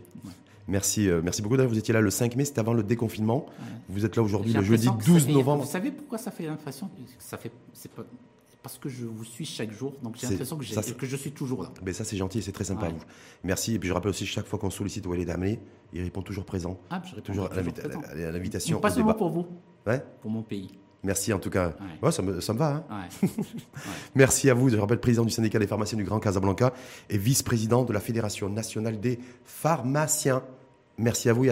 Merci, 0.68 1.10
euh, 1.10 1.22
merci 1.24 1.42
beaucoup. 1.42 1.58
Vous 1.58 1.78
étiez 1.78 1.94
là 1.94 2.02
le 2.02 2.10
5 2.10 2.36
mai, 2.36 2.46
c'était 2.46 2.60
avant 2.60 2.74
le 2.74 2.84
déconfinement. 2.84 3.46
Vous 3.90 4.06
êtes 4.06 4.16
là 4.16 4.24
aujourd'hui 4.24 4.54
le 4.54 4.62
jeudi 4.64 4.86
l'impression 4.86 4.98
que 4.98 5.04
ça 5.04 5.12
12 5.20 5.26
fait- 5.26 5.32
novembre. 5.34 5.64
Vous 5.64 5.70
savez 5.72 5.92
pourquoi 5.92 6.18
ça 6.18 6.32
fait 6.32 6.46
l'impression 6.46 6.90
ça 7.20 7.38
fait 7.38 7.52
c'est 7.74 7.92
pas 7.92 8.04
parce 8.62 8.78
que 8.78 8.88
je 8.88 9.06
vous 9.06 9.26
suis 9.26 9.44
chaque 9.44 9.74
jour, 9.74 9.94
donc 10.02 10.16
j'ai 10.16 10.22
C'est- 10.22 10.30
l'impression 10.32 10.56
que, 10.58 10.64
ça, 10.66 10.82
que 10.82 11.06
je 11.06 11.18
suis 11.18 11.32
toujours 11.34 11.64
là. 11.64 11.70
Mais 11.84 11.92
ça, 11.92 12.06
c'est 12.06 12.16
gentil 12.16 12.38
et 12.38 12.42
c'est 12.42 12.54
très 12.54 12.64
sympa 12.64 12.86
Ouais. 12.88 12.94
vous. 12.94 13.04
Merci. 13.44 13.74
Et 13.76 13.80
puis 13.80 13.90
je 13.90 13.94
rappelle 13.94 14.12
aussi, 14.12 14.26
chaque 14.26 14.46
fois 14.46 14.58
qu'on 14.58 14.70
sollicite 14.70 15.06
Walid 15.06 15.30
Amri, 15.30 15.60
il 15.92 16.02
répond 16.02 16.22
toujours 16.22 16.46
présent. 16.46 16.80
Ah, 16.90 17.02
je 17.04 17.10
réponds 17.14 17.26
Toujours 17.34 17.46
à 17.46 17.50
toujours 17.50 18.04
à 18.10 18.32
l'invitation 18.32 18.80
Pas 18.80 18.90
seulement 18.90 19.16
pour 19.16 19.32
vous, 19.32 19.46
Ouais. 19.86 20.02
pour 20.22 20.32
mon 20.32 20.44
pays. 20.44 20.70
Merci 21.04 21.34
en 21.34 21.40
tout 21.40 21.50
cas. 21.50 21.68
Ouais. 21.68 21.74
Ouais, 22.02 22.12
ça, 22.14 22.22
me, 22.22 22.40
ça 22.40 22.54
me 22.54 22.60
va. 22.60 22.86
hein. 22.90 23.06
Ouais. 23.22 23.30
Merci 24.16 24.50
à 24.50 24.54
vous. 24.54 24.70
Je 24.70 24.78
rappelle 24.78 25.00
président 25.02 25.26
du 25.26 25.32
syndicat 25.32 25.60
des 25.60 25.68
pharmaciens 25.68 25.98
du 25.98 26.06
Grand 26.06 26.20
Casablanca 26.20 26.72
et 27.10 27.18
vice-président 27.18 27.84
de 27.84 27.92
la 27.92 28.00
Fédération 28.00 28.48
nationale 28.48 29.00
des 29.02 29.20
pharmaciens. 29.44 30.44
Merci 30.98 31.28
à 31.28 31.34
vous 31.34 31.44
et 31.44 31.50
à 31.50 31.52